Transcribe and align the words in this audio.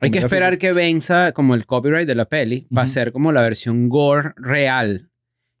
Hay 0.00 0.10
que 0.10 0.18
esperar 0.18 0.58
que 0.58 0.72
venza 0.72 1.32
como 1.32 1.54
el 1.54 1.64
copyright 1.66 2.06
de 2.06 2.14
la 2.14 2.26
peli 2.26 2.66
para 2.72 2.84
Ujú. 2.84 2.92
ser 2.92 3.12
como 3.12 3.32
la 3.32 3.42
versión 3.42 3.88
gore 3.88 4.32
real 4.36 5.08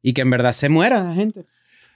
y 0.02 0.12
que 0.12 0.20
en 0.22 0.30
verdad 0.30 0.52
se 0.52 0.68
muera 0.68 1.02
la 1.02 1.14
gente. 1.14 1.46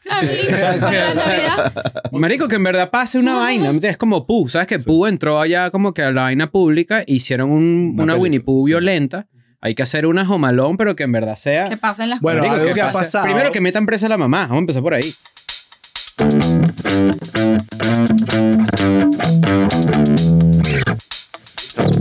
Claro, 0.02 0.26
listo. 0.28 0.46
Para 0.80 1.14
Navidad. 1.14 1.72
Marico, 2.12 2.48
que 2.48 2.56
en 2.56 2.62
verdad 2.62 2.88
pase 2.90 3.18
una 3.18 3.34
vaina. 3.34 3.70
Es 3.82 3.96
como 3.98 4.26
Pooh. 4.26 4.48
¿Sabes 4.48 4.68
que 4.68 4.78
Pooh 4.78 5.06
entró 5.06 5.40
allá 5.40 5.70
como 5.70 5.92
que 5.92 6.02
a 6.02 6.10
la 6.12 6.22
vaina 6.22 6.50
pública? 6.50 7.02
Hicieron 7.06 7.50
un- 7.50 7.60
Una 7.94 8.04
una, 8.04 8.12
película, 8.14 8.16
Winnie 8.22 8.40
Pooh 8.40 8.62
sí. 8.64 8.72
violenta. 8.72 9.26
Hay 9.60 9.74
que 9.74 9.82
hacer 9.82 10.06
una 10.06 10.24
jomalón, 10.24 10.76
pero 10.76 10.94
que 10.94 11.02
en 11.02 11.10
verdad 11.12 11.34
sea. 11.36 11.68
Que 11.68 11.76
pasen 11.76 12.10
las 12.10 12.20
Bueno, 12.20 12.42
cosas. 12.44 12.60
algo 12.60 12.74
que 12.74 12.80
ha 12.80 12.86
pase- 12.86 12.98
pasado- 12.98 13.24
Primero 13.24 13.50
que 13.50 13.60
metan 13.60 13.84
presa 13.86 14.06
a 14.06 14.10
la 14.10 14.16
mamá. 14.16 14.42
Vamos 14.42 14.56
a 14.56 14.58
empezar 14.60 14.82
por 14.82 14.94
ahí. 14.94 15.12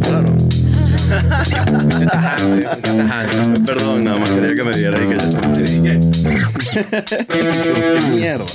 Claro. 0.02 0.36
Tajante. 2.84 3.62
Perdón, 3.66 4.04
nada 4.04 4.20
más 4.20 4.32
quería 4.32 4.56
que 4.56 4.64
me 4.64 4.76
diera 4.76 5.00
ahí 5.00 5.08
que 5.08 5.18
ya 5.18 5.42
Qué 7.28 8.10
mierda. 8.12 8.46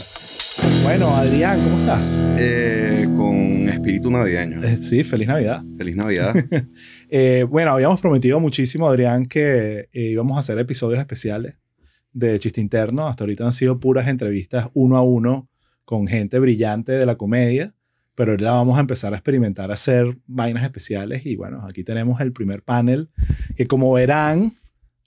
Bueno, 0.83 1.17
Adrián, 1.17 1.61
¿cómo 1.63 1.79
estás? 1.79 2.19
Eh, 2.39 3.09
con 3.17 3.69
espíritu 3.69 4.11
navideño. 4.11 4.63
Eh, 4.63 4.77
sí, 4.77 5.03
feliz 5.03 5.29
Navidad. 5.29 5.65
Feliz 5.77 5.97
Navidad. 5.97 6.35
Eh, 7.15 7.45
bueno, 7.47 7.73
habíamos 7.73 8.01
prometido 8.01 8.41
muchísimo, 8.41 8.89
Adrián, 8.89 9.27
que 9.27 9.91
eh, 9.93 10.03
íbamos 10.13 10.35
a 10.39 10.41
hacer 10.41 10.59
episodios 10.59 10.99
especiales 10.99 11.57
de 12.11 12.39
Chiste 12.39 12.63
Interno. 12.63 13.07
Hasta 13.07 13.25
ahorita 13.25 13.45
han 13.45 13.53
sido 13.53 13.79
puras 13.79 14.09
entrevistas 14.09 14.71
uno 14.73 14.97
a 14.97 15.03
uno 15.03 15.51
con 15.85 16.07
gente 16.07 16.39
brillante 16.39 16.93
de 16.93 17.05
la 17.05 17.17
comedia, 17.17 17.75
pero 18.15 18.33
ahorita 18.33 18.51
vamos 18.53 18.77
a 18.77 18.81
empezar 18.81 19.13
a 19.15 19.17
experimentar 19.17 19.71
a 19.71 19.75
hacer 19.75 20.17
vainas 20.27 20.65
especiales 20.65 21.25
y 21.27 21.37
bueno, 21.37 21.65
aquí 21.69 21.83
tenemos 21.85 22.21
el 22.21 22.33
primer 22.33 22.63
panel 22.63 23.11
que 23.57 23.67
como 23.67 23.93
verán, 23.93 24.55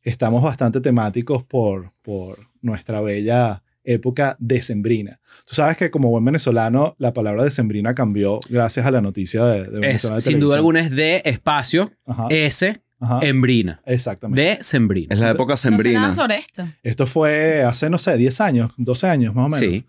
estamos 0.02 0.42
bastante 0.44 0.82
temáticos 0.82 1.44
por, 1.44 1.92
por 2.02 2.40
nuestra 2.62 3.02
bella 3.02 3.62
época 3.84 4.36
decembrina. 4.40 5.20
Tú 5.46 5.54
sabes 5.54 5.78
que 5.78 5.92
como 5.92 6.10
buen 6.10 6.26
venezolano, 6.26 6.96
la 6.98 7.14
palabra 7.14 7.44
decembrina 7.44 7.94
cambió 7.94 8.40
gracias 8.50 8.86
a 8.86 8.92
la 8.92 9.02
noticia 9.02 9.46
de, 9.46 9.60
de 9.66 9.74
Es, 9.76 9.80
Venezuela 9.82 10.16
de 10.16 10.22
sin 10.22 10.40
duda 10.40 10.56
alguna 10.56 10.80
es 10.80 10.90
de 10.90 11.22
espacio, 11.24 11.92
Ajá, 12.08 12.26
S, 12.32 12.82
ajá. 13.00 13.20
embrina. 13.22 13.82
Exactamente. 13.86 14.42
De 14.42 14.64
sembrina. 14.64 15.14
Es 15.14 15.20
la 15.20 15.30
época 15.30 15.54
No 15.54 15.58
sé 15.58 15.68
sembrina. 15.70 16.02
nada 16.02 16.14
sobre 16.16 16.36
esto. 16.38 16.68
Esto 16.82 17.06
fue 17.06 17.64
hace, 17.64 17.92
no 17.92 18.00
sé, 18.00 18.18
10 18.18 18.42
años, 18.42 18.72
12 18.78 19.08
años 19.08 19.36
más 19.36 19.54
o 19.54 19.56
menos. 19.56 19.60
Sí. 19.76 19.86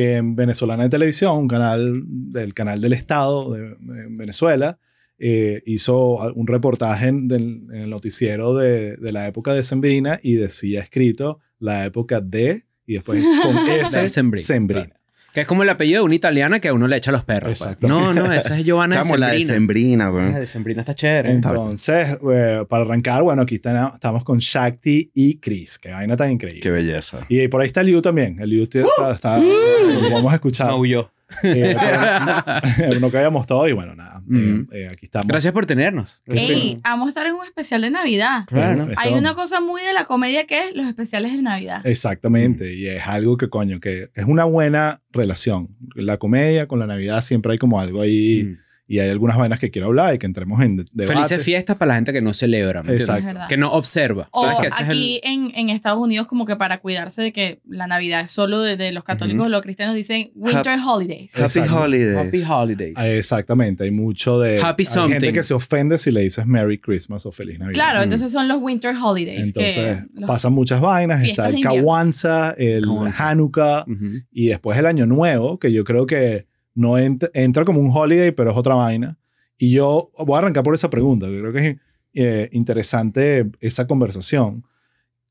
Que 0.00 0.16
en 0.16 0.34
Venezolana 0.36 0.84
de 0.84 0.88
Televisión, 0.88 1.36
un 1.36 1.48
canal 1.48 2.02
del 2.06 2.54
canal 2.54 2.80
del 2.80 2.92
Estado 2.94 3.52
de, 3.52 3.60
de 3.78 4.06
Venezuela, 4.10 4.78
eh, 5.18 5.60
hizo 5.66 6.16
un 6.34 6.46
reportaje 6.46 7.08
en, 7.08 7.28
del- 7.28 7.66
en 7.70 7.82
el 7.82 7.90
noticiero 7.90 8.54
de, 8.54 8.96
de 8.96 9.12
la 9.12 9.26
época 9.26 9.52
de 9.52 9.62
Sembrina 9.62 10.18
y 10.22 10.34
decía 10.36 10.80
escrito 10.80 11.40
la 11.58 11.84
época 11.84 12.20
de 12.22 12.64
y 12.86 12.94
después 12.94 13.22
con 13.42 13.56
S, 13.68 14.08
Sembrina. 14.42 14.99
Que 15.32 15.42
es 15.42 15.46
como 15.46 15.62
el 15.62 15.68
apellido 15.68 16.00
de 16.00 16.06
una 16.06 16.14
italiana 16.16 16.58
que 16.60 16.68
a 16.68 16.74
uno 16.74 16.88
le 16.88 16.96
echa 16.96 17.12
los 17.12 17.24
perros. 17.24 17.50
pues. 17.50 17.60
Exacto. 17.60 17.86
No, 17.86 18.12
no, 18.12 18.32
esa 18.32 18.58
es 18.58 18.64
Giovanna 18.66 18.96
Chamo, 18.96 19.16
la 19.16 19.28
de 19.28 19.36
de 19.38 19.42
Sembrina. 19.42 19.54
sembrina, 19.54 20.04
La 20.06 20.10
weón. 20.12 20.34
de 20.40 20.46
Sembrina 20.46 20.80
está 20.82 20.94
chévere. 20.94 21.30
Entonces, 21.30 22.18
eh, 22.32 22.64
para 22.68 22.82
arrancar, 22.84 23.22
bueno, 23.22 23.42
aquí 23.42 23.54
está- 23.56 23.92
estamos 23.94 24.24
con 24.24 24.38
Shakti 24.38 25.10
y 25.14 25.38
Chris. 25.38 25.78
Qué 25.78 25.90
vaina 25.90 26.16
tan 26.16 26.32
increíble. 26.32 26.60
Qué 26.60 26.70
belleza. 26.70 27.24
Y 27.28 27.46
por 27.48 27.60
ahí 27.60 27.68
está 27.68 27.82
Liu 27.82 28.02
también. 28.02 28.38
El 28.40 28.50
Liu 28.50 28.64
está, 28.64 29.12
está- 29.14 29.38
lo 29.38 30.10
vamos 30.10 30.32
a 30.32 30.34
escuchar. 30.36 30.66
Maulló. 30.66 31.10
Eh, 31.42 31.76
pero 32.78 33.00
no 33.00 33.10
caíamos 33.10 33.46
todos 33.46 33.68
y 33.68 33.72
bueno, 33.72 33.94
nada. 33.94 34.20
Mm. 34.26 34.66
eh, 34.72 34.88
aquí 34.90 35.06
estamos. 35.06 35.26
Gracias 35.28 35.52
por 35.52 35.66
tenernos. 35.66 36.22
Ey, 36.26 36.80
vamos 36.82 37.06
a 37.06 37.10
estar 37.10 37.26
en 37.26 37.34
un 37.34 37.44
especial 37.44 37.80
de 37.82 37.90
Navidad. 37.90 38.44
Claro. 38.46 38.84
Esto- 38.88 38.94
Hay 39.00 39.14
una 39.14 39.34
cosa 39.34 39.60
muy 39.60 39.82
de 39.82 39.92
la 39.92 40.04
comedia 40.04 40.46
que 40.46 40.58
es 40.68 40.74
los 40.74 40.86
especiales 40.86 41.36
de 41.36 41.42
Navidad. 41.42 41.86
Exactamente. 41.86 42.74
Y 42.74 42.86
es 42.86 43.06
algo 43.06 43.36
que, 43.36 43.48
coño, 43.48 43.80
que 43.80 44.08
es 44.14 44.24
una 44.26 44.44
buena 44.44 45.02
relación. 45.12 45.76
La 45.94 46.16
comedia 46.18 46.66
con 46.66 46.78
la 46.78 46.86
Navidad 46.86 47.20
siempre 47.20 47.52
hay 47.52 47.58
como 47.58 47.80
algo 47.80 48.00
ahí. 48.02 48.44
Mm. 48.44 48.69
Y 48.92 48.98
hay 48.98 49.08
algunas 49.08 49.36
vainas 49.36 49.60
que 49.60 49.70
quiero 49.70 49.86
hablar 49.86 50.16
y 50.16 50.18
que 50.18 50.26
entremos 50.26 50.60
en 50.62 50.78
de- 50.78 50.84
debate. 50.92 51.14
Felices 51.14 51.44
fiestas 51.44 51.76
para 51.76 51.90
la 51.90 51.94
gente 51.94 52.12
que 52.12 52.20
no 52.20 52.34
celebra. 52.34 52.82
¿me? 52.82 52.92
Exacto. 52.94 53.20
Es 53.20 53.24
verdad. 53.26 53.48
Que 53.48 53.56
no 53.56 53.70
observa. 53.70 54.28
O 54.32 54.42
¿Sabes 54.42 54.58
que 54.58 54.66
ese 54.66 54.82
es 54.82 54.88
el- 54.88 54.96
aquí 54.96 55.20
en, 55.22 55.52
en 55.54 55.70
Estados 55.70 56.00
Unidos 56.00 56.26
como 56.26 56.44
que 56.44 56.56
para 56.56 56.78
cuidarse 56.78 57.22
de 57.22 57.32
que 57.32 57.60
la 57.68 57.86
Navidad 57.86 58.22
es 58.22 58.32
solo 58.32 58.60
de, 58.62 58.76
de 58.76 58.90
los 58.90 59.04
católicos 59.04 59.46
o 59.46 59.48
los 59.48 59.62
cristianos 59.62 59.94
dicen 59.94 60.32
Winter 60.34 60.76
Holidays. 60.84 61.36
Happy 61.36 61.60
Exacto. 61.60 61.76
Holidays. 61.84 62.16
Happy 62.18 62.42
Holidays. 62.50 62.94
Ah, 62.96 63.08
Exactamente. 63.08 63.84
Hay 63.84 63.92
mucho 63.92 64.40
de. 64.40 64.60
Happy 64.60 64.82
hay 64.82 64.86
something. 64.86 65.12
gente 65.12 65.32
que 65.34 65.42
se 65.44 65.54
ofende 65.54 65.96
si 65.96 66.10
le 66.10 66.22
dices 66.22 66.44
Merry 66.46 66.78
Christmas 66.80 67.24
o 67.26 67.30
Feliz 67.30 67.60
Navidad. 67.60 67.74
Claro, 67.74 68.02
entonces 68.02 68.32
son 68.32 68.48
los 68.48 68.58
Winter 68.60 68.92
Holidays. 69.00 69.46
Entonces 69.46 69.98
que 70.18 70.26
pasan 70.26 70.52
muchas 70.52 70.80
vainas. 70.80 71.22
Está 71.22 71.48
el. 71.48 71.60
Kawanza, 71.60 72.56
el. 72.58 72.84
Hanukkah. 73.16 73.84
Ujú. 73.86 74.06
Y 74.32 74.48
después 74.48 74.76
el 74.78 74.86
año 74.86 75.06
nuevo, 75.06 75.60
que 75.60 75.72
yo 75.72 75.84
creo 75.84 76.06
que 76.06 76.49
no 76.80 76.98
ent- 76.98 77.30
entra 77.34 77.64
como 77.64 77.80
un 77.80 77.90
holiday, 77.94 78.30
pero 78.32 78.50
es 78.50 78.56
otra 78.56 78.74
vaina. 78.74 79.18
Y 79.58 79.70
yo 79.72 80.10
voy 80.18 80.34
a 80.36 80.38
arrancar 80.38 80.62
por 80.64 80.74
esa 80.74 80.88
pregunta, 80.88 81.26
que 81.26 81.38
creo 81.38 81.52
que 81.52 81.68
es 81.68 81.76
eh, 82.14 82.48
interesante 82.52 83.50
esa 83.60 83.86
conversación. 83.86 84.64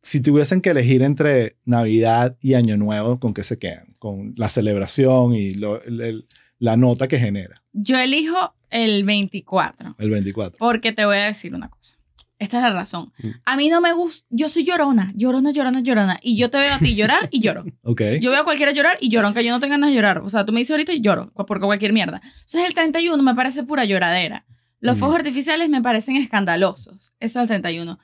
Si 0.02 0.22
tuviesen 0.22 0.62
que 0.62 0.70
elegir 0.70 1.02
entre 1.02 1.58
Navidad 1.66 2.38
y 2.42 2.54
Año 2.54 2.78
Nuevo, 2.78 3.20
¿con 3.20 3.34
qué 3.34 3.44
se 3.44 3.58
quedan? 3.58 3.96
Con 4.00 4.34
la 4.38 4.48
celebración 4.50 5.34
y 5.34 5.52
lo- 5.54 5.82
el- 5.84 6.02
el- 6.02 6.26
la 6.60 6.76
nota 6.78 7.08
que 7.08 7.18
genera 7.20 7.56
Yo 7.74 7.98
elijo 7.98 8.54
el 8.70 9.04
24 9.06 9.96
el 9.98 10.10
24. 10.10 10.58
porque 10.60 10.92
te 10.92 11.06
voy 11.06 11.18
a 11.18 11.26
decir 11.26 11.54
una 11.56 11.70
cosa. 11.70 11.98
Esta 12.40 12.58
es 12.58 12.64
la 12.64 12.72
razón. 12.72 13.12
Mm. 13.22 13.28
A 13.46 13.56
mí 13.58 13.70
no 13.70 13.82
me 13.82 13.92
gusta, 13.94 14.26
yo 14.30 14.48
soy 14.50 14.64
llorona, 14.64 15.12
llorona, 15.14 15.52
llorona, 15.52 15.82
llorona. 15.82 16.18
Y 16.24 16.38
yo 16.38 16.50
te 16.50 16.58
veo 16.58 16.74
a 16.74 16.80
ti 16.80 16.96
llorar 16.96 17.28
y 17.32 17.42
lloro. 17.42 17.66
Ok. 17.84 18.02
Yo 18.22 18.32
veo 18.32 18.42
a 18.42 18.44
cualquiera 18.46 18.72
llorar 18.72 18.98
y 19.02 19.10
lloro, 19.10 19.28
aunque 19.28 19.44
yo 19.44 19.52
no 19.52 19.60
tenga 19.60 19.76
ganas 19.76 19.90
de 19.90 19.96
llorar. 19.96 20.20
O 20.20 20.30
sea, 20.30 20.46
tú 20.46 20.54
me 20.54 20.60
dices 20.60 20.72
ahorita 20.72 20.94
y 20.94 21.02
lloro 21.02 21.32
cu- 21.34 21.46
por 21.46 21.60
cualquier 21.60 21.92
mierda. 21.94 22.22
Entonces 22.24 22.66
el 22.68 22.74
31 22.74 23.22
me 23.22 23.36
parece 23.36 23.64
pura 23.64 23.84
lloradera. 23.86 24.46
Los 24.80 24.96
Mm. 24.96 25.00
fuegos 25.00 25.18
artificiales 25.18 25.68
me 25.70 25.82
parecen 25.82 26.16
escandalosos. 26.16 27.14
Eso 27.20 27.40
es 27.40 27.44
el 27.44 27.48
31. 27.48 28.00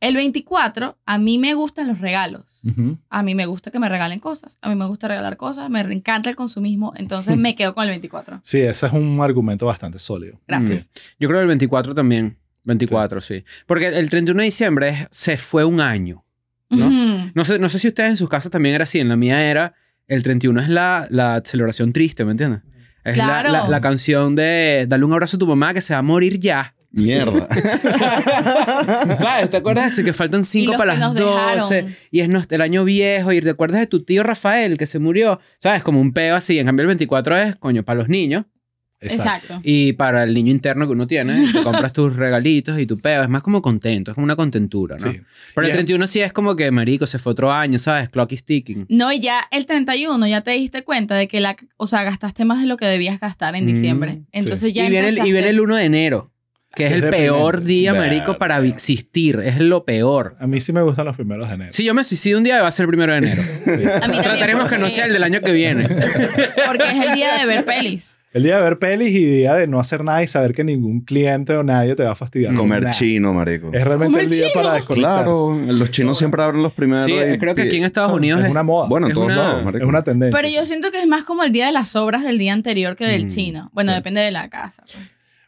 El 0.00 0.16
24, 0.16 0.98
a 1.06 1.18
mí 1.18 1.38
me 1.38 1.54
gustan 1.54 1.86
los 1.88 1.98
regalos. 2.00 2.60
Ujú. 2.64 2.98
A 3.08 3.22
mí 3.22 3.34
me 3.34 3.46
gusta 3.46 3.70
que 3.70 3.78
me 3.78 3.88
regalen 3.88 4.20
cosas. 4.20 4.58
A 4.60 4.68
mí 4.68 4.74
me 4.74 4.86
gusta 4.86 5.08
regalar 5.08 5.36
cosas. 5.36 5.70
Me 5.70 5.80
encanta 5.80 6.28
el 6.30 6.36
consumismo. 6.36 6.92
Entonces 6.96 7.36
me 7.38 7.54
quedo 7.54 7.74
con 7.74 7.84
el 7.84 7.90
24. 7.90 8.40
Sí, 8.42 8.60
ese 8.60 8.86
es 8.86 8.92
un 8.92 9.18
argumento 9.20 9.66
bastante 9.66 9.98
sólido. 9.98 10.40
Gracias. 10.46 10.88
Yo 11.18 11.28
creo 11.28 11.40
que 11.40 11.42
el 11.42 11.48
24 11.48 11.94
también. 11.94 12.36
24, 12.64 13.20
sí. 13.20 13.44
Porque 13.66 13.88
el 13.88 14.10
31 14.10 14.38
de 14.40 14.44
diciembre 14.46 15.08
se 15.10 15.36
fue 15.36 15.64
un 15.64 15.80
año. 15.80 16.24
¿no? 16.70 16.90
No 17.34 17.44
sé, 17.44 17.58
no 17.58 17.68
sé 17.68 17.78
si 17.78 17.88
ustedes 17.88 18.10
en 18.10 18.16
sus 18.16 18.28
casas 18.28 18.50
también 18.50 18.74
era 18.74 18.84
así. 18.84 18.98
En 18.98 19.08
la 19.08 19.16
mía 19.16 19.42
era, 19.48 19.74
el 20.08 20.22
31 20.22 20.60
es 20.62 20.68
la, 20.68 21.06
la 21.10 21.40
celebración 21.44 21.92
triste, 21.92 22.24
¿me 22.24 22.32
entiendes? 22.32 22.62
Es 23.04 23.16
la- 23.16 23.24
Claro. 23.26 23.52
la, 23.52 23.68
la 23.68 23.80
canción 23.80 24.34
de 24.34 24.86
Dale 24.88 25.04
un 25.04 25.12
abrazo 25.12 25.36
a 25.36 25.40
tu 25.40 25.46
mamá 25.46 25.72
que 25.74 25.80
se 25.82 25.92
va 25.92 25.98
a 25.98 26.02
morir 26.02 26.40
ya. 26.40 26.74
Mierda. 26.90 27.48
¿Sabes? 29.18 29.50
¿Te 29.50 29.56
acuerdas 29.56 29.96
de 29.96 30.04
que 30.04 30.12
faltan 30.12 30.44
5 30.44 30.72
los 30.72 30.76
para 30.78 30.94
que 30.94 31.00
las 31.00 31.12
nos 31.12 31.20
12 31.20 31.74
dejaron. 31.74 31.96
y 32.10 32.20
es 32.20 32.28
no- 32.28 32.42
el 32.48 32.60
año 32.60 32.84
viejo 32.84 33.32
y 33.32 33.40
te 33.40 33.50
acuerdas 33.50 33.80
de 33.80 33.86
tu 33.86 34.04
tío 34.04 34.22
Rafael 34.22 34.78
que 34.78 34.86
se 34.86 34.98
murió? 34.98 35.40
¿Sabes? 35.58 35.82
Como 35.82 36.00
un 36.00 36.12
peo 36.12 36.36
así. 36.36 36.58
En 36.58 36.66
cambio, 36.66 36.82
el 36.82 36.88
24 36.88 37.36
es, 37.36 37.56
coño, 37.56 37.84
para 37.84 37.98
los 37.98 38.08
niños 38.08 38.44
Exacto. 39.00 39.60
y 39.62 39.92
para 39.94 40.24
el 40.24 40.32
niño 40.32 40.50
interno 40.50 40.86
que 40.86 40.92
uno 40.92 41.06
tiene. 41.06 41.34
Te 41.52 41.62
compras 41.62 41.92
tus 41.92 42.16
regalitos 42.16 42.78
y 42.78 42.86
tu 42.86 42.98
peo. 42.98 43.22
Es 43.22 43.28
más 43.28 43.42
como 43.42 43.60
contento, 43.60 44.10
es 44.10 44.14
como 44.14 44.24
una 44.24 44.36
contentura, 44.36 44.96
¿no? 45.02 45.10
Sí. 45.12 45.20
Pero 45.54 45.66
Y 45.66 45.70
el 45.70 45.70
es- 45.72 45.76
31 45.76 46.06
sí 46.06 46.20
es 46.20 46.32
como 46.32 46.56
que, 46.56 46.70
marico, 46.70 47.06
se 47.06 47.18
fue 47.18 47.32
otro 47.32 47.52
año, 47.52 47.78
¿sabes? 47.78 48.08
Clock 48.08 48.32
is 48.32 48.44
ticking. 48.44 48.86
No, 48.88 49.12
y 49.12 49.20
ya 49.20 49.40
el 49.50 49.66
31 49.66 50.26
ya 50.26 50.40
te 50.40 50.52
diste 50.52 50.82
cuenta 50.84 51.14
de 51.16 51.28
que 51.28 51.40
la, 51.40 51.56
o 51.76 51.86
sea, 51.86 52.02
gastaste 52.02 52.44
más 52.44 52.60
de 52.60 52.66
lo 52.66 52.76
que 52.76 52.86
debías 52.86 53.20
gastar 53.20 53.54
en 53.56 53.64
Mm, 53.64 53.68
diciembre. 53.68 54.22
Entonces 54.32 54.72
ya 54.72 54.86
y, 54.86 54.90
viene 54.90 55.08
el, 55.08 55.18
y 55.18 55.32
viene 55.32 55.48
el 55.50 55.60
1 55.60 55.76
de 55.76 55.84
enero, 55.84 56.30
que 56.74 56.86
es 56.86 56.92
Es 56.92 57.02
el 57.04 57.10
peor 57.10 57.62
día, 57.62 57.94
marico, 57.94 58.36
para 58.38 58.58
existir. 58.64 59.38
Es 59.44 59.58
lo 59.60 59.84
peor. 59.84 60.34
A 60.40 60.46
mí 60.46 60.60
sí 60.60 60.72
me 60.72 60.82
gustan 60.82 61.04
los 61.04 61.14
primeros 61.14 61.46
de 61.48 61.54
enero. 61.54 61.72
Si 61.72 61.84
yo 61.84 61.94
me 61.94 62.02
suicido 62.04 62.38
un 62.38 62.44
día, 62.44 62.60
va 62.62 62.68
a 62.68 62.72
ser 62.72 62.84
el 62.84 62.88
primero 62.88 63.12
de 63.12 63.18
enero. 63.18 63.42
Sí. 63.64 63.70
A 64.02 64.08
mí 64.08 64.16
Trataremos 64.22 64.64
que 64.68 64.76
no 64.76 64.80
porque- 64.86 64.90
sea 64.90 65.04
el 65.06 65.12
del 65.12 65.22
año 65.22 65.40
que 65.40 65.52
viene. 65.52 65.86
Porque 66.66 66.84
es 66.90 67.06
el 67.06 67.14
día 67.14 67.34
de 67.38 67.46
ver 67.46 67.64
pelis. 67.64 68.18
El 68.34 68.42
día 68.42 68.56
de 68.58 68.62
ver 68.64 68.78
pelis 68.80 69.12
y 69.12 69.24
día 69.24 69.54
de 69.54 69.66
no 69.68 69.78
hacer 69.78 70.02
nada 70.04 70.22
y 70.22 70.26
saber 70.26 70.52
que 70.52 70.64
ningún 70.64 71.00
cliente 71.00 71.54
o 71.56 71.62
nadie 71.62 71.94
te 71.94 72.02
va 72.02 72.10
a 72.10 72.14
fastidiar. 72.16 72.52
Comer 72.54 72.82
Nada. 72.82 72.92
chino, 72.92 73.32
marico. 73.32 73.68
Es 73.72 73.84
realmente 73.84 74.06
¿Comer 74.18 74.24
el 74.24 74.30
día 74.30 74.48
chino? 74.48 74.60
para 74.62 74.74
desconectarse. 74.74 75.24
Claro, 75.30 75.54
los 75.72 75.90
chinos 75.90 76.18
siempre 76.18 76.42
abren 76.42 76.60
los 76.62 76.72
primeros. 76.72 77.06
Sí, 77.06 77.12
y- 77.12 77.38
creo 77.38 77.54
que 77.54 77.62
aquí 77.62 77.76
en 77.76 77.84
Estados 77.84 78.10
Son- 78.10 78.18
Unidos 78.18 78.40
es 78.40 78.46
es, 78.46 78.50
una 78.50 78.64
moda. 78.64 78.88
Bueno, 78.88 79.06
en 79.06 79.12
es 79.12 79.14
todos 79.14 79.26
una- 79.28 79.36
lados, 79.36 79.58
es 79.60 79.64
marico. 79.64 79.86
una 79.86 80.02
tendencia. 80.02 80.36
Pero 80.36 80.52
yo 80.52 80.64
siento 80.66 80.90
que 80.90 80.98
es 80.98 81.06
más 81.06 81.22
como 81.22 81.44
el 81.44 81.52
día 81.52 81.66
de 81.66 81.72
las 81.72 81.94
obras 81.96 82.24
del 82.24 82.36
día 82.38 82.52
anterior 82.52 82.96
que 82.96 83.06
del 83.06 83.26
Mm, 83.26 83.28
chino. 83.28 83.70
Bueno, 83.72 83.92
sí. 83.92 83.96
depende 83.96 84.20
de 84.20 84.32
la 84.32 84.48
casa. 84.50 84.82
pues. 84.84 84.98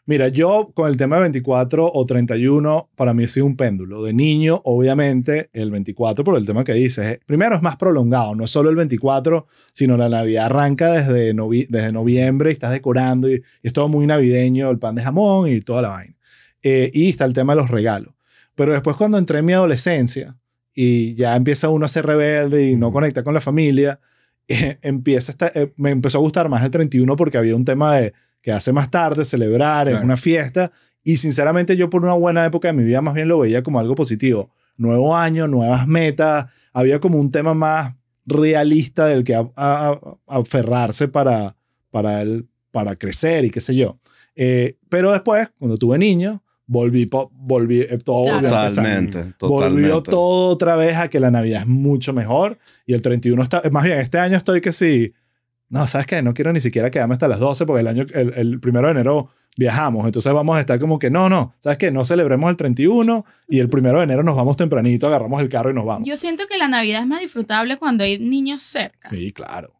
Mira, 0.09 0.29
yo 0.29 0.71
con 0.73 0.87
el 0.89 0.95
tema 0.95 1.17
de 1.17 1.23
24 1.23 1.91
o 1.93 2.05
31, 2.05 2.89
para 2.95 3.13
mí 3.13 3.25
ha 3.25 3.27
sido 3.27 3.45
un 3.45 3.57
péndulo. 3.57 4.03
De 4.03 4.13
niño, 4.13 4.61
obviamente, 4.63 5.49
el 5.51 5.69
24, 5.69 6.23
por 6.23 6.37
el 6.37 6.45
tema 6.45 6.63
que 6.63 6.71
dices. 6.73 7.05
eh, 7.05 7.19
Primero 7.25 7.57
es 7.57 7.61
más 7.61 7.75
prolongado, 7.75 8.33
no 8.33 8.45
es 8.45 8.49
solo 8.51 8.69
el 8.69 8.77
24, 8.77 9.47
sino 9.73 9.97
la 9.97 10.07
Navidad 10.07 10.45
arranca 10.45 10.93
desde, 10.93 11.35
novi- 11.35 11.67
desde 11.67 11.91
noviembre 11.91 12.49
y 12.49 12.53
estás 12.53 12.71
decorando 12.71 13.29
y, 13.29 13.33
y 13.35 13.67
es 13.67 13.73
todo 13.73 13.89
muy 13.89 14.07
navideño, 14.07 14.69
el 14.69 14.79
pan 14.79 14.95
de 14.95 15.03
jamón 15.03 15.49
y 15.51 15.59
toda 15.59 15.81
la 15.81 15.89
vaina. 15.89 16.15
Eh, 16.63 16.89
y 16.93 17.09
está 17.09 17.25
el 17.25 17.33
tema 17.33 17.53
de 17.53 17.61
los 17.61 17.69
regalos. 17.69 18.13
Pero 18.55 18.71
después 18.71 18.95
cuando 18.95 19.17
entré 19.17 19.39
en 19.39 19.45
mi 19.45 19.51
adolescencia 19.53 20.37
y 20.73 21.15
ya 21.15 21.35
empieza 21.35 21.67
uno 21.67 21.83
a 21.85 21.89
ser 21.89 22.05
rebelde 22.05 22.69
y 22.69 22.77
no 22.77 22.93
conecta 22.93 23.23
con 23.23 23.33
la 23.33 23.41
familia, 23.41 23.99
eh, 24.47 24.77
empieza 24.83 25.33
esta- 25.33 25.51
eh, 25.53 25.73
me 25.75 25.89
empezó 25.91 26.19
a 26.19 26.21
gustar 26.21 26.47
más 26.47 26.63
el 26.63 26.71
31 26.71 27.17
porque 27.17 27.37
había 27.37 27.57
un 27.57 27.65
tema 27.65 27.97
de 27.97 28.13
que 28.47 28.53
hace 28.53 28.71
más 28.71 28.89
tarde, 28.89 29.25
celebrar, 29.25 29.87
Claro. 29.89 30.05
una 30.05 30.15
fiesta. 30.15 30.71
Y 31.03 31.17
sinceramente 31.17 31.75
yo 31.75 31.89
por 31.89 32.01
una 32.05 32.13
buena 32.13 32.45
época 32.45 32.69
de 32.69 32.73
mi 32.73 32.85
vida 32.85 33.01
más 33.01 33.13
bien 33.13 33.27
lo 33.27 33.39
veía 33.39 33.61
como 33.61 33.77
algo 33.77 33.93
positivo. 33.93 34.51
Nuevo 34.77 35.17
año, 35.17 35.49
nuevas 35.49 35.85
metas. 35.85 36.45
Había 36.71 37.01
como 37.01 37.19
un 37.19 37.29
tema 37.29 37.53
más 37.53 37.93
realista 38.25 39.05
del 39.05 39.25
que 39.25 39.35
a- 39.35 39.49
a- 39.57 39.99
a- 40.27 40.37
aferrarse 40.39 41.09
para, 41.09 41.57
para, 41.91 42.21
el, 42.21 42.47
para 42.71 42.95
crecer 42.95 43.43
y 43.43 43.49
qué 43.49 43.59
sé 43.59 43.75
yo. 43.75 43.99
Eh, 44.33 44.77
pero 44.87 45.11
después, 45.11 45.49
cuando 45.59 45.75
tuve 45.77 45.97
niño, 45.97 46.41
volví, 46.67 47.09
volví 47.33 47.81
eh, 47.81 47.97
todo 47.97 48.23
Claro. 48.39 48.47
empezar. 48.47 48.69
Totalmente, 48.85 49.17
Volvió 49.41 49.67
totalmente. 49.71 50.09
todo 50.11 50.47
otra 50.51 50.77
vez 50.77 50.95
a 50.95 51.09
que 51.09 51.19
la 51.19 51.31
Navidad 51.31 51.63
es 51.63 51.67
mucho 51.67 52.13
mejor 52.13 52.57
y 52.85 52.93
el 52.93 53.01
31 53.01 53.43
está, 53.43 53.61
más 53.73 53.83
bien 53.83 53.99
este 53.99 54.19
año 54.19 54.37
estoy 54.37 54.61
que 54.61 54.71
sí, 54.71 55.11
no, 55.69 55.87
¿sabes 55.87 56.07
qué? 56.07 56.21
No 56.21 56.33
quiero 56.33 56.53
ni 56.53 56.59
siquiera 56.59 56.89
quedarme 56.91 57.13
hasta 57.13 57.27
las 57.27 57.39
12 57.39 57.65
porque 57.65 57.81
el 57.81 57.87
año, 57.87 58.05
el, 58.13 58.33
el 58.35 58.59
primero 58.59 58.87
de 58.87 58.91
enero 58.91 59.29
viajamos, 59.57 60.05
entonces 60.05 60.31
vamos 60.33 60.55
a 60.55 60.59
estar 60.59 60.79
como 60.79 60.99
que 60.99 61.09
no, 61.09 61.29
no, 61.29 61.55
¿sabes 61.59 61.77
qué? 61.79 61.89
No 61.91 62.05
celebremos 62.05 62.49
el 62.49 62.55
31 62.57 63.25
y 63.49 63.59
el 63.59 63.69
primero 63.69 63.97
de 63.97 64.03
enero 64.03 64.21
nos 64.23 64.35
vamos 64.35 64.55
tempranito, 64.55 65.07
agarramos 65.07 65.41
el 65.41 65.49
carro 65.49 65.71
y 65.71 65.73
nos 65.73 65.85
vamos. 65.85 66.07
Yo 66.07 66.15
siento 66.15 66.43
que 66.49 66.57
la 66.57 66.67
Navidad 66.67 67.01
es 67.01 67.07
más 67.07 67.21
disfrutable 67.21 67.77
cuando 67.77 68.03
hay 68.03 68.19
niños 68.19 68.61
cerca. 68.61 69.09
Sí, 69.09 69.31
claro. 69.33 69.73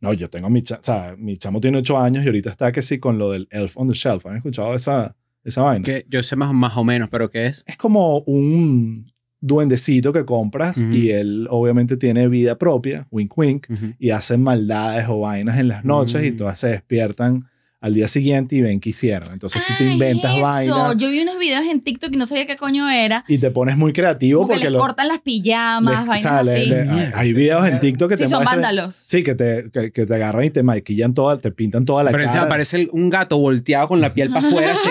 No, 0.00 0.14
yo 0.14 0.30
tengo 0.30 0.48
mi, 0.48 0.62
cha- 0.62 0.78
o 0.80 0.82
sea, 0.82 1.14
mi 1.18 1.36
chamo 1.36 1.60
tiene 1.60 1.76
8 1.78 1.98
años 1.98 2.24
y 2.24 2.26
ahorita 2.28 2.48
está 2.50 2.72
que 2.72 2.80
sí 2.80 2.98
con 2.98 3.18
lo 3.18 3.30
del 3.30 3.46
Elf 3.50 3.76
on 3.76 3.86
the 3.88 3.94
Shelf. 3.94 4.24
¿Han 4.24 4.36
escuchado 4.36 4.74
esa, 4.74 5.14
esa 5.44 5.60
vaina? 5.60 5.84
Que 5.84 6.06
yo 6.08 6.22
sé 6.22 6.36
más, 6.36 6.54
más 6.54 6.74
o 6.78 6.84
menos, 6.84 7.10
pero 7.10 7.30
¿qué 7.30 7.46
es? 7.48 7.62
es 7.66 7.76
como 7.76 8.20
un 8.20 9.12
duendecito 9.40 10.12
que 10.12 10.24
compras 10.24 10.78
Ujú. 10.78 10.94
y 10.94 11.10
él 11.10 11.46
obviamente 11.50 11.96
tiene 11.96 12.28
vida 12.28 12.56
propia, 12.58 13.06
wink 13.10 13.36
wink, 13.38 13.66
Ujú. 13.70 13.94
y 13.98 14.10
hacen 14.10 14.42
maldades 14.42 15.06
o 15.08 15.20
vainas 15.20 15.58
en 15.58 15.68
las 15.68 15.84
noches 15.84 16.24
y 16.26 16.32
Mm. 16.32 16.36
todas 16.36 16.58
se 16.58 16.68
despiertan 16.68 17.46
al 17.82 17.94
día 17.94 18.08
siguiente 18.08 18.56
y 18.56 18.60
ven 18.60 18.78
qué 18.78 18.90
hicieron. 18.90 19.32
Entonces 19.32 19.62
tú 19.66 19.72
te 19.78 19.90
inventas 19.90 20.32
eso. 20.32 20.42
vainas 20.42 20.96
Yo 20.98 21.08
vi 21.10 21.22
unos 21.22 21.38
videos 21.38 21.64
en 21.64 21.80
TikTok 21.80 22.12
y 22.12 22.16
no 22.18 22.26
sabía 22.26 22.46
qué 22.46 22.56
coño 22.56 22.90
era. 22.90 23.24
y 23.26 23.38
te 23.38 23.50
pones 23.50 23.76
muy 23.78 23.92
creativo 23.94 24.40
Como 24.42 24.48
que 24.48 24.54
porque 24.56 24.64
les 24.64 24.72
lo- 24.74 24.80
cortan 24.80 25.08
las 25.08 25.20
pijamas, 25.20 25.98
les- 26.00 26.06
vainas 26.06 26.18
o 26.18 26.28
sea, 26.28 26.42
le- 26.42 26.52
así. 26.56 26.66
le- 26.66 26.80
hay, 26.90 27.10
hay 27.14 27.32
videos 27.32 27.66
en 27.66 27.78
TikTok 27.78 28.10
que 28.10 28.16
sí, 28.18 28.22
te 28.24 28.28
son 28.28 28.40
muestran- 28.42 28.52
vándalos. 28.56 28.96
Sí, 28.96 29.22
que 29.22 29.34
te, 29.34 29.70
que, 29.72 29.90
que 29.92 30.04
te 30.04 30.14
agarran 30.14 30.44
y 30.44 30.50
te 30.50 30.62
maquillan 30.62 31.14
toda, 31.14 31.40
te 31.40 31.50
pintan 31.52 31.86
toda 31.86 32.04
la 32.04 32.10
Pero 32.10 32.26
cara. 32.26 32.48
parece 32.48 32.76
el- 32.82 32.90
un 32.92 33.08
gato 33.08 33.38
volteado 33.38 33.88
con 33.88 34.00
la 34.00 34.12
piel 34.12 34.28
para 34.30 34.46
afuera. 34.46 34.72
así, 34.72 34.88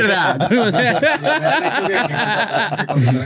¡Mierda! 0.00 0.48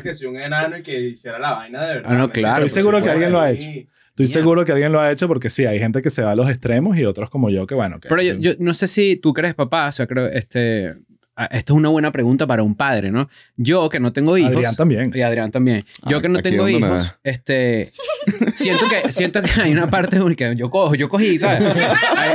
Que 0.02 0.14
soy 0.14 0.26
un 0.28 0.36
enano 0.40 0.78
y 0.78 0.82
que 0.82 1.00
hiciera 1.10 1.38
la 1.38 1.52
vaina 1.54 1.82
de 1.82 1.94
verdad. 1.94 2.10
Ah, 2.12 2.14
no, 2.16 2.28
claro, 2.28 2.64
Estoy 2.66 2.80
seguro 2.82 3.02
que 3.02 3.10
alguien 3.10 3.32
lo 3.32 3.40
ha 3.40 3.50
hecho. 3.50 3.68
Estoy 4.16 4.28
seguro 4.28 4.64
que 4.64 4.72
alguien 4.72 4.92
lo 4.92 5.00
ha 5.00 5.12
hecho 5.12 5.28
porque 5.28 5.50
sí, 5.50 5.66
hay 5.66 5.78
gente 5.78 6.00
que 6.00 6.08
se 6.08 6.22
va 6.22 6.30
a 6.30 6.36
los 6.36 6.48
extremos 6.48 6.96
y 6.96 7.04
otros 7.04 7.28
como 7.28 7.50
yo 7.50 7.66
que 7.66 7.74
bueno. 7.74 8.00
Que 8.00 8.08
Pero 8.08 8.22
yo, 8.22 8.34
yo 8.36 8.52
no 8.58 8.72
sé 8.72 8.88
si 8.88 9.16
tú 9.16 9.34
crees 9.34 9.54
papá, 9.54 9.88
o 9.88 9.92
sea, 9.92 10.06
creo, 10.06 10.26
este, 10.28 10.94
esto 11.50 11.72
es 11.74 11.76
una 11.76 11.88
buena 11.90 12.12
pregunta 12.12 12.46
para 12.46 12.62
un 12.62 12.74
padre, 12.74 13.10
¿no? 13.10 13.28
Yo 13.56 13.88
que 13.88 14.00
no 14.00 14.12
tengo 14.12 14.38
hijos. 14.38 14.52
Adrián 14.54 14.76
también. 14.76 15.10
Y 15.14 15.20
Adrián 15.20 15.50
también. 15.50 15.84
Yo 16.06 16.18
Ah, 16.18 16.22
que 16.22 16.28
no 16.28 16.40
tengo 16.40 16.68
hijos, 16.68 17.14
este, 17.24 17.92
siento 18.54 18.84
que, 18.88 19.12
siento 19.12 19.42
que 19.42 19.50
hay 19.60 19.72
una 19.72 19.88
parte 19.88 20.20
única. 20.20 20.52
Yo 20.54 20.70
cojo, 20.70 20.94
yo 20.94 21.08
cogí, 21.08 21.38
¿sabes? 21.38 21.62
Hay, 22.16 22.30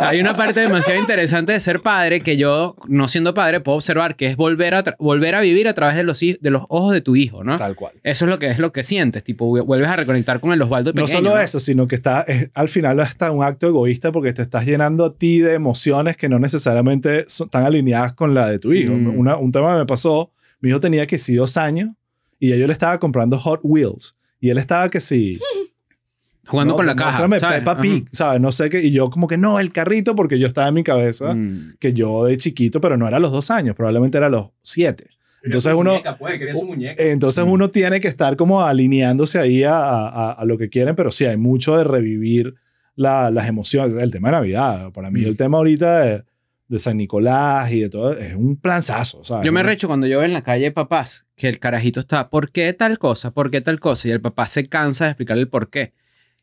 hay 0.00 0.20
una 0.20 0.36
parte 0.36 0.60
demasiado 0.60 0.98
interesante 1.00 1.52
de 1.52 1.60
ser 1.60 1.80
padre 1.80 2.20
que 2.20 2.36
yo, 2.36 2.76
no 2.88 3.08
siendo 3.08 3.34
padre, 3.34 3.60
puedo 3.60 3.76
observar 3.76 4.16
que 4.16 4.26
es 4.26 4.36
volver 4.36 4.74
a, 4.74 4.84
volver 4.98 5.34
a 5.34 5.40
vivir 5.40 5.68
a 5.68 5.74
través 5.74 5.96
de 5.96 6.02
los, 6.02 6.18
de 6.20 6.50
los 6.50 6.62
ojos 6.68 6.92
de 6.92 7.00
tu 7.00 7.16
hijo, 7.16 7.44
¿no? 7.44 7.56
Tal 7.58 7.74
cual. 7.76 7.92
Eso 8.02 8.24
es 8.24 8.30
lo 8.30 8.38
que 8.38 8.46
es 8.50 8.58
lo 8.58 8.72
que 8.72 8.82
sientes, 8.84 9.24
tipo, 9.24 9.46
vuelves 9.64 9.88
a 9.88 9.96
reconectar 9.96 10.40
con 10.40 10.52
el 10.52 10.62
Osvaldo 10.62 10.90
No 10.92 11.02
pequeño. 11.04 11.18
solo 11.18 11.34
¿no? 11.34 11.40
eso, 11.40 11.60
sino 11.60 11.86
que 11.86 11.94
está, 11.96 12.22
es- 12.22 12.50
al 12.54 12.68
final 12.68 13.00
está 13.00 13.30
un 13.30 13.44
acto 13.44 13.66
egoísta 13.66 14.12
porque 14.12 14.32
te 14.32 14.42
estás 14.42 14.64
llenando 14.64 15.04
a 15.04 15.14
ti 15.14 15.38
de 15.40 15.54
emociones 15.54 16.16
que 16.16 16.28
no 16.28 16.38
necesariamente 16.38 17.24
son, 17.34 17.46
están 17.46 17.64
alineadas 17.64 18.14
con 18.14 18.32
la 18.34 18.48
de 18.48 18.58
tu 18.58 18.72
hijo. 18.72 18.94
Mm. 18.94 19.18
Una- 19.18 19.36
un 19.36 19.50
tema 19.52 19.72
que 19.74 19.78
me 19.80 19.86
pasó, 19.86 20.32
mi 20.60 20.70
hijo 20.70 20.80
tenía 20.80 21.06
que 21.06 21.18
sí 21.18 21.34
dos 21.34 21.56
años 21.56 21.90
y 22.40 22.50
ya 22.50 22.56
yo 22.56 22.66
le 22.66 22.72
estaba 22.72 22.98
comprando 22.98 23.38
Hot 23.38 23.60
Wheels 23.62 24.16
y 24.40 24.50
él 24.50 24.58
estaba 24.58 24.88
que 24.88 25.00
sí. 25.00 25.38
Jugando 26.46 26.72
no, 26.74 26.76
con 26.76 26.86
la 26.86 26.94
caja. 26.94 27.26
¿sabes? 27.38 27.60
Peppa. 27.60 27.80
Pig, 27.80 28.06
¿sabes? 28.12 28.38
No 28.40 28.52
sé 28.52 28.68
qué. 28.68 28.82
Y 28.82 28.90
yo 28.90 29.08
como 29.08 29.26
que 29.26 29.38
no, 29.38 29.60
el 29.60 29.72
carrito 29.72 30.14
porque 30.14 30.38
yo 30.38 30.46
estaba 30.46 30.68
en 30.68 30.74
mi 30.74 30.82
cabeza 30.84 31.34
Mm. 31.34 31.76
que 31.80 31.94
yo 31.94 32.24
de 32.26 32.36
chiquito, 32.36 32.80
pero 32.82 32.96
no 32.98 33.08
era 33.08 33.16
a 33.16 33.20
los 33.20 33.32
dos 33.32 33.50
años, 33.50 33.74
probablemente 33.74 34.18
era 34.18 34.26
a 34.26 34.30
los 34.30 34.48
siete. 34.60 35.06
Entonces 35.42 35.74
uno, 35.74 35.90
muñeca, 35.92 36.16
pues, 36.16 36.38
quería 36.38 36.54
su 36.54 36.66
muñeca. 36.66 37.02
entonces 37.02 37.44
uno 37.46 37.68
tiene 37.70 38.00
que 38.00 38.08
estar 38.08 38.34
como 38.36 38.62
alineándose 38.62 39.38
ahí 39.38 39.62
a, 39.62 39.76
a- 39.78 40.32
a 40.32 40.44
lo 40.46 40.56
que 40.56 40.68
quieren, 40.70 40.94
pero 40.94 41.10
sí, 41.10 41.24
hay 41.26 41.36
mucho 41.36 41.76
de 41.76 41.84
revivir 41.84 42.54
la- 42.96 43.30
las 43.30 43.46
emociones. 43.48 43.94
El 44.02 44.10
tema 44.10 44.28
de 44.28 44.32
Navidad, 44.32 44.90
para 44.92 45.10
mí 45.10 45.20
Mm. 45.20 45.26
el 45.26 45.36
tema 45.36 45.58
ahorita 45.58 46.00
de, 46.00 46.24
de 46.68 46.78
San 46.78 46.96
Nicolás 46.96 47.70
y 47.70 47.80
de 47.80 47.88
todo, 47.88 48.14
es 48.14 48.34
un 48.34 48.56
planzazo. 48.56 49.22
¿sabes? 49.22 49.44
Yo 49.44 49.52
me 49.52 49.62
recho 49.62 49.86
cuando 49.86 50.06
yo 50.06 50.18
veo 50.18 50.26
en 50.26 50.32
la 50.32 50.42
calle 50.42 50.70
papás 50.70 51.26
que 51.36 51.48
el 51.48 51.58
carajito 51.58 52.00
está, 52.00 52.30
¿por 52.30 52.50
qué 52.50 52.72
tal 52.72 52.98
cosa? 52.98 53.32
¿Por 53.32 53.50
qué 53.50 53.60
tal 53.60 53.80
cosa? 53.80 54.08
Y 54.08 54.10
el 54.10 54.20
papá 54.20 54.46
se 54.46 54.68
cansa 54.68 55.04
de 55.04 55.10
explicarle 55.10 55.42
el 55.42 55.48
por 55.48 55.70
qué. 55.70 55.92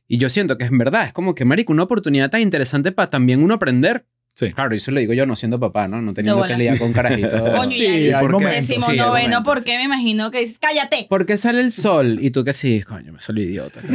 Y 0.08 0.18
yo 0.18 0.30
siento 0.30 0.58
que 0.58 0.66
es 0.66 0.72
verdad, 0.72 1.06
es 1.06 1.14
como 1.14 1.36
que, 1.36 1.46
marico, 1.46 1.72
una 1.72 1.84
oportunidad 1.84 2.30
tan 2.30 2.42
interesante 2.42 2.92
para 2.92 3.10
también 3.10 3.42
uno 3.42 3.54
aprender. 3.54 4.06
Sí. 4.34 4.54
Claro, 4.54 4.74
y 4.74 4.78
eso 4.78 4.92
lo 4.92 5.00
digo 5.00 5.14
yo 5.14 5.26
no 5.26 5.36
siendo 5.36 5.60
papá, 5.60 5.88
¿no? 5.88 6.02
No 6.02 6.14
teniendo 6.14 6.42
que 6.44 6.56
lidiar 6.56 6.78
con 6.80 6.94
carajitos. 6.94 7.42
Coño, 7.56 7.70
Sí, 7.70 8.12
¿por. 8.20 8.40
Decimos 8.44 8.90
Sí, 8.90 8.98
noveno 8.98 9.44
porque 9.44 9.78
me 9.78 9.84
imagino 9.84 10.32
que 10.32 10.40
dices, 10.40 10.58
cállate. 10.60 11.06
¿Por 11.10 11.26
qué 11.26 11.38
sale 11.38 11.60
el 11.62 11.74
sol? 11.74 12.18
Y 12.22 12.32
tú 12.32 12.44
que 12.44 12.54
sí, 12.54 12.82
coño, 12.82 13.14
me 13.14 13.22
salió 13.22 13.44
idiota. 13.44 13.82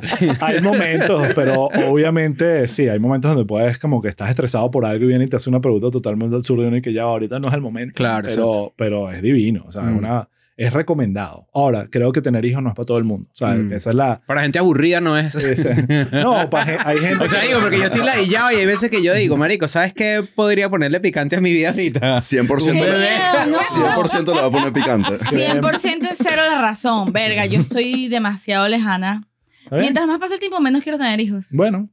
Sí, 0.00 0.28
hay 0.40 0.60
momentos, 0.60 1.28
pero 1.34 1.64
obviamente 1.88 2.68
sí, 2.68 2.88
hay 2.88 2.98
momentos 2.98 3.30
donde 3.30 3.46
puedes 3.46 3.78
como 3.78 4.00
que 4.02 4.08
estás 4.08 4.30
estresado 4.30 4.70
por 4.70 4.84
algo 4.84 5.04
y 5.04 5.08
viene 5.08 5.24
y 5.24 5.28
te 5.28 5.36
hace 5.36 5.50
una 5.50 5.60
pregunta 5.60 5.90
totalmente 5.90 6.36
absurda 6.36 6.64
y 6.64 6.66
uno 6.66 6.76
y 6.76 6.82
que 6.82 6.92
ya 6.92 7.02
ahorita 7.02 7.38
no 7.38 7.48
es 7.48 7.54
el 7.54 7.60
momento. 7.60 7.94
Claro, 7.96 8.26
pero, 8.28 8.42
exacto. 8.42 8.74
pero 8.76 9.10
es 9.10 9.22
divino, 9.22 9.64
o 9.66 9.72
sea, 9.72 9.82
es 9.82 9.88
Mm. 9.94 9.98
una, 9.98 10.28
es 10.56 10.72
recomendado. 10.72 11.48
Ahora, 11.52 11.88
creo 11.90 12.12
que 12.12 12.20
tener 12.22 12.44
hijos 12.44 12.62
no 12.62 12.68
es 12.68 12.74
para 12.76 12.86
todo 12.86 12.98
el 12.98 13.04
mundo, 13.04 13.28
o 13.32 13.36
sea, 13.36 13.48
Mm. 13.54 13.72
esa 13.72 13.90
es 13.90 13.96
la... 13.96 14.20
Para 14.26 14.42
gente 14.42 14.58
aburrida 14.60 15.00
no 15.00 15.18
es. 15.18 15.34
ese- 15.34 16.08
no, 16.12 16.48
pa- 16.48 16.64
gen- 16.64 16.78
hay 16.84 16.98
gente 16.98 17.24
O 17.24 17.28
sea, 17.28 17.40
que- 17.40 17.48
digo, 17.48 17.60
porque 17.60 17.78
yo 17.78 17.84
estoy 17.84 18.02
ladillado 18.04 18.52
y 18.52 18.56
hay 18.56 18.66
veces 18.66 18.88
que 18.90 19.02
yo 19.02 19.12
digo, 19.14 19.36
marico, 19.36 19.66
¿sabes 19.66 19.92
qué 19.92 20.22
podría 20.34 20.68
ponerle 20.70 21.00
picante 21.00 21.36
a 21.36 21.40
mi 21.40 21.52
vida 21.52 21.70
ahorita? 21.70 22.16
100%, 22.18 22.70
Un 22.72 22.78
bebé. 22.80 23.08
No. 23.50 23.58
100% 23.92 24.26
le 24.34 24.40
va 24.40 24.46
a 24.46 24.50
poner 24.50 24.72
picante. 24.72 25.10
100% 25.18 26.10
es 26.12 26.18
cero 26.18 26.42
la 26.48 26.60
razón. 26.60 27.12
Verga, 27.12 27.46
yo 27.46 27.60
estoy 27.60 28.08
demasiado 28.08 28.68
lejana. 28.68 29.26
Mientras 29.72 30.06
más 30.06 30.18
pasa 30.20 30.34
el 30.34 30.40
tiempo, 30.40 30.60
menos 30.60 30.82
quiero 30.82 30.98
tener 30.98 31.18
hijos. 31.20 31.48
Bueno, 31.52 31.88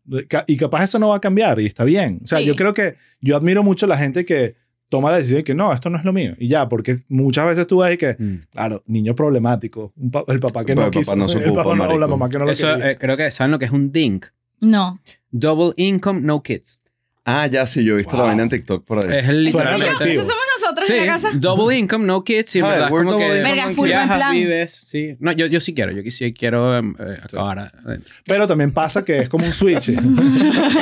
y 0.46 0.58
capaz 0.58 0.84
eso 0.84 1.00
no 1.00 1.10
va 1.10 1.16
a 1.16 1.20
cambiar 1.22 1.60
y 1.62 1.66
está 1.66 1.84
bien. 1.84 2.20
O 2.24 2.28
sea, 2.28 2.40
Sí. 2.40 2.46
yo 2.46 2.56
creo 2.56 2.74
que 2.74 2.96
yo 3.22 3.36
admiro 3.38 3.64
mucho 3.64 3.86
a 3.88 3.90
la 3.90 3.98
gente 3.98 4.24
que 4.26 4.56
toma 4.92 5.10
la 5.10 5.18
decisión 5.18 5.38
de 5.40 5.44
que 5.46 5.56
no, 5.56 5.72
esto 5.74 5.90
no 5.90 5.98
es 5.98 6.04
lo 6.04 6.12
mío. 6.12 6.34
Y 6.38 6.50
ya, 6.50 6.68
porque 6.68 6.94
muchas 7.08 7.48
veces 7.48 7.66
tú 7.66 7.78
ves 7.80 7.98
que, 7.98 8.16
Mm. 8.20 8.36
claro, 8.52 8.84
niño 8.88 9.16
problemático, 9.16 9.94
un 9.96 10.12
pa- 10.12 10.26
el 10.28 10.40
papá 10.42 10.66
que 10.66 10.76
no 10.76 10.82
el 10.82 10.88
papá 10.90 11.00
quiso, 11.00 11.16
no 11.16 11.28
se 11.30 11.38
el 11.40 11.46
ocupa, 11.46 11.64
papá 11.64 11.76
no- 11.78 11.88
o 11.90 11.98
la 11.98 12.08
mamá 12.08 12.30
que 12.30 12.38
no 12.38 12.44
lo 12.46 12.52
Eso 12.52 12.68
quería. 12.68 12.92
eh, 12.92 12.98
creo 13.00 13.16
que 13.16 13.32
saben 13.32 13.52
lo 13.52 13.58
que 13.60 13.66
es 13.66 13.72
un 13.72 13.92
DINK. 13.94 14.26
No. 14.60 15.00
Double 15.32 15.72
Income, 15.78 16.20
No 16.22 16.44
Kids. 16.44 16.80
Ah, 17.24 17.46
ya 17.46 17.68
sí, 17.68 17.84
yo 17.84 17.94
he 17.94 17.98
visto 17.98 18.14
Wow. 18.14 18.22
la 18.22 18.28
vaina 18.30 18.44
en 18.44 18.50
TikTok 18.50 18.84
por 18.84 18.98
ahí. 19.00 19.20
Es 19.20 19.30
el 19.30 19.44
literalmente. 19.44 20.12
Eso 20.14 20.22
somos 20.24 20.44
nosotros 20.60 20.88
Sí, 20.88 20.94
en 20.94 21.06
la 21.06 21.14
casa. 21.14 21.30
double 21.36 21.78
income, 21.78 22.04
no 22.06 22.24
kids, 22.24 22.56
y 22.56 22.62
verdad 22.62 22.90
como 22.90 23.16
que 23.18 23.30
Verga, 23.44 23.70
full 23.70 23.90
plan. 23.90 24.32
vives, 24.34 24.82
sí. 24.88 25.16
No, 25.20 25.32
yo, 25.32 25.46
yo 25.46 25.60
sí 25.60 25.76
quiero, 25.76 25.92
yo, 25.92 26.02
sí 26.10 26.34
quiero 26.34 26.76
em, 26.76 26.96
eh, 26.98 27.20
acabar 27.22 27.60
adentro. 27.60 28.12
Pero 28.26 28.48
también 28.48 28.72
pasa 28.74 29.06
que 29.06 29.20
es 29.20 29.30
como 29.30 29.46
un 29.46 29.54
switch. 29.54 29.92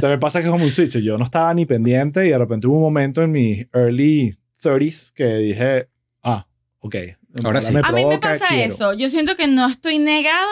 también 0.00 0.20
pasa 0.20 0.40
que 0.40 0.46
es 0.46 0.50
como 0.52 0.64
un 0.64 0.70
switch. 0.70 0.98
Yo 0.98 1.18
no 1.18 1.24
estaba 1.24 1.52
ni 1.54 1.66
pendiente 1.66 2.26
y 2.26 2.30
de 2.30 2.38
repente 2.38 2.66
hubo 2.66 2.76
un 2.76 2.82
momento 2.82 3.22
en 3.22 3.30
mis 3.32 3.66
early 3.72 4.36
30s 4.62 5.12
que 5.14 5.26
dije, 5.38 5.88
ah, 6.22 6.46
ok. 6.80 6.96
Ahora 7.44 7.60
sí. 7.60 7.72
me 7.72 7.80
A 7.80 7.90
mí 7.90 8.04
me 8.04 8.18
provoca, 8.18 8.30
pasa 8.32 8.46
quiero. 8.48 8.72
eso. 8.72 8.94
Yo 8.94 9.08
siento 9.08 9.36
que 9.36 9.46
no 9.48 9.66
estoy 9.66 9.98
negada, 9.98 10.46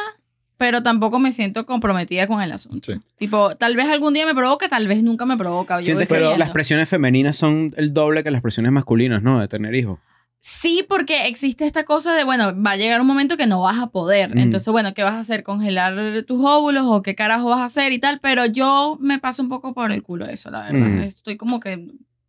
pero 0.62 0.80
tampoco 0.80 1.18
me 1.18 1.32
siento 1.32 1.66
comprometida 1.66 2.28
con 2.28 2.40
el 2.40 2.52
asunto. 2.52 2.92
Sí. 2.92 3.00
Tipo, 3.18 3.56
tal 3.56 3.74
vez 3.74 3.88
algún 3.88 4.14
día 4.14 4.24
me 4.24 4.32
provoca, 4.32 4.68
tal 4.68 4.86
vez 4.86 5.02
nunca 5.02 5.26
me 5.26 5.36
provoca. 5.36 5.80
Yo 5.80 5.96
voy 5.96 6.06
fluyendo. 6.06 6.36
las 6.36 6.50
presiones 6.50 6.88
femeninas 6.88 7.36
son 7.36 7.74
el 7.76 7.92
doble 7.92 8.22
que 8.22 8.30
las 8.30 8.42
presiones 8.42 8.70
masculinas, 8.70 9.24
¿no? 9.24 9.40
De 9.40 9.48
tener 9.48 9.74
hijos. 9.74 9.98
Sí, 10.38 10.86
porque 10.88 11.26
existe 11.26 11.66
esta 11.66 11.82
cosa 11.82 12.14
de, 12.14 12.22
bueno, 12.22 12.54
va 12.62 12.70
a 12.70 12.76
llegar 12.76 13.00
un 13.00 13.08
momento 13.08 13.36
que 13.36 13.48
no 13.48 13.60
vas 13.62 13.80
a 13.80 13.88
poder. 13.88 14.36
Mm. 14.36 14.38
Entonces, 14.38 14.70
bueno, 14.70 14.94
¿qué 14.94 15.02
vas 15.02 15.14
a 15.14 15.20
hacer? 15.20 15.42
¿Congelar 15.42 16.22
tus 16.28 16.40
óvulos 16.44 16.84
o 16.86 17.02
qué 17.02 17.16
carajo 17.16 17.48
vas 17.48 17.58
a 17.58 17.64
hacer 17.64 17.90
y 17.90 17.98
tal? 17.98 18.20
Pero 18.20 18.46
yo 18.46 18.98
me 19.00 19.18
paso 19.18 19.42
un 19.42 19.48
poco 19.48 19.74
por 19.74 19.90
el 19.90 20.04
culo 20.04 20.26
eso, 20.26 20.52
la 20.52 20.62
verdad. 20.70 20.86
Mm. 20.86 20.98
Estoy 21.02 21.36
como 21.36 21.58
que 21.58 21.88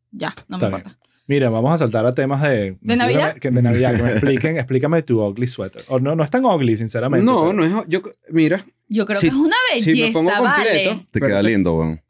ya, 0.09 0.33
no 0.47 0.57
Está 0.57 0.69
me 0.71 0.77
bien. 0.77 0.87
importa. 0.87 1.02
Mira, 1.27 1.49
vamos 1.49 1.71
a 1.73 1.77
saltar 1.77 2.05
a 2.05 2.13
temas 2.13 2.41
de... 2.41 2.77
¿De 2.81 2.95
Navidad? 2.97 3.35
Que, 3.37 3.49
de 3.49 3.61
Navidad, 3.61 3.95
que 3.95 4.03
me 4.03 4.11
expliquen, 4.11 4.57
explícame 4.57 5.01
tu 5.03 5.21
ugly 5.23 5.47
sweater. 5.47 5.85
O 5.87 5.97
no, 5.99 6.15
no 6.15 6.23
es 6.23 6.29
tan 6.29 6.43
ugly, 6.43 6.75
sinceramente. 6.75 7.25
No, 7.25 7.41
pero- 7.41 7.53
no 7.53 7.81
es. 7.81 7.85
Yo, 7.87 8.01
mira, 8.29 8.63
Yo 8.89 9.05
creo 9.05 9.19
que 9.21 9.27
es 9.27 9.33
una 9.33 9.55
si 9.73 9.79
me 9.85 9.85
belleza, 9.93 10.13
pongo 10.13 10.31
completo. 10.31 10.89
vale. 10.91 11.07
Te 11.11 11.19
queda 11.21 11.41
te- 11.41 11.47
lindo, 11.47 11.75
weón. 11.75 12.01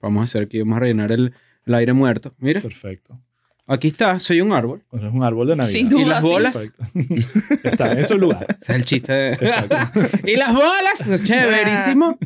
Vamos 0.00 0.20
a 0.20 0.24
hacer 0.24 0.42
aquí, 0.44 0.60
vamos 0.60 0.76
a 0.76 0.80
rellenar 0.80 1.10
el, 1.12 1.34
el 1.66 1.74
aire 1.74 1.92
muerto. 1.92 2.32
Mira, 2.38 2.60
Perfecto. 2.62 3.20
aquí 3.66 3.88
está, 3.88 4.18
soy 4.20 4.40
un 4.40 4.52
árbol. 4.52 4.84
Es 4.92 5.00
un 5.02 5.24
árbol 5.24 5.48
de 5.48 5.56
Navidad. 5.56 5.72
Sin 5.78 5.88
duda. 5.88 6.02
¿Y 6.02 6.04
las 6.06 6.22
bolas? 6.24 6.70
Perfecto. 6.94 7.28
Está 7.68 7.92
en 7.92 8.04
su 8.06 8.16
lugar. 8.18 8.46
Ese 8.60 8.72
es 8.72 8.78
el 8.78 8.84
chiste. 8.84 9.12
de- 9.12 9.32
Exacto. 9.32 9.76
¿Y 10.26 10.36
las 10.36 10.54
bolas? 10.54 11.24
Chéverísimo. 11.24 12.16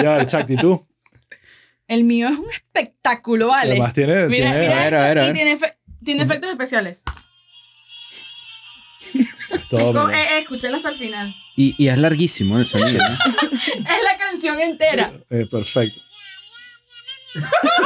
Ya, 0.00 0.18
el 0.20 0.26
Chacti, 0.26 0.56
tú. 0.56 0.86
El 1.92 2.04
mío 2.04 2.26
es 2.28 2.38
un 2.38 2.50
espectáculo, 2.50 3.48
¿vale? 3.48 3.72
Además 3.72 3.92
tiene, 3.92 4.26
Mira, 4.28 4.50
tiene 4.52 4.58
mira 4.60 4.72
A 4.72 4.84
ver, 4.84 4.84
esto 4.94 4.96
a 4.96 5.08
ver, 5.08 5.18
a 5.18 5.22
y 5.22 5.26
ver. 5.26 5.32
tiene, 5.34 5.58
efe- 5.58 5.76
tiene 6.02 6.22
efectos 6.22 6.50
especiales. 6.50 7.02
todo. 9.68 10.10
Eh, 10.10 10.14
eh, 10.38 10.46
hasta 10.74 10.88
el 10.88 10.94
final. 10.96 11.34
Y, 11.56 11.74
y 11.76 11.88
es 11.88 11.98
larguísimo 11.98 12.58
el 12.58 12.66
sonido. 12.66 13.02
¿no? 13.06 13.14
Es 13.62 14.04
la 14.04 14.16
canción 14.18 14.58
entera. 14.60 15.12
Eh, 15.28 15.46
perfecto. 15.50 16.00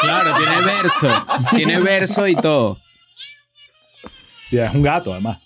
Claro, 0.01 0.37
tiene 0.37 0.61
verso. 0.63 1.27
Tiene 1.57 1.81
verso 1.81 2.29
y 2.29 2.37
todo. 2.37 2.81
Ya 4.53 4.67
es 4.67 4.75
un 4.75 4.83
gato, 4.85 5.13
además. 5.13 5.39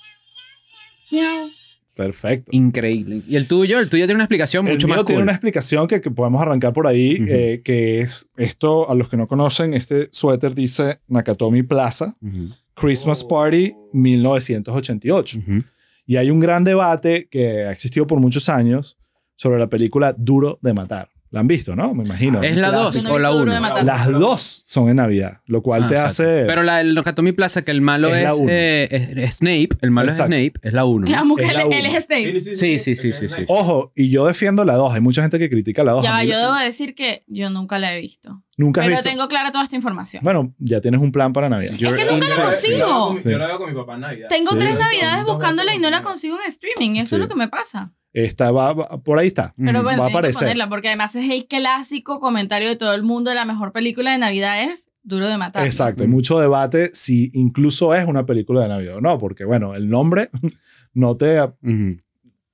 Miau. 1.10 1.50
Perfecto. 1.96 2.50
Increíble. 2.52 3.20
¿Y 3.28 3.36
el 3.36 3.46
tuyo? 3.46 3.78
El 3.78 3.88
tuyo 3.90 4.04
tiene 4.06 4.14
una 4.16 4.24
explicación 4.24 4.66
El 4.66 4.74
mucho 4.74 4.86
mío 4.86 4.96
más 4.96 5.04
tiene 5.04 5.16
cool. 5.18 5.22
una 5.24 5.32
explicación 5.32 5.86
que, 5.86 6.00
que 6.00 6.10
podemos 6.10 6.40
arrancar 6.40 6.72
por 6.72 6.86
ahí, 6.86 7.18
eh, 7.28 7.60
que 7.64 8.00
es 8.00 8.28
esto, 8.36 8.88
a 8.88 8.94
los 8.94 9.08
que 9.08 9.16
no 9.16 9.26
conocen, 9.26 9.74
este 9.74 10.08
suéter 10.12 10.54
dice 10.54 11.00
Nakatomi 11.08 11.62
Plaza, 11.62 12.16
Ujú, 12.22 12.54
Christmas 12.74 13.24
Party 13.24 13.74
1988. 13.92 15.38
ujú. 15.40 15.62
Y 16.06 16.16
hay 16.16 16.30
un 16.30 16.40
gran 16.40 16.64
debate 16.64 17.28
que 17.30 17.64
ha 17.64 17.70
existido 17.72 18.06
por 18.06 18.18
muchos 18.20 18.48
años 18.48 18.98
sobre 19.36 19.58
la 19.58 19.68
película 19.68 20.12
Duro 20.16 20.58
de 20.62 20.72
Matar. 20.74 21.09
¿La 21.32 21.40
han 21.40 21.46
visto, 21.46 21.76
no? 21.76 21.94
Me 21.94 22.02
imagino. 22.04 22.42
¿Es 22.42 22.56
la 22.56 22.70
clásico. 22.70 23.04
2 23.04 23.04
no 23.04 23.14
o 23.14 23.18
la 23.20 23.28
he 23.28 23.30
visto 23.30 23.38
Duro 23.38 23.52
1? 23.52 23.54
de 23.54 23.60
Matar. 23.60 23.84
Las 23.84 24.10
dos 24.10 24.62
son 24.66 24.88
en 24.88 24.96
Navidad, 24.96 25.42
lo 25.46 25.62
cual 25.62 25.84
Ah, 25.84 25.88
te 25.88 25.94
exacto. 25.94 26.08
hace... 26.24 26.44
Pero 26.44 26.64
la 26.64 26.78
del 26.78 26.92
Nakatomi 26.94 27.30
Plaza, 27.30 27.62
que 27.62 27.70
el 27.70 27.80
malo 27.82 28.08
Es 28.08 28.16
es, 28.16 28.22
la 28.24 28.34
uno. 28.34 28.46
eh, 28.50 28.88
es- 28.90 29.16
es 29.16 29.34
Snape, 29.36 29.68
el 29.80 29.92
malo 29.92 30.08
Exacto. 30.08 30.34
es 30.34 30.40
Snape, 30.50 30.60
es 30.68 30.72
la 30.72 30.84
1. 30.86 31.06
Amo 31.16 31.36
que 31.36 31.44
Es 31.44 31.50
él, 31.50 31.54
la 31.54 31.62
él 31.62 31.68
uno. 31.86 31.96
es 31.98 32.04
Snape. 32.04 32.40
Sí, 32.40 32.78
sí, 32.80 32.96
sí, 32.96 33.12
sí, 33.12 33.28
sí. 33.28 33.44
Ojo, 33.46 33.92
y 33.94 34.10
yo 34.10 34.26
defiendo 34.26 34.64
la 34.64 34.74
2. 34.74 34.92
Hay 34.92 35.00
mucha 35.00 35.22
gente 35.22 35.38
que 35.38 35.48
critica 35.48 35.84
la 35.84 35.92
2. 35.92 36.02
Ya, 36.02 36.24
yo 36.24 36.36
debo 36.36 36.54
decir 36.54 36.96
que 36.96 37.22
yo 37.28 37.48
nunca 37.48 37.78
la 37.78 37.94
he 37.94 38.00
visto. 38.00 38.42
Nunca 38.56 38.80
has 38.80 38.88
Pero 38.88 38.96
visto. 38.98 39.08
tengo 39.10 39.28
clara 39.28 39.52
toda 39.52 39.62
esta 39.62 39.76
información. 39.76 40.24
Bueno, 40.24 40.52
ya 40.58 40.80
tienes 40.80 41.00
un 41.00 41.12
plan 41.12 41.32
para 41.32 41.48
Navidad. 41.48 41.72
es 41.74 41.78
que 41.78 42.04
nunca 42.06 42.28
la 42.28 42.36
Yo 42.36 42.42
consigo. 42.42 43.18
Yo 43.24 43.38
la 43.38 43.46
veo 43.46 43.58
con 43.58 43.70
mi 43.72 43.76
papá 43.80 43.94
en 43.94 44.00
Navidad. 44.00 44.28
Tengo 44.28 44.50
Sí. 44.50 44.58
tres 44.58 44.76
navidades 44.76 45.24
buscándola 45.24 45.72
y 45.74 45.78
no 45.78 45.90
la 45.90 46.02
consigo 46.02 46.36
en 46.44 46.48
streaming. 46.50 46.96
Eso 46.98 47.10
Sí. 47.10 47.14
es 47.14 47.20
lo 47.20 47.28
que 47.28 47.36
me 47.36 47.46
pasa. 47.48 47.92
Está, 48.12 48.50
va- 48.50 48.72
va- 48.72 49.02
por 49.02 49.18
ahí 49.18 49.28
está. 49.28 49.54
Pero 49.56 49.82
bueno, 49.84 50.00
va 50.02 50.06
a 50.06 50.10
aparecer. 50.10 50.40
ponerla 50.48 50.68
porque 50.68 50.88
además 50.88 51.14
es 51.14 51.30
el 51.30 51.46
clásico 51.46 52.18
comentario 52.20 52.68
de 52.68 52.76
todo 52.76 52.92
el 52.94 53.02
mundo. 53.04 53.32
La 53.34 53.44
mejor 53.44 53.72
película 53.72 54.12
de 54.12 54.18
Navidad 54.18 54.64
es 54.64 54.90
Duro 55.02 55.26
de 55.28 55.36
Matar. 55.36 55.64
Exacto. 55.64 56.02
Hay 56.02 56.08
mucho 56.08 56.38
debate 56.40 56.90
si 56.92 57.30
incluso 57.34 57.94
es 57.94 58.04
una 58.06 58.26
película 58.26 58.62
de 58.62 58.68
Navidad 58.68 58.96
o 58.96 59.00
no, 59.00 59.18
porque 59.18 59.44
bueno, 59.44 59.74
el 59.74 59.88
nombre 59.88 60.28
no 60.92 61.16
te, 61.16 61.40
Ujú. 61.40 61.96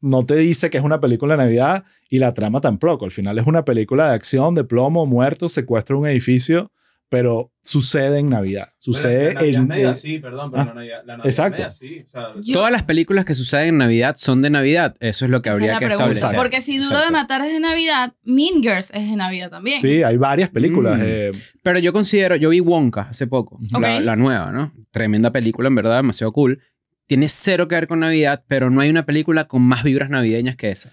no 0.02 0.26
te 0.26 0.36
dice 0.36 0.68
que 0.70 0.76
es 0.78 0.84
una 0.84 1.00
película 1.00 1.36
de 1.36 1.42
Navidad 1.44 1.84
y 2.10 2.18
la 2.18 2.34
trama 2.34 2.60
tampoco. 2.60 3.04
Al 3.06 3.10
final 3.10 3.38
es 3.38 3.46
una 3.46 3.64
película 3.64 4.08
de 4.10 4.14
acción, 4.14 4.54
de 4.54 4.64
plomo, 4.64 5.06
muertos, 5.06 5.52
secuestro 5.52 5.96
de 5.96 6.00
un 6.02 6.06
edificio, 6.08 6.70
pero 7.08 7.52
sucede 7.62 8.18
en 8.18 8.28
Navidad. 8.30 8.68
Sucede 8.78 9.28
Pero 9.28 9.34
la 9.34 9.40
Navidad 9.40 9.60
en... 9.62 9.68
media 9.68 9.94
sí, 9.94 10.18
perdón, 10.18 10.50
pero 10.50 10.62
Ah, 10.62 10.66
la 10.66 10.74
Navidad, 10.74 10.96
la 11.04 11.16
Navidad 11.18 11.26
exacto. 11.26 11.58
media 11.62 11.70
sí. 11.70 12.02
O 12.04 12.08
sea, 12.08 12.22
Yo- 12.42 12.54
Todas 12.54 12.72
las 12.72 12.82
películas 12.82 13.24
que 13.24 13.34
suceden 13.34 13.68
en 13.68 13.78
Navidad 13.78 14.16
son 14.18 14.42
de 14.42 14.50
Navidad. 14.50 14.96
Eso 15.00 15.24
es 15.24 15.30
lo 15.30 15.40
que 15.42 15.48
es 15.50 15.54
habría 15.54 15.78
que 15.78 15.86
pregunta. 15.86 16.12
establecer. 16.12 16.36
Porque 16.38 16.60
si 16.60 16.78
Duro 16.78 16.98
de. 16.98 17.10
Matar 17.10 17.42
es 17.42 17.52
de 17.52 17.60
Navidad, 17.60 18.14
Mean 18.24 18.60
Girls 18.62 18.90
es 18.92 19.08
de 19.08 19.16
Navidad 19.16 19.50
también. 19.50 19.80
Sí, 19.80 20.02
hay 20.02 20.16
varias 20.16 20.48
películas. 20.50 20.98
Mm. 20.98 21.02
eh, 21.04 21.30
Pero 21.62 21.78
yo 21.78 21.92
considero, 21.92 22.34
yo 22.36 22.50
vi 22.50 22.60
Wonka 22.60 23.02
hace 23.02 23.26
poco, 23.26 23.58
la, 23.80 24.00
la 24.00 24.16
nueva, 24.16 24.50
¿no? 24.52 24.72
Tremenda 24.90 25.30
película, 25.30 25.68
en 25.68 25.74
verdad, 25.76 25.96
demasiado 25.96 26.32
cool. 26.32 26.60
Tiene 27.06 27.28
cero 27.28 27.68
que 27.68 27.76
ver 27.76 27.86
con 27.86 28.00
Navidad, 28.00 28.42
pero 28.48 28.68
no 28.70 28.80
hay 28.80 28.90
una 28.90 29.06
película 29.06 29.46
con 29.46 29.62
más 29.62 29.84
vibras 29.84 30.10
navideñas 30.10 30.56
que 30.56 30.70
esa. 30.70 30.90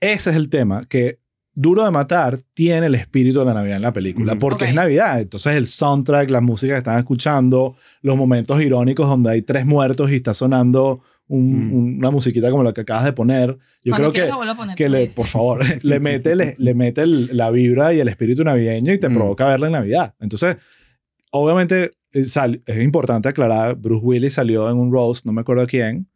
ese 0.00 0.30
es 0.30 0.36
el 0.36 0.50
tema, 0.50 0.82
que 0.86 1.20
Duro 1.54 1.84
de 1.84 1.90
Matar 1.90 2.38
tiene 2.52 2.86
el 2.86 2.94
espíritu 2.96 3.38
de 3.40 3.44
la 3.44 3.54
Navidad 3.54 3.76
en 3.76 3.82
la 3.82 3.92
película, 3.92 4.34
porque 4.36 4.64
es 4.64 4.74
Navidad. 4.74 5.20
Entonces 5.20 5.54
el 5.56 5.66
soundtrack, 5.66 6.30
la 6.30 6.40
música 6.40 6.74
que 6.74 6.78
están 6.78 6.98
escuchando, 6.98 7.76
los 8.02 8.16
momentos 8.16 8.60
irónicos 8.60 9.08
donde 9.08 9.30
hay 9.30 9.42
tres 9.42 9.64
muertos 9.64 10.10
y 10.10 10.16
está 10.16 10.34
sonando 10.34 11.00
un- 11.28 11.70
Mm. 11.70 11.98
una 11.98 12.10
musiquita 12.10 12.50
como 12.50 12.62
la 12.64 12.72
que 12.74 12.82
acabas 12.82 13.04
de 13.04 13.12
poner. 13.12 13.56
Yo 13.82 13.92
Cuando 13.92 14.12
creo 14.12 14.26
que, 14.26 14.54
poner, 14.56 14.90
le, 14.90 15.06
por 15.06 15.26
favor, 15.26 15.60
le 15.82 16.00
mete, 16.00 16.36
le, 16.36 16.54
le 16.58 16.74
mete 16.74 17.00
el- 17.02 17.34
la 17.36 17.50
vibra 17.50 17.94
y 17.94 18.00
el 18.00 18.08
espíritu 18.08 18.44
navideño 18.44 18.92
y 18.92 18.98
te 18.98 19.08
Mm. 19.08 19.14
provoca 19.14 19.46
verla 19.46 19.66
en 19.66 19.72
Navidad. 19.72 20.14
Entonces, 20.20 20.56
obviamente, 21.30 21.92
eh, 22.12 22.24
sal- 22.24 22.62
es 22.66 22.82
importante 22.82 23.28
aclarar, 23.28 23.76
Bruce 23.76 24.04
Willis 24.04 24.34
salió 24.34 24.70
en 24.70 24.76
un 24.76 24.92
roast, 24.92 25.24
no 25.24 25.32
me 25.32 25.40
acuerdo 25.40 25.66
quién, 25.66 26.08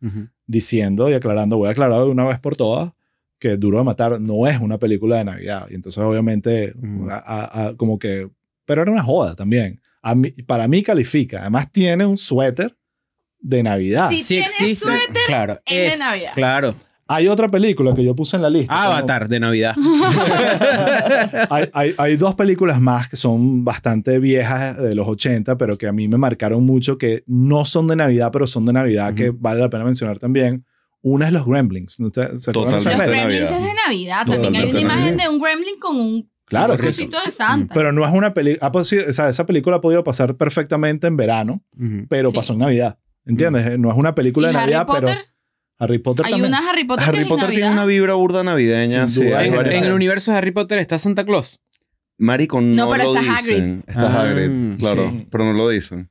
diciendo 0.46 1.08
y 1.10 1.14
aclarando, 1.14 1.56
voy 1.56 1.68
a 1.68 1.72
aclarar 1.72 2.00
de 2.04 2.10
una 2.10 2.24
vez 2.26 2.38
por 2.38 2.56
todas, 2.56 2.92
que 3.38 3.56
Duro 3.56 3.78
de 3.78 3.84
Matar 3.84 4.20
no 4.20 4.46
es 4.46 4.60
una 4.60 4.78
película 4.78 5.16
de 5.18 5.24
Navidad. 5.24 5.66
Y 5.70 5.74
entonces, 5.74 6.02
obviamente, 6.02 6.72
Mm. 6.76 7.08
a- 7.10 7.16
a- 7.16 7.66
a- 7.68 7.74
como 7.76 7.98
que... 7.98 8.28
Pero 8.64 8.82
era 8.82 8.90
una 8.92 9.02
joda 9.02 9.34
también. 9.34 9.80
A 10.02 10.14
mí, 10.14 10.30
para 10.46 10.68
mí 10.68 10.82
califica. 10.82 11.40
Además, 11.42 11.70
tiene 11.72 12.04
un 12.06 12.18
suéter 12.18 12.76
de 13.40 13.62
Navidad. 13.62 14.10
Sí. 14.10 14.24
tiene 14.26 14.74
suéter, 14.74 15.00
claro, 15.26 15.58
es 15.64 15.92
de 15.92 15.98
Navidad. 15.98 16.30
Claro. 16.34 16.74
Hay 17.10 17.26
otra 17.28 17.48
película 17.50 17.94
que 17.94 18.04
yo 18.04 18.14
puse 18.14 18.36
en 18.36 18.42
la 18.42 18.50
lista. 18.50 18.74
Avatar 18.84 19.28
de 19.28 19.40
Navidad. 19.40 19.74
hay, 21.50 21.68
hay, 21.72 21.94
hay 21.96 22.16
dos 22.16 22.34
películas 22.34 22.80
más 22.80 23.08
que 23.08 23.16
son 23.16 23.64
bastante 23.64 24.18
viejas 24.18 24.76
de 24.76 24.94
los 24.94 25.06
80, 25.08 25.56
pero 25.56 25.76
que 25.78 25.86
a 25.86 25.92
mí 25.92 26.08
me 26.08 26.18
marcaron 26.18 26.64
mucho, 26.64 26.98
que 26.98 27.22
no 27.26 27.64
son 27.64 27.86
de 27.86 27.96
Navidad, 27.96 28.30
pero 28.32 28.46
son 28.46 28.66
de 28.66 28.72
Navidad, 28.72 29.14
que 29.14 29.30
vale 29.30 29.60
la 29.60 29.70
pena 29.70 29.84
mencionar 29.84 30.18
también. 30.18 30.64
Una 31.02 31.26
es 31.28 31.32
Los 31.32 31.46
Gremlins. 31.46 32.00
¿No 32.00 32.10
te- 32.10 32.22
¿Se 32.40 32.50
esa 32.50 32.52
Los 32.52 32.64
Totalmente. 32.84 32.90
de 33.02 33.06
Gremlins 33.08 33.50
es 33.50 33.62
de 33.62 33.70
Navidad. 33.86 34.26
También 34.26 34.56
hay 34.56 34.70
una 34.70 34.80
imagen 34.80 35.04
Navidad. 35.16 35.22
de 35.24 35.28
un 35.28 35.40
gremlin 35.40 35.78
con 35.78 35.96
un 35.96 36.30
Claro, 36.44 36.76
cosito 36.78 37.18
de 37.24 37.30
Santa. 37.30 37.74
Pero 37.74 37.92
no 37.92 38.04
es 38.06 38.12
una 38.12 38.32
película. 38.34 38.70
o 38.72 38.84
sea, 38.84 39.28
esa 39.28 39.46
película 39.46 39.76
ha 39.76 39.80
podido 39.80 40.02
pasar 40.02 40.36
perfectamente 40.36 41.06
en 41.06 41.16
verano, 41.16 41.62
Ujú. 41.78 42.06
pero 42.08 42.30
Sí. 42.30 42.36
pasó 42.36 42.52
en 42.54 42.60
Navidad. 42.60 42.98
¿Entiendes? 43.26 43.78
No 43.78 43.90
es 43.90 43.96
una 43.98 44.14
película 44.14 44.48
¿Y 44.48 44.52
de 44.52 44.58
Harry 44.58 44.72
Navidad, 44.72 44.86
Potter? 44.86 45.04
pero 45.04 45.20
Harry 45.80 45.98
Potter 45.98 46.24
hay 46.26 46.32
también. 46.32 46.50
una 46.50 46.70
Harry 46.70 46.84
Potter 46.84 47.04
que 47.04 47.10
Harry 47.20 47.28
Potter 47.28 47.50
tiene 47.50 47.70
una 47.70 47.84
vibra 47.84 48.14
burda 48.14 48.42
navideña. 48.42 49.06
Sin 49.06 49.22
Sí, 49.24 49.28
En, 49.30 49.54
varias- 49.54 49.74
en 49.74 49.84
el 49.84 49.92
universo 49.92 50.32
de 50.32 50.38
Harry 50.38 50.50
Potter 50.50 50.78
está 50.78 50.98
Santa 50.98 51.24
Claus. 51.24 51.60
Marico, 52.20 52.60
no, 52.60 52.74
No, 52.86 52.90
pero 52.90 53.04
lo 53.12 53.16
está 53.16 53.36
dicen. 53.36 53.84
Está 53.86 54.08
Ah, 54.08 54.22
Hagrid, 54.22 54.78
claro, 54.78 55.10
sí. 55.10 55.28
pero 55.30 55.44
no 55.44 55.52
lo 55.52 55.68
dicen. 55.68 56.10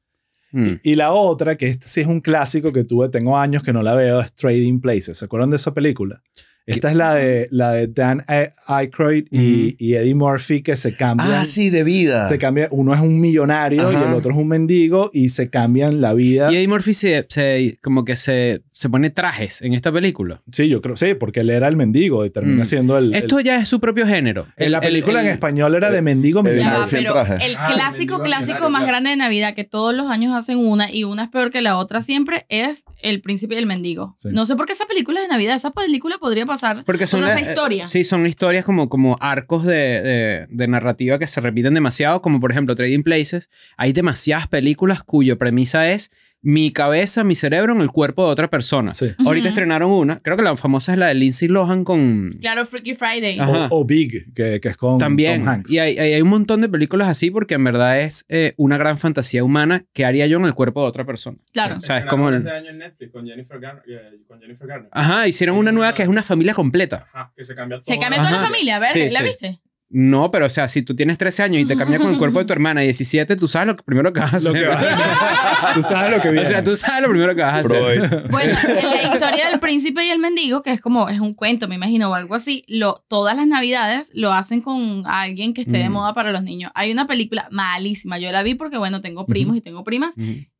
Mm. 0.52 0.74
Y 0.84 0.96
la 0.96 1.14
otra, 1.14 1.58
que 1.58 1.68
esta 1.68 1.88
sí 1.88 2.02
es 2.02 2.08
un 2.08 2.22
clásico 2.22 2.72
que 2.72 2.84
tuve, 2.84 3.10
tengo 3.10 3.38
años 3.38 3.64
que 3.64 3.74
no 3.74 3.84
la 3.84 3.96
veo, 3.96 4.22
es 4.22 4.34
Trading 4.34 4.80
Places. 4.80 5.18
¿Se 5.18 5.26
acuerdan 5.26 5.50
de 5.50 5.58
esa 5.58 5.74
película? 5.74 6.22
Esta 6.68 6.92
es 6.92 6.96
la 6.98 7.14
de, 7.16 7.48
la 7.52 7.72
de 7.72 7.88
Dan 7.88 8.24
Aykroyd 8.68 9.26
y, 9.32 9.76
y 9.80 9.94
Eddie 9.96 10.16
Murphy 10.16 10.62
que 10.62 10.76
se 10.78 10.96
cambian. 10.96 11.32
Ah, 11.32 11.46
sí, 11.46 11.70
de 11.70 11.84
vida. 11.84 12.28
Se 12.28 12.38
cambia, 12.38 12.68
uno 12.72 12.94
es 12.94 13.00
un 13.00 13.20
millonario 13.20 13.92
y 13.92 13.96
el 13.96 14.14
otro 14.14 14.32
es 14.32 14.38
un 14.38 14.48
mendigo 14.48 15.10
y 15.14 15.30
se 15.30 15.50
cambian 15.50 16.02
la 16.02 16.14
vida. 16.14 16.52
Y 16.52 16.58
Eddie 16.58 16.68
Murphy 16.68 16.94
se, 16.94 17.26
se- 17.30 17.80
como 17.82 18.04
que 18.06 18.16
se, 18.16 18.64
se 18.74 18.90
pone 18.90 19.10
trajes 19.10 19.62
en 19.62 19.74
esta 19.74 19.92
película. 19.92 20.40
Sí, 20.52 20.68
yo 20.68 20.82
creo, 20.82 20.98
sí, 20.98 21.14
porque 21.14 21.40
él 21.42 21.50
era 21.50 21.68
el 21.68 21.76
mendigo 21.78 22.26
y 22.26 22.30
termina 22.30 22.64
Mm. 22.64 22.66
siendo 22.66 22.98
el... 22.98 23.14
el- 23.16 23.24
Esto 23.24 23.40
ya 23.40 23.60
es 23.62 23.70
su 23.70 23.80
propio 23.80 24.06
género. 24.06 24.48
en 24.58 24.72
la 24.72 24.80
El- 24.80 24.84
el- 24.84 24.90
película 24.90 25.22
el- 25.22 25.28
en 25.28 25.32
español 25.34 25.76
era 25.76 25.90
de 25.92 26.02
mendigo 26.02 26.42
Eddie 26.42 26.58
Ya 26.58 26.64
millonario. 26.64 26.80
va, 26.80 26.86
Murphy 26.86 26.96
en 26.98 27.04
pero 27.04 27.14
traje. 27.14 27.46
el 27.46 27.56
Ah, 27.58 27.72
clásico, 27.74 28.16
el 28.18 28.22
clásico 28.24 28.46
millonario, 28.48 28.70
más 28.72 28.80
claro. 28.82 28.88
grande 28.92 29.10
de 29.12 29.16
Navidad, 29.16 29.54
que 29.54 29.64
todos 29.64 29.94
los 29.96 30.08
años 30.08 30.36
hacen 30.36 30.58
una 30.58 30.92
y 30.92 31.04
una 31.06 31.24
es 31.24 31.30
peor 31.30 31.50
que 31.52 31.62
la 31.62 31.78
otra 31.78 32.02
siempre, 32.02 32.46
es 32.50 32.84
El 33.02 33.22
Príncipe 33.22 33.56
y 33.56 33.58
el 33.58 33.66
Mendigo. 33.66 34.16
Sí. 34.18 34.30
No 34.34 34.46
sé 34.46 34.56
por 34.58 34.66
qué 34.66 34.74
esa 34.74 34.86
película 34.86 35.22
es 35.22 35.28
de 35.28 35.34
Navidad. 35.34 35.56
Esa 35.56 35.72
película 35.72 36.18
podría 36.20 36.46
pasar. 36.46 36.57
Porque 36.86 37.08
son 37.08 37.22
o 37.22 37.26
sea, 37.26 37.36
eh. 37.36 37.40
Sí, 37.88 38.04
son 38.04 38.26
historias 38.28 38.66
como, 38.66 38.90
como 38.90 39.16
arcos 39.20 39.66
de, 39.66 39.76
de- 40.02 40.48
de 40.50 40.68
narrativa 40.68 41.20
que 41.20 41.28
se 41.28 41.42
repiten 41.42 41.74
demasiado, 41.74 42.22
como 42.22 42.40
por 42.40 42.52
ejemplo 42.52 42.76
Trading 42.76 43.04
Places. 43.04 43.50
Hay 43.78 43.94
demasiadas 43.94 44.48
películas 44.48 45.04
cuya 45.04 45.36
premisa 45.36 45.90
es 45.92 46.12
mi 46.48 46.72
cabeza, 46.72 47.26
mi 47.26 47.36
cerebro 47.36 47.74
en 47.74 47.82
el 47.82 47.90
cuerpo 47.90 48.26
de 48.26 48.32
otra 48.32 48.50
persona. 48.50 48.94
Sí. 48.94 49.14
Ahorita 49.26 49.50
estrenaron 49.50 49.92
una, 49.92 50.22
creo 50.22 50.38
que 50.38 50.44
la 50.44 50.56
famosa 50.56 50.94
es 50.94 50.98
la 50.98 51.08
de 51.08 51.14
Lindsay 51.14 51.50
Lohan 51.50 51.84
con... 51.84 52.30
Claro, 52.40 52.66
Freaky 52.66 52.96
Friday. 52.96 53.38
Ajá. 53.38 53.68
O, 53.70 53.82
o 53.82 53.86
Big, 53.86 54.34
que, 54.34 54.62
que 54.62 54.70
es 54.70 54.78
con 54.78 54.98
También. 54.98 55.42
Tom 55.42 55.50
Hanks. 55.50 55.70
Y 55.70 55.80
hay, 55.80 56.00
hay, 56.00 56.22
un 56.22 56.30
montón 56.30 56.62
de 56.62 56.70
películas 56.70 57.10
así 57.10 57.32
porque 57.32 57.56
en 57.56 57.66
verdad 57.66 58.00
es 58.00 58.26
eh, 58.30 58.54
una 58.56 58.78
gran 58.78 58.98
fantasía 58.98 59.44
humana 59.44 59.84
que 59.92 60.06
haría 60.06 60.26
yo 60.26 60.38
en 60.38 60.46
el 60.46 60.54
cuerpo 60.54 60.84
de 60.84 60.88
otra 60.88 61.06
persona. 61.06 61.38
Claro. 61.52 61.80
O 61.80 61.82
sea, 61.82 61.98
es 61.98 62.06
como... 62.06 62.30
Este 62.30 62.50
año 62.50 62.70
en 62.70 62.78
Netflix 62.78 63.12
con 63.12 63.26
Jennifer 63.28 63.60
Garner. 63.60 63.84
eh, 63.86 64.20
con 64.26 64.40
Jennifer 64.40 64.68
Garner. 64.68 64.90
Ajá, 64.94 65.28
hicieron 65.28 65.58
una 65.58 65.74
nueva 65.74 65.94
que 65.94 66.04
es 66.04 66.08
una 66.08 66.24
familia 66.24 66.54
completa. 66.54 67.08
Ajá, 67.12 67.34
que 67.36 67.44
se 67.44 67.56
cambia 67.56 67.82
todo. 67.82 67.94
Se 67.94 68.00
cambia 68.00 68.22
toda 68.22 68.32
la 68.32 68.48
familia, 68.48 68.80
¿ver? 68.80 68.94
Sí, 68.94 69.10
¿La 69.10 69.20
sí. 69.20 69.26
viste? 69.26 69.60
No, 69.90 70.32
pero 70.32 70.48
o 70.48 70.50
sea, 70.50 70.68
si 70.68 70.82
tú 70.82 70.96
tienes 70.98 71.18
13 71.18 71.44
años 71.44 71.62
y 71.62 71.66
te 71.66 71.78
cambias 71.78 72.02
con 72.02 72.12
el 72.12 72.18
cuerpo 72.18 72.40
de 72.40 72.46
tu 72.46 72.52
hermana 72.52 72.82
y 72.84 72.88
17, 72.88 73.38
tú 73.38 73.48
sabes 73.48 73.68
lo 73.68 73.76
que 73.78 73.84
primero 73.84 74.12
que 74.12 74.20
vas 74.20 74.34
a 74.34 74.38
hacer. 74.38 74.52
Lo 74.52 74.60
que 74.60 74.68
va- 74.68 74.84
tú 75.74 75.82
sabes 75.82 76.12
lo 76.18 76.22
que 76.22 76.30
viene. 76.32 76.46
o 76.46 76.50
sea, 76.50 76.62
tú 76.62 76.76
sabes 76.76 77.02
lo 77.04 77.10
primero 77.10 77.34
que 77.36 77.42
vas 77.42 77.54
a 77.54 77.58
hacer. 77.60 78.08
Freud. 78.10 78.30
Bueno, 78.30 78.54
en 78.68 78.86
la 78.90 79.04
historia 79.14 79.50
del 79.50 79.60
príncipe 79.62 80.06
y 80.06 80.10
el 80.10 80.20
mendigo, 80.20 80.62
que 80.62 80.72
es 80.72 80.82
como, 80.82 81.08
es 81.08 81.22
un 81.22 81.34
cuento, 81.34 81.70
me 81.70 81.76
imagino, 81.76 82.10
o 82.12 82.14
algo 82.16 82.36
así, 82.36 82.66
lo, 82.68 83.06
todas 83.08 83.38
las 83.38 83.48
navidades 83.48 84.12
lo 84.14 84.34
hacen 84.34 84.60
con 84.60 85.04
alguien 85.08 85.54
que 85.54 85.62
esté 85.62 85.78
de 85.78 85.88
Mm. 85.90 85.94
moda 85.94 86.14
para 86.14 86.34
los 86.34 86.44
niños. 86.44 86.70
Hay 86.76 86.92
una 86.92 87.08
película 87.08 87.48
malísima, 87.52 88.18
yo 88.18 88.30
la 88.34 88.44
vi 88.44 88.56
porque, 88.56 88.78
bueno, 88.78 89.00
tengo 89.00 89.26
primos 89.26 89.56
y 89.56 89.62
tengo 89.62 89.86
primas, 89.86 90.16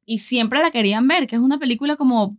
y 0.06 0.20
siempre 0.20 0.60
la 0.62 0.72
querían 0.72 1.06
ver, 1.06 1.28
que 1.28 1.36
es 1.36 1.42
una 1.42 1.58
película 1.60 1.98
como 1.98 2.38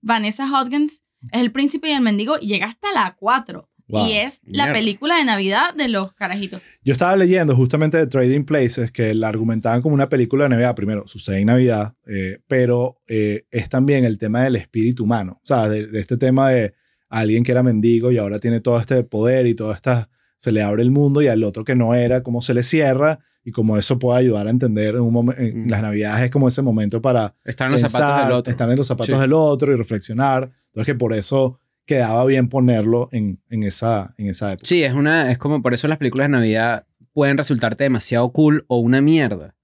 Vanessa 0.00 0.46
Hudgens, 0.46 1.02
es 1.32 1.40
el 1.40 1.50
príncipe 1.52 1.88
y 1.88 1.92
el 1.92 2.00
mendigo, 2.00 2.36
y 2.40 2.46
llega 2.46 2.66
hasta 2.66 2.88
la 2.94 3.16
4. 3.18 3.68
Wow. 3.92 4.06
Y 4.06 4.12
es 4.14 4.40
la 4.46 4.64
Mierda. 4.64 4.72
película 4.80 5.16
de 5.18 5.24
Navidad 5.24 5.74
de 5.74 5.86
los 5.88 6.12
carajitos. 6.14 6.60
Yo 6.82 6.92
estaba 6.92 7.14
leyendo 7.14 7.54
justamente 7.54 7.98
de 7.98 8.06
Trading 8.08 8.44
Places 8.44 8.90
que 8.90 9.14
la 9.14 9.28
argumentaban 9.28 9.82
como 9.82 9.94
una 9.94 10.08
película 10.08 10.44
de 10.44 10.48
Navidad. 10.50 10.74
Primero, 10.74 11.06
sucede 11.06 11.38
en 11.38 11.46
Navidad, 11.46 11.94
eh, 12.06 12.38
pero 12.48 12.96
eh, 13.06 13.44
es 13.50 13.68
también 13.68 14.04
el 14.04 14.18
tema 14.18 14.42
del 14.42 14.56
espíritu 14.56 15.04
humano. 15.04 15.34
O 15.42 15.46
sea, 15.46 15.68
de, 15.68 15.86
de 15.86 16.00
este 16.00 16.16
tema 16.16 16.48
de 16.50 16.74
alguien 17.08 17.44
que 17.44 17.52
era 17.52 17.62
mendigo 17.62 18.10
y 18.10 18.18
ahora 18.18 18.38
tiene 18.38 18.60
todo 18.60 18.80
este 18.80 19.04
poder 19.04 19.46
y 19.46 19.54
todo 19.54 19.72
esta. 19.72 20.08
Se 20.36 20.50
le 20.50 20.62
abre 20.62 20.82
el 20.82 20.90
mundo 20.90 21.22
y 21.22 21.28
al 21.28 21.44
otro 21.44 21.62
que 21.62 21.76
no 21.76 21.94
era, 21.94 22.22
cómo 22.24 22.42
se 22.42 22.54
le 22.54 22.62
cierra 22.64 23.20
y 23.44 23.50
cómo 23.52 23.76
eso 23.76 23.98
puede 23.98 24.20
ayudar 24.20 24.46
a 24.46 24.50
entender 24.50 24.94
en, 24.94 25.02
un 25.02 25.34
en 25.36 25.66
Mm. 25.66 25.68
las 25.70 25.82
Navidades 25.82 26.24
es 26.24 26.30
como 26.30 26.48
ese 26.48 26.62
momento 26.62 27.02
para 27.02 27.34
Estar 27.44 27.66
en 27.66 27.72
los 27.72 27.80
zapatos 27.82 28.24
del 28.24 28.32
otro. 28.32 28.50
estar 28.50 28.70
en 28.70 28.76
los 28.76 28.86
zapatos 28.86 29.14
Sí. 29.14 29.20
del 29.20 29.32
otro 29.34 29.72
y 29.72 29.76
reflexionar. 29.76 30.50
Entonces 30.68 30.86
que 30.94 30.98
por 30.98 31.12
eso 31.12 31.60
quedaba 31.86 32.24
bien 32.26 32.48
ponerlo 32.48 33.08
en, 33.12 33.40
en, 33.50 33.62
esa, 33.64 34.14
en 34.18 34.28
esa 34.28 34.52
época. 34.52 34.66
Sí, 34.68 34.82
es 34.84 34.92
una, 34.94 35.30
es 35.30 35.38
como 35.38 35.62
por 35.62 35.74
eso 35.74 35.88
las 35.88 35.98
películas 35.98 36.26
de 36.26 36.32
Navidad 36.32 36.86
pueden 37.12 37.36
resultarte 37.36 37.84
demasiado 37.84 38.30
cool 38.32 38.64
o 38.68 38.78
una 38.78 39.00
mierda. 39.00 39.54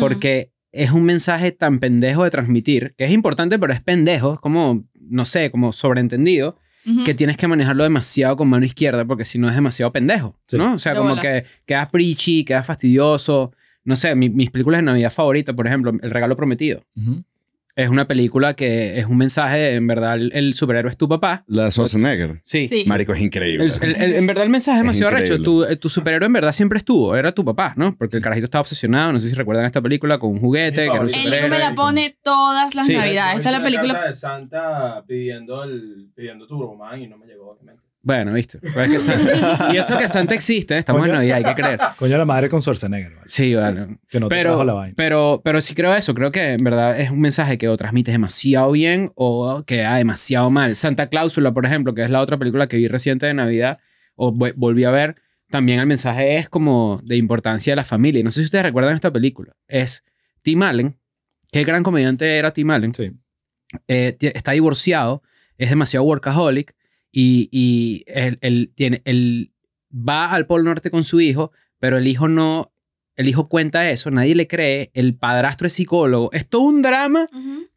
Porque 0.00 0.52
es 0.72 0.90
un 0.90 1.04
mensaje 1.04 1.52
tan 1.52 1.78
pendejo 1.78 2.24
de 2.24 2.30
transmitir, 2.30 2.94
que 2.96 3.04
es 3.04 3.10
importante, 3.12 3.58
pero 3.58 3.72
es 3.72 3.80
pendejo, 3.80 4.34
es 4.34 4.40
como, 4.40 4.84
no 5.00 5.24
sé, 5.24 5.50
como 5.50 5.72
sobreentendido, 5.72 6.58
que 7.04 7.14
tienes 7.14 7.36
que 7.36 7.46
manejarlo 7.46 7.84
demasiado 7.84 8.36
con 8.36 8.48
mano 8.48 8.66
izquierda, 8.66 9.04
porque 9.04 9.24
si 9.24 9.38
no 9.38 9.48
es 9.48 9.54
demasiado 9.54 9.92
pendejo, 9.92 10.36
Sí. 10.48 10.56
¿no? 10.58 10.74
O 10.74 10.78
sea, 10.78 10.96
como 10.96 11.10
bolas. 11.10 11.22
que 11.24 11.44
queda 11.64 11.86
preachy, 11.88 12.44
queda 12.44 12.64
fastidioso. 12.64 13.52
No 13.84 13.94
sé, 13.96 14.14
mi- 14.16 14.30
mis 14.30 14.50
películas 14.50 14.78
de 14.78 14.82
Navidad 14.86 15.12
favoritas, 15.12 15.54
por 15.54 15.66
ejemplo, 15.68 15.92
El 16.02 16.10
Regalo 16.10 16.36
Prometido. 16.36 16.84
Ujú. 16.96 17.22
Es 17.74 17.88
una 17.88 18.06
película 18.06 18.52
que 18.52 18.98
es 18.98 19.06
un 19.06 19.16
mensaje, 19.16 19.76
en 19.76 19.86
verdad, 19.86 20.16
el, 20.16 20.30
el 20.34 20.52
superhéroe 20.52 20.90
es 20.90 20.98
tu 20.98 21.08
papá. 21.08 21.42
La 21.46 21.64
de 21.64 21.70
Schwarzenegger. 21.70 22.40
Sí. 22.44 22.68
Sí. 22.68 22.84
Marico, 22.86 23.14
es 23.14 23.22
increíble. 23.22 23.64
El- 23.64 23.72
el- 23.82 23.96
el- 24.02 24.14
en 24.16 24.26
verdad 24.26 24.44
el 24.44 24.50
mensaje 24.50 24.76
es 24.76 24.80
Es 24.80 24.84
demasiado 24.84 25.10
recho. 25.12 25.34
increíble. 25.36 25.66
Tu, 25.68 25.76
tu 25.80 25.88
superhéroe 25.88 26.26
en 26.26 26.32
verdad 26.34 26.52
siempre 26.52 26.76
estuvo. 26.76 27.16
Era 27.16 27.32
tu 27.32 27.44
papá, 27.46 27.72
¿no? 27.78 27.96
Porque 27.96 28.18
el 28.18 28.22
carajito 28.22 28.44
estaba 28.44 28.60
obsesionado. 28.60 29.12
No 29.14 29.18
sé 29.18 29.30
si 29.30 29.34
recuerdan 29.34 29.64
esta 29.64 29.80
película 29.80 30.18
con 30.18 30.32
un 30.32 30.40
juguete. 30.40 30.74
Que 30.76 30.82
era 30.82 30.92
un 30.92 30.96
favorito. 31.08 31.16
El 31.16 31.20
hijo 31.22 31.28
superhéroe. 31.34 31.50
me 31.50 31.58
la 31.58 31.74
pone 31.74 32.16
todas 32.22 32.74
las 32.74 32.86
Sí. 32.86 32.94
navidades. 32.94 33.36
Esta 33.36 33.48
es 33.48 33.56
la 33.56 33.62
película. 33.64 33.92
carta 33.94 34.08
de 34.08 34.14
Santa 34.14 35.04
pidiendo, 35.06 35.64
el, 35.64 36.10
pidiendo 36.14 36.46
Turboman 36.46 37.00
y 37.00 37.06
no 37.06 37.16
me 37.16 37.26
llegó, 37.26 37.52
obviamente. 37.52 37.81
Bueno, 38.04 38.32
viste. 38.32 38.58
Pero 38.60 38.82
es 38.82 38.90
que 38.90 39.00
Santa- 39.00 39.70
y 39.72 39.76
eso 39.76 39.96
que 39.96 40.08
Santa 40.08 40.34
existe. 40.34 40.76
Estamos 40.76 41.06
en. 41.06 41.12
Navidad, 41.12 41.36
hay 41.36 41.44
que 41.44 41.54
creer. 41.54 41.78
Coño 41.98 42.18
la 42.18 42.24
madre 42.24 42.48
con 42.48 42.60
Schwarzenegger. 42.60 43.12
¿vale? 43.14 43.22
Sí, 43.26 43.54
vale. 43.54 43.98
Que 44.08 44.18
no 44.18 44.28
te 44.28 44.34
Pero, 44.34 44.50
trajo 44.50 44.64
la 44.64 44.72
vaina. 44.72 44.94
pero, 44.96 45.40
pero 45.44 45.60
sí 45.60 45.74
creo 45.74 45.94
eso. 45.94 46.12
Creo 46.14 46.32
que 46.32 46.54
en 46.54 46.64
verdad 46.64 46.98
es 47.00 47.10
un 47.10 47.20
mensaje 47.20 47.58
que 47.58 47.68
o 47.68 47.76
transmites 47.76 48.12
demasiado 48.12 48.72
bien 48.72 49.12
o 49.14 49.62
queda 49.64 49.94
demasiado 49.96 50.50
mal. 50.50 50.74
Santa 50.74 51.08
Cláusula, 51.08 51.52
por 51.52 51.64
ejemplo, 51.64 51.94
que 51.94 52.02
es 52.02 52.10
la 52.10 52.20
otra 52.20 52.36
película 52.38 52.66
que 52.66 52.76
vi 52.76 52.88
reciente 52.88 53.26
de 53.26 53.34
Navidad 53.34 53.78
o 54.16 54.32
volví 54.32 54.84
a 54.84 54.90
ver, 54.90 55.14
también 55.48 55.78
el 55.78 55.86
mensaje 55.86 56.38
es 56.38 56.48
como 56.48 57.00
de 57.04 57.16
importancia 57.16 57.72
de 57.72 57.76
la 57.76 57.84
familia. 57.84 58.20
Y 58.20 58.24
No 58.24 58.30
sé 58.32 58.40
si 58.40 58.46
ustedes 58.46 58.64
recuerdan 58.64 58.94
esta 58.94 59.12
película. 59.12 59.54
Es 59.68 60.02
Tim 60.42 60.62
Allen. 60.62 60.98
Qué 61.52 61.62
gran 61.64 61.82
comediante 61.84 62.36
era 62.36 62.52
Tim 62.52 62.68
Allen. 62.70 62.94
Sí. 62.94 63.12
Eh, 63.86 64.16
está 64.20 64.52
divorciado, 64.52 65.22
es 65.56 65.70
demasiado 65.70 66.04
workaholic 66.04 66.74
y, 67.12 67.48
y 67.52 68.04
él, 68.06 68.38
él 68.40 68.72
tiene, 68.74 69.02
él 69.04 69.52
va 69.92 70.32
al 70.32 70.46
Polo 70.46 70.64
Norte 70.64 70.90
con 70.90 71.04
su 71.04 71.20
hijo, 71.20 71.52
pero 71.78 71.98
el 71.98 72.06
hijo 72.06 72.26
no, 72.26 72.72
el 73.16 73.28
hijo 73.28 73.48
cuenta 73.48 73.90
eso, 73.90 74.10
nadie 74.10 74.34
le 74.34 74.48
cree, 74.48 74.90
el 74.94 75.14
padrastro 75.16 75.66
es 75.66 75.74
psicólogo, 75.74 76.32
es 76.32 76.48
todo 76.48 76.62
un 76.62 76.82
drama 76.82 77.26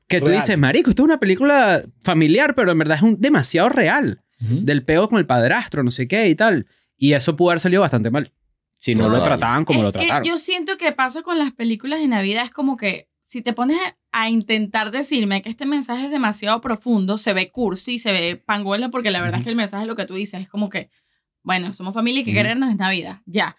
que 0.07 0.21
tú 0.21 0.29
dices, 0.29 0.57
marico, 0.57 0.89
esto 0.89 1.03
es 1.03 1.05
una 1.05 1.19
película 1.19 1.83
familiar, 2.01 2.55
pero 2.55 2.71
en 2.71 2.77
verdad 2.77 2.97
es 2.97 3.03
un, 3.03 3.19
demasiado 3.19 3.69
real, 3.69 4.21
del 4.39 4.83
peo 4.83 5.09
con 5.09 5.19
el 5.19 5.25
padrastro, 5.25 5.83
no 5.83 5.91
sé 5.91 6.07
qué 6.07 6.29
y 6.29 6.35
tal, 6.35 6.67
y 6.97 7.13
eso 7.13 7.35
pudo 7.35 7.51
haber 7.51 7.59
salido 7.59 7.81
bastante 7.81 8.11
mal, 8.11 8.31
si 8.77 8.95
no 8.95 9.09
lo 9.09 9.15
Total. 9.15 9.39
trataban 9.39 9.65
como 9.65 9.79
es 9.79 9.85
lo 9.85 9.91
que 9.91 9.99
trataron. 9.99 10.27
yo 10.27 10.37
siento 10.37 10.77
que 10.77 10.91
pasa 10.91 11.21
con 11.21 11.39
las 11.39 11.51
películas 11.51 11.99
de 11.99 12.07
Navidad, 12.07 12.43
es 12.43 12.51
como 12.51 12.77
que 12.77 13.09
si 13.35 13.41
te 13.41 13.51
pones 13.51 13.77
a 14.13 14.29
intentar 14.29 14.91
decirme 14.91 15.41
que 15.41 15.49
este 15.49 15.65
mensaje 15.65 16.05
es 16.05 16.09
demasiado 16.09 16.61
profundo, 16.61 17.17
se 17.17 17.33
ve 17.33 17.49
cursi, 17.49 17.99
se 17.99 18.13
ve 18.13 18.37
panguela, 18.37 18.87
porque 18.89 19.11
la 19.11 19.19
verdad 19.19 19.39
es 19.39 19.43
que 19.43 19.49
el 19.49 19.57
mensaje, 19.57 19.85
lo 19.85 19.97
que 19.97 20.05
tú 20.05 20.13
dices, 20.15 20.39
es 20.39 20.47
como 20.47 20.69
que, 20.69 20.89
bueno, 21.43 21.73
somos 21.73 21.93
familia 21.93 22.21
y 22.21 22.23
que 22.23 22.29
Ujú. 22.31 22.37
querernos 22.37 22.69
es 22.69 22.77
Navidad, 22.77 23.19
ya. 23.25 23.57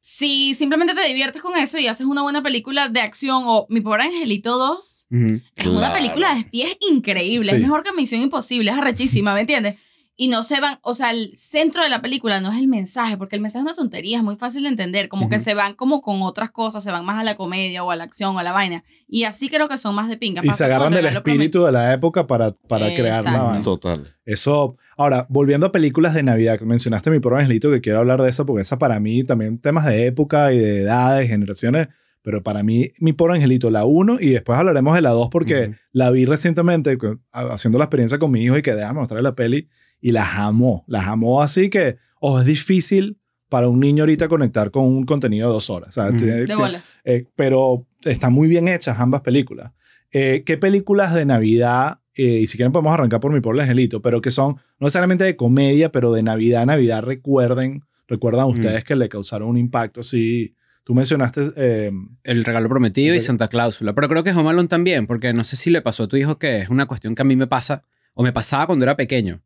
Si 0.00 0.54
simplemente 0.54 0.92
te 0.94 1.06
diviertes 1.06 1.40
con 1.40 1.56
eso 1.56 1.78
y 1.78 1.86
haces 1.86 2.04
una 2.06 2.22
buena 2.22 2.42
película 2.42 2.88
de 2.88 2.98
acción 3.00 3.44
o 3.46 3.66
Mi 3.70 3.80
Pobre 3.80 4.02
Angelito 4.02 4.58
2, 4.58 5.06
Ujú. 5.08 5.40
es 5.54 5.66
una 5.66 5.78
Claro. 5.78 5.94
película 5.94 6.34
de 6.34 6.40
espías 6.40 6.76
increíble. 6.90 7.48
Sí. 7.50 7.54
Es 7.54 7.62
mejor 7.62 7.84
que 7.84 7.92
Misión 7.92 8.22
Imposible. 8.22 8.72
Es 8.72 8.76
arrechísima, 8.76 9.34
¿me 9.34 9.42
entiendes? 9.42 9.78
Y 10.18 10.28
no 10.28 10.42
se 10.42 10.60
van, 10.60 10.78
o 10.80 10.94
sea, 10.94 11.10
el 11.10 11.34
centro 11.36 11.82
de 11.82 11.90
la 11.90 12.00
película 12.00 12.40
no 12.40 12.50
es 12.50 12.58
el 12.58 12.68
mensaje, 12.68 13.18
porque 13.18 13.36
el 13.36 13.42
mensaje 13.42 13.60
es 13.64 13.66
una 13.66 13.74
tontería, 13.74 14.16
es 14.16 14.24
muy 14.24 14.36
fácil 14.36 14.62
de 14.62 14.70
entender. 14.70 15.08
Como 15.08 15.28
que 15.28 15.36
Ujú. 15.36 15.44
se 15.44 15.52
van 15.54 15.74
como 15.74 16.00
con 16.00 16.22
otras 16.22 16.50
cosas, 16.50 16.82
se 16.82 16.90
van 16.90 17.04
más 17.04 17.20
a 17.20 17.24
la 17.24 17.36
comedia 17.36 17.84
o 17.84 17.90
a 17.90 17.96
la 17.96 18.04
acción 18.04 18.34
o 18.34 18.38
a 18.38 18.42
la 18.42 18.52
vaina. 18.52 18.82
Y 19.06 19.24
así 19.24 19.50
creo 19.50 19.68
que 19.68 19.76
son 19.76 19.94
más 19.94 20.08
de 20.08 20.16
pinga. 20.16 20.40
Y 20.42 20.50
se 20.52 20.64
agarran 20.64 20.94
del 20.94 21.04
espíritu 21.06 21.64
de 21.64 21.72
la 21.72 21.92
época 21.92 22.26
para, 22.26 22.52
para 22.52 22.94
crear 22.94 23.24
la 23.24 23.42
vaina. 23.42 23.62
Total. 23.62 24.06
Eso, 24.24 24.76
ahora, 24.96 25.26
volviendo 25.28 25.66
a 25.66 25.72
películas 25.72 26.14
de 26.14 26.22
Navidad, 26.22 26.58
que 26.58 26.64
mencionaste 26.64 27.10
mi 27.10 27.20
pobre 27.20 27.42
angelito, 27.42 27.70
que 27.70 27.82
quiero 27.82 27.98
hablar 27.98 28.22
de 28.22 28.30
eso, 28.30 28.46
porque 28.46 28.62
esa 28.62 28.78
para 28.78 28.98
mí 28.98 29.22
también 29.22 29.58
temas 29.60 29.84
de 29.84 30.06
época 30.06 30.50
y 30.52 30.58
de 30.58 30.80
edades, 30.80 31.28
generaciones, 31.28 31.88
pero 32.22 32.42
para 32.42 32.62
mí 32.62 32.88
mi 32.98 33.12
pobre 33.12 33.34
angelito, 33.34 33.70
la 33.70 33.84
1, 33.84 34.16
y 34.18 34.30
después 34.30 34.58
hablaremos 34.58 34.96
de 34.96 35.02
la 35.02 35.10
2 35.10 35.28
porque 35.30 35.68
Ujú. 35.68 35.76
la 35.92 36.10
vi 36.10 36.24
recientemente 36.24 36.98
haciendo 37.30 37.78
la 37.78 37.84
experiencia 37.84 38.18
con 38.18 38.30
mi 38.32 38.42
hijo 38.42 38.56
y 38.56 38.62
que 38.62 38.74
déjame 38.74 38.98
mostrarle 39.00 39.22
la 39.22 39.34
peli 39.36 39.68
y 40.00 40.12
las 40.12 40.36
amó, 40.38 40.84
las 40.86 41.06
amó 41.06 41.42
así 41.42 41.70
que, 41.70 41.96
ojo, 42.20 42.40
es 42.40 42.46
difícil 42.46 43.18
para 43.48 43.68
un 43.68 43.78
niño 43.80 44.02
ahorita 44.02 44.28
conectar 44.28 44.70
con 44.70 44.84
un 44.84 45.04
contenido 45.04 45.48
de 45.48 45.54
dos 45.54 45.70
horas. 45.70 45.90
O 45.90 45.92
sea, 45.92 46.08
Ujú. 46.08 46.16
tiene- 46.16 46.32
De 46.34 46.46
tiene- 46.46 46.60
bolas. 46.60 46.98
eh, 47.04 47.24
pero 47.36 47.86
están 48.04 48.32
muy 48.32 48.48
bien 48.48 48.66
hechas 48.68 48.98
ambas 48.98 49.20
películas. 49.20 49.72
Eh, 50.12 50.42
¿Qué 50.44 50.56
películas 50.58 51.14
de 51.14 51.24
Navidad, 51.26 52.00
eh, 52.14 52.40
y 52.42 52.46
si 52.46 52.56
quieren 52.56 52.72
podemos 52.72 52.92
arrancar 52.94 53.20
por 53.20 53.32
mi 53.32 53.40
pobre 53.40 53.62
angelito, 53.62 54.00
pero 54.02 54.20
que 54.20 54.30
son 54.30 54.54
no 54.78 54.86
necesariamente 54.86 55.24
de 55.24 55.36
comedia, 55.36 55.92
pero 55.92 56.12
de 56.12 56.22
Navidad, 56.22 56.66
Navidad, 56.66 57.02
recuerden, 57.02 57.82
recuerdan 58.08 58.46
ustedes 58.46 58.84
que 58.84 58.96
le 58.96 59.08
causaron 59.08 59.48
un 59.48 59.58
impacto 59.58 60.00
así? 60.00 60.54
Tú 60.84 60.94
mencionaste, 60.94 61.42
eh, 61.56 61.92
El 62.22 62.44
regalo 62.44 62.68
prometido 62.68 63.12
y 63.14 63.18
El- 63.18 63.22
Santa 63.22 63.48
Cláusula. 63.48 63.92
Pero 63.94 64.08
creo 64.08 64.22
que 64.24 64.30
Home 64.30 64.50
Alone 64.50 64.68
también, 64.68 65.06
porque 65.08 65.32
no 65.32 65.42
sé 65.44 65.56
si 65.56 65.70
le 65.70 65.82
pasó 65.82 66.04
a 66.04 66.08
tu 66.08 66.16
hijo 66.16 66.38
que 66.38 66.58
es 66.62 66.68
una 66.68 66.86
cuestión 66.86 67.14
que 67.14 67.22
a 67.22 67.24
mí 67.24 67.34
me 67.36 67.46
pasa, 67.48 67.82
o 68.14 68.22
me 68.22 68.32
pasaba 68.32 68.66
cuando 68.66 68.84
era 68.84 68.96
pequeño. 68.96 69.42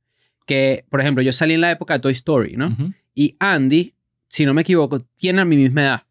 Que, 0.46 0.85
por 0.90 1.00
ejemplo, 1.00 1.22
yo 1.22 1.33
salí 1.33 1.55
en 1.55 1.61
la 1.61 1.70
época 1.70 1.94
de 1.94 2.00
Toy 2.00 2.12
Story, 2.12 2.57
¿no? 2.57 2.76
Y 3.14 3.37
Andy, 3.38 3.94
si 4.29 4.46
no 4.46 4.55
me 4.55 4.62
equivoco, 4.62 5.00
tiene 5.16 5.40
a 5.42 5.44
mi 5.44 5.57
misma 5.57 5.83
edad. 5.83 6.03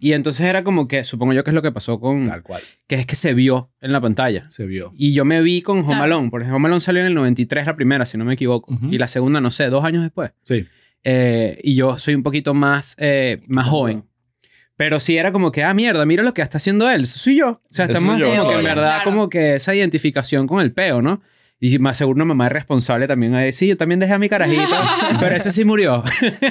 Y 0.00 0.12
entonces 0.14 0.44
era 0.46 0.64
como 0.64 0.88
que, 0.88 1.04
supongo 1.04 1.32
yo 1.32 1.44
que 1.44 1.50
es 1.50 1.54
lo 1.54 1.62
que 1.62 1.70
pasó 1.70 2.00
con... 2.00 2.26
tal 2.26 2.42
cual, 2.42 2.60
Que 2.88 2.96
es 2.96 3.06
que 3.06 3.14
se 3.14 3.34
vio 3.34 3.70
en 3.80 3.92
la 3.92 4.00
pantalla. 4.00 4.48
se 4.50 4.66
vio. 4.66 4.92
Y 4.96 5.12
yo 5.12 5.24
me 5.24 5.40
vi 5.42 5.62
con 5.62 5.78
Home 5.78 5.86
Claro. 5.86 6.02
Alone, 6.04 6.30
porque 6.30 6.50
Home 6.50 6.66
Alone 6.66 6.80
salió 6.80 7.00
en 7.02 7.06
el 7.06 7.14
93 7.14 7.64
la 7.66 7.76
primera, 7.76 8.04
si 8.04 8.18
no 8.18 8.24
me 8.24 8.34
equivoco. 8.34 8.76
Y 8.90 8.98
la 8.98 9.06
segunda, 9.06 9.40
no 9.40 9.50
sé, 9.52 9.66
dos 9.70 9.84
años 9.84 10.02
después. 10.02 10.32
Sí, 10.42 10.66
Eh, 11.04 11.60
y 11.62 11.74
yo 11.76 11.98
soy 11.98 12.14
un 12.14 12.22
poquito 12.24 12.52
más, 12.54 12.96
eh, 12.98 13.42
más 13.46 13.68
joven. 13.68 14.04
Pero 14.76 14.98
sí 14.98 15.16
era 15.16 15.30
como 15.30 15.52
que, 15.52 15.62
ah, 15.62 15.72
mierda, 15.72 16.04
mira 16.04 16.24
lo 16.24 16.34
que 16.34 16.42
está 16.42 16.56
haciendo 16.58 16.90
él. 16.90 17.02
Eso 17.02 17.18
soy 17.20 17.36
yo. 17.38 17.50
O 17.50 17.60
sea, 17.70 17.84
estamos 17.84 18.18
soy 18.18 18.20
yo, 18.22 18.36
como 18.36 18.48
que 18.48 18.54
en 18.56 18.64
verdad, 18.64 18.96
Claro. 18.96 19.04
como 19.04 19.28
que 19.28 19.54
esa 19.54 19.72
identificación 19.74 20.48
con 20.48 20.60
el 20.62 20.72
peo, 20.72 21.00
¿no? 21.00 21.22
Y 21.66 21.78
más 21.78 21.96
seguro 21.96 22.16
una 22.16 22.26
mamá 22.26 22.48
es 22.48 22.52
responsable 22.52 23.08
también. 23.08 23.34
a 23.34 23.50
sí, 23.50 23.68
yo 23.68 23.78
también 23.78 23.98
dejé 23.98 24.12
a 24.12 24.18
mi 24.18 24.28
carajito, 24.28 24.76
pero 25.18 25.34
ese 25.34 25.50
sí 25.50 25.64
murió. 25.64 26.04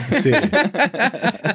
sí. 0.10 0.32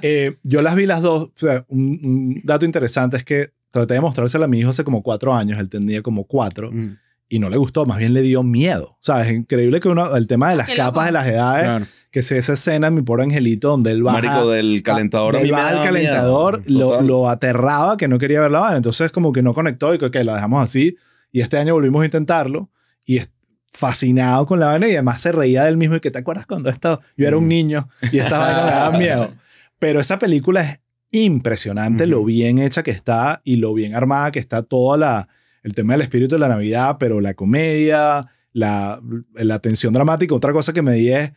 Eh, 0.01 0.37
yo 0.45 0.63
las 0.63 0.77
vi 0.77 0.87
las 0.87 1.03
dos. 1.03 1.25
O 1.25 1.33
sea, 1.35 1.65
un, 1.67 1.99
un 2.05 2.41
dato 2.45 2.65
interesante 2.65 3.17
es 3.17 3.25
que 3.25 3.51
traté 3.73 3.95
de 3.95 4.01
mostrársela 4.01 4.45
a 4.45 4.49
mi 4.49 4.61
hijo 4.61 4.71
hace 4.71 4.85
como 4.85 5.03
cuatro 5.03 5.35
años, 5.35 5.59
él 5.59 5.69
tenía 5.69 6.03
como 6.03 6.23
cuatro. 6.23 6.71
Mm, 6.71 6.99
y 7.29 7.41
no 7.41 7.51
le 7.51 7.57
gustó, 7.57 7.85
más 7.85 7.99
bien 7.99 8.15
le 8.15 8.23
dio 8.23 8.45
miedo. 8.45 8.91
O 8.93 8.99
sea, 9.01 9.27
es 9.27 9.33
increíble 9.33 9.81
que 9.81 9.89
uno, 9.89 10.15
el 10.15 10.29
tema 10.29 10.51
de 10.51 10.57
las 10.57 10.71
capas 10.71 11.07
de 11.07 11.13
las 11.13 11.27
edades, 11.27 11.65
claro. 11.65 11.85
que 12.13 12.23
se 12.23 12.39
esa 12.39 12.53
escena 12.53 12.87
en 12.87 12.95
mi 12.95 13.03
pobre 13.03 13.25
angelito 13.25 13.71
donde 13.71 13.91
él 13.91 14.05
baja. 14.05 14.23
Marico, 14.23 14.51
del 14.51 14.85
calentador. 14.85 15.35
a 15.35 15.41
Él 15.41 15.51
daba 15.51 15.69
al 15.71 15.83
calentador, 15.85 16.63
lo, 16.67 16.91
Total. 16.91 17.07
lo 17.09 17.29
aterraba 17.29 17.97
que 17.97 18.07
no 18.07 18.19
quería 18.19 18.41
ver 18.41 18.53
la 18.53 18.61
vaina. 18.61 18.77
Entonces, 18.77 19.11
como 19.11 19.33
que 19.33 19.43
no 19.43 19.53
conectó 19.53 19.93
y 19.95 19.99
que 19.99 20.05
ok, 20.05 20.15
la 20.23 20.37
dejamos 20.37 20.63
así. 20.63 20.97
Y 21.33 21.41
este 21.41 21.59
año 21.59 21.75
volvimos 21.75 22.03
a 22.03 22.05
intentarlo 22.05 22.71
y 23.05 23.17
es 23.17 23.31
fascinado 23.71 24.47
con 24.47 24.61
la 24.61 24.67
vaina 24.69 24.89
y 24.89 24.93
además 24.93 25.21
se 25.21 25.33
reía 25.33 25.65
del 25.65 25.77
mismo. 25.77 25.97
Y 25.97 26.01
que 26.01 26.11
te 26.11 26.19
acuerdas 26.19 26.47
cuando 26.47 26.71
yo 27.17 27.27
era 27.27 27.37
un 27.37 27.45
Mm. 27.45 27.49
niño 27.49 27.89
y 28.13 28.19
esta 28.19 28.39
vaina 28.39 28.65
me 28.65 28.71
daba 28.71 28.99
miedo. 28.99 29.35
Pero 29.79 30.01
esa 30.01 30.19
película 30.19 30.63
es 30.63 30.81
impresionante 31.11 32.07
lo 32.07 32.25
bien 32.25 32.59
hecha 32.59 32.83
que 32.83 32.91
está 32.91 33.41
y 33.45 33.57
lo 33.57 33.73
bien 33.75 33.95
armada 33.95 34.31
que 34.31 34.39
está 34.39 34.63
toda 34.63 34.97
la 34.99 35.29
el 35.63 35.75
tema 35.75 35.93
del 35.95 36.03
espíritu 36.03 36.37
de 36.37 36.41
la 36.41 36.49
Navidad, 36.49 36.97
pero 36.99 37.21
la 37.21 37.35
comedia, 37.35 38.27
la, 38.53 39.01
la 39.35 39.59
tensión 39.59 39.93
dramática. 39.93 40.35
Otra 40.35 40.53
cosa 40.53 40.73
que 40.73 40.83
me 40.83 40.93
di 40.93 41.11
es, 41.11 41.33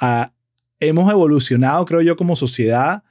ah, 0.00 0.32
hemos 0.80 1.10
evolucionado, 1.10 1.84
creo 1.84 2.00
yo, 2.00 2.16
como 2.16 2.36
sociedad, 2.36 3.04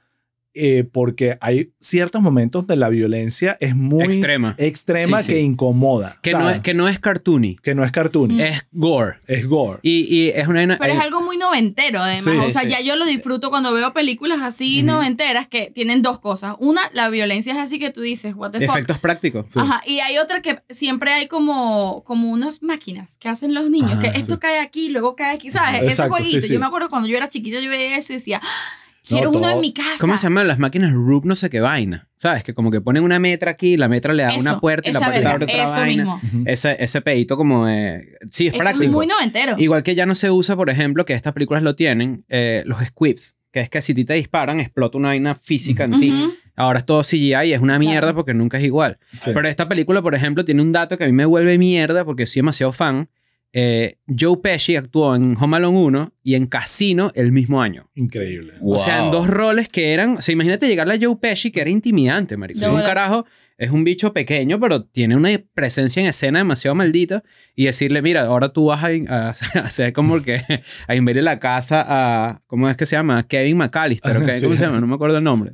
eh, 0.56 0.84
porque 0.90 1.36
hay 1.40 1.72
ciertos 1.80 2.22
momentos 2.22 2.66
de 2.66 2.76
la 2.76 2.88
violencia 2.88 3.56
es 3.60 3.76
muy 3.76 4.04
Extrema. 4.04 4.54
extrema 4.58 5.18
Sí, 5.20 5.26
sí. 5.26 5.32
que 5.34 5.40
incomoda. 5.42 6.16
Que 6.22 6.30
o 6.34 6.38
sea, 6.38 6.40
no, 6.40 6.50
es, 6.50 6.60
que 6.60 6.74
no 6.74 6.88
es 6.88 6.98
cartoony, 6.98 7.56
que 7.62 7.74
no 7.74 7.84
es 7.84 7.92
cartoon, 7.92 8.40
es 8.40 8.66
gore. 8.72 9.18
es 9.26 9.46
gore. 9.46 9.78
Y, 9.82 10.06
y 10.14 10.28
es 10.30 10.46
una... 10.48 10.76
Pero 10.78 10.92
es 10.94 11.00
algo 11.00 11.20
muy 11.22 11.36
noventero, 11.36 12.00
además. 12.00 12.24
Sí, 12.24 12.30
o 12.30 12.50
sea, 12.50 12.62
sí. 12.62 12.68
ya 12.70 12.80
yo 12.80 12.96
lo 12.96 13.04
disfruto 13.04 13.50
cuando 13.50 13.72
veo 13.72 13.92
películas 13.92 14.40
así 14.42 14.82
noventeras 14.82 15.46
que 15.46 15.70
tienen 15.74 16.02
dos 16.02 16.18
cosas. 16.18 16.54
Una, 16.58 16.80
la 16.92 17.08
violencia 17.10 17.52
es 17.52 17.58
así 17.58 17.78
que 17.78 17.90
tú 17.90 18.00
dices, 18.00 18.34
what 18.34 18.50
the 18.52 18.60
fuck. 18.60 18.70
efectos 18.76 18.98
prácticos. 18.98 19.44
Sí. 19.48 19.60
Ajá, 19.60 19.82
y 19.86 20.00
hay 20.00 20.18
otra 20.18 20.42
que 20.42 20.60
siempre 20.70 21.12
hay 21.12 21.26
como, 21.28 22.02
como 22.04 22.30
unas 22.30 22.62
máquinas 22.62 23.18
que 23.18 23.28
hacen 23.28 23.54
los 23.54 23.70
niños, 23.70 23.98
que 24.00 24.08
esto 24.18 24.34
sí. 24.34 24.40
cae 24.40 24.58
aquí, 24.60 24.88
luego 24.88 25.14
cae 25.16 25.34
aquí, 25.36 25.50
¿sabes? 25.50 25.80
Ese 25.80 25.88
Exacto, 25.90 26.16
sí, 26.16 26.22
jueguito. 26.24 26.46
sí. 26.46 26.52
Yo 26.54 26.60
me 26.60 26.66
acuerdo 26.66 26.88
cuando 26.88 27.08
yo 27.08 27.16
era 27.16 27.28
chiquita, 27.28 27.60
yo 27.60 27.68
veía 27.70 27.96
eso 27.96 28.12
y 28.12 28.16
decía, 28.16 28.40
"Ah, 28.42 28.72
No, 29.08 29.16
quiero 29.18 29.30
uno 29.30 29.40
todo- 29.40 29.52
en 29.52 29.60
mi 29.60 29.72
casa. 29.72 29.96
¿Cómo 30.00 30.16
se 30.16 30.24
llaman 30.24 30.48
las 30.48 30.58
máquinas 30.58 30.92
Rube? 30.92 31.26
No 31.28 31.34
sé 31.34 31.48
qué 31.50 31.60
vaina. 31.60 32.08
¿Sabes? 32.16 32.42
Que 32.44 32.54
como 32.54 32.70
que 32.70 32.80
ponen 32.80 33.04
una 33.04 33.18
metra 33.18 33.52
aquí, 33.52 33.76
la 33.76 33.88
metra 33.88 34.12
le 34.14 34.22
da 34.24 34.34
una 34.34 34.50
Eso, 34.52 34.60
puerta 34.60 34.88
y 34.90 34.92
la 34.92 35.00
puerta 35.00 35.30
abre 35.32 35.44
otra 35.44 35.64
Eso 35.64 35.72
vaina. 35.74 36.02
mismo. 36.22 36.42
Ese, 36.46 36.76
ese 36.82 37.00
pedito 37.02 37.36
como... 37.36 37.68
eh, 37.68 38.16
sí, 38.30 38.46
es 38.48 38.54
Eso 38.54 38.62
práctico. 38.62 38.84
es 38.84 38.90
muy 38.90 39.06
noventero. 39.06 39.54
Igual 39.58 39.82
que 39.82 39.94
ya 39.94 40.06
no 40.06 40.14
se 40.14 40.30
usa, 40.30 40.56
por 40.56 40.70
ejemplo, 40.70 41.04
que 41.04 41.12
estas 41.14 41.32
películas 41.34 41.62
lo 41.62 41.76
tienen, 41.76 42.24
eh, 42.28 42.62
los 42.66 42.80
squibs, 42.82 43.36
que 43.52 43.60
es 43.60 43.70
que 43.70 43.80
si 43.82 43.92
a 43.92 43.94
ti 43.94 44.04
te 44.04 44.14
disparan, 44.14 44.58
explota 44.60 44.98
una 44.98 45.08
vaina 45.08 45.34
física 45.34 45.84
en 45.84 46.00
ti. 46.00 46.10
Ujú. 46.10 46.32
Ahora 46.56 46.78
es 46.80 46.86
todo 46.86 47.02
CGI 47.02 47.34
y 47.48 47.52
es 47.52 47.60
una 47.60 47.78
mierda 47.78 48.00
Claro. 48.00 48.14
porque 48.16 48.32
nunca 48.34 48.56
es 48.58 48.64
igual. 48.64 48.98
Sí. 49.20 49.30
Pero 49.34 49.46
esta 49.46 49.68
película, 49.68 50.00
por 50.02 50.14
ejemplo, 50.14 50.42
tiene 50.44 50.62
un 50.62 50.72
dato 50.72 50.96
que 50.96 51.04
a 51.04 51.06
mí 51.06 51.12
me 51.12 51.26
vuelve 51.26 51.58
mierda 51.58 52.04
porque 52.06 52.26
soy 52.26 52.40
demasiado 52.40 52.72
fan. 52.72 53.08
Eh, 53.52 53.98
Joe 54.06 54.36
Pesci 54.42 54.76
actuó 54.76 55.14
en 55.14 55.36
Home 55.40 55.56
Alone 55.56 55.78
1 55.78 56.12
y 56.22 56.34
en 56.34 56.46
Casino 56.46 57.10
el 57.14 57.32
mismo 57.32 57.62
año. 57.62 57.88
Increíble. 57.94 58.54
O 58.60 58.78
sea, 58.78 59.04
en 59.04 59.10
dos 59.10 59.28
roles 59.28 59.68
que 59.68 59.94
eran... 59.94 60.18
O 60.18 60.20
sea, 60.20 60.32
imagínate 60.32 60.68
llegarle 60.68 60.94
a 60.94 60.98
Joe 61.00 61.16
Pesci 61.16 61.50
que 61.50 61.62
era 61.62 61.70
intimidante, 61.70 62.36
marico. 62.36 62.60
Es 62.60 62.68
un 62.68 62.82
carajo, 62.82 63.24
es 63.58 63.70
un 63.70 63.84
bicho 63.84 64.12
pequeño, 64.12 64.60
pero 64.60 64.84
tiene 64.84 65.16
una 65.16 65.30
presencia 65.54 66.02
en 66.02 66.08
escena 66.08 66.40
demasiado 66.40 66.74
maldita. 66.74 67.22
Y 67.54 67.64
decirle, 67.66 68.02
mira, 68.02 68.22
ahora 68.26 68.50
tú 68.50 68.66
vas 68.66 68.84
a, 68.84 68.88
a- 69.08 69.28
a 69.58 69.60
hacer 69.60 69.92
como 69.92 70.20
que... 70.22 70.42
A 70.88 70.94
invadir 70.94 71.22
la 71.22 71.38
casa 71.40 71.84
a... 71.86 72.42
¿Cómo 72.46 72.68
es 72.68 72.76
que 72.76 72.84
se 72.86 72.96
llama? 72.96 73.26
Kevin 73.26 73.56
McAllister. 73.56 74.14
Sí. 74.36 74.42
¿Cómo 74.44 74.56
se 74.56 74.64
llama? 74.66 74.80
No 74.80 74.86
me 74.86 74.94
acuerdo 74.94 75.18
el 75.18 75.24
nombre. 75.24 75.52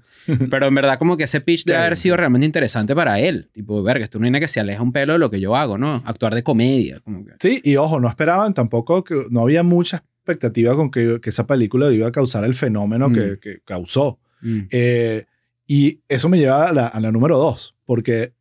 Pero 0.50 0.66
en 0.66 0.74
verdad 0.74 0.98
como 0.98 1.16
que 1.16 1.24
ese 1.24 1.40
pitch 1.40 1.64
debe 1.64 1.78
haber 1.78 1.96
sido 1.96 2.16
realmente 2.16 2.44
interesante 2.46 2.94
para 2.94 3.20
él. 3.20 3.48
Tipo, 3.52 3.82
verga, 3.82 4.04
esto 4.04 4.18
no 4.18 4.26
nada 4.28 4.40
que 4.40 4.48
se 4.48 4.58
aleja 4.60 4.82
un 4.82 4.92
pelo 4.92 5.12
de 5.12 5.18
lo 5.20 5.30
que 5.30 5.40
yo 5.40 5.54
hago, 5.54 5.78
¿no? 5.78 6.02
Actuar 6.04 6.34
de 6.34 6.42
comedia. 6.42 7.00
Como 7.00 7.24
que... 7.24 7.32
Sí, 7.40 7.60
y 7.62 7.76
ojo, 7.76 8.00
no 8.00 8.08
esperaban 8.08 8.54
tampoco 8.54 9.04
que 9.04 9.22
no 9.30 9.40
había 9.42 9.62
mucha 9.62 9.98
expectativa 10.24 10.74
con 10.76 10.90
que, 10.90 11.18
que 11.20 11.30
esa 11.30 11.46
película 11.46 11.90
iba 11.92 12.08
a 12.08 12.12
causar 12.12 12.44
el 12.44 12.54
fenómeno 12.54 13.08
Mm. 13.10 13.12
que, 13.12 13.38
que 13.40 13.58
causó. 13.64 14.18
Mm. 14.40 14.60
Eh, 14.70 15.24
y 15.66 16.00
eso 16.08 16.28
me 16.28 16.38
lleva 16.38 16.68
a 16.68 16.72
la, 16.72 16.86
a 16.88 17.00
la 17.00 17.10
número 17.12 17.38
dos, 17.38 17.76
porque 17.92 18.32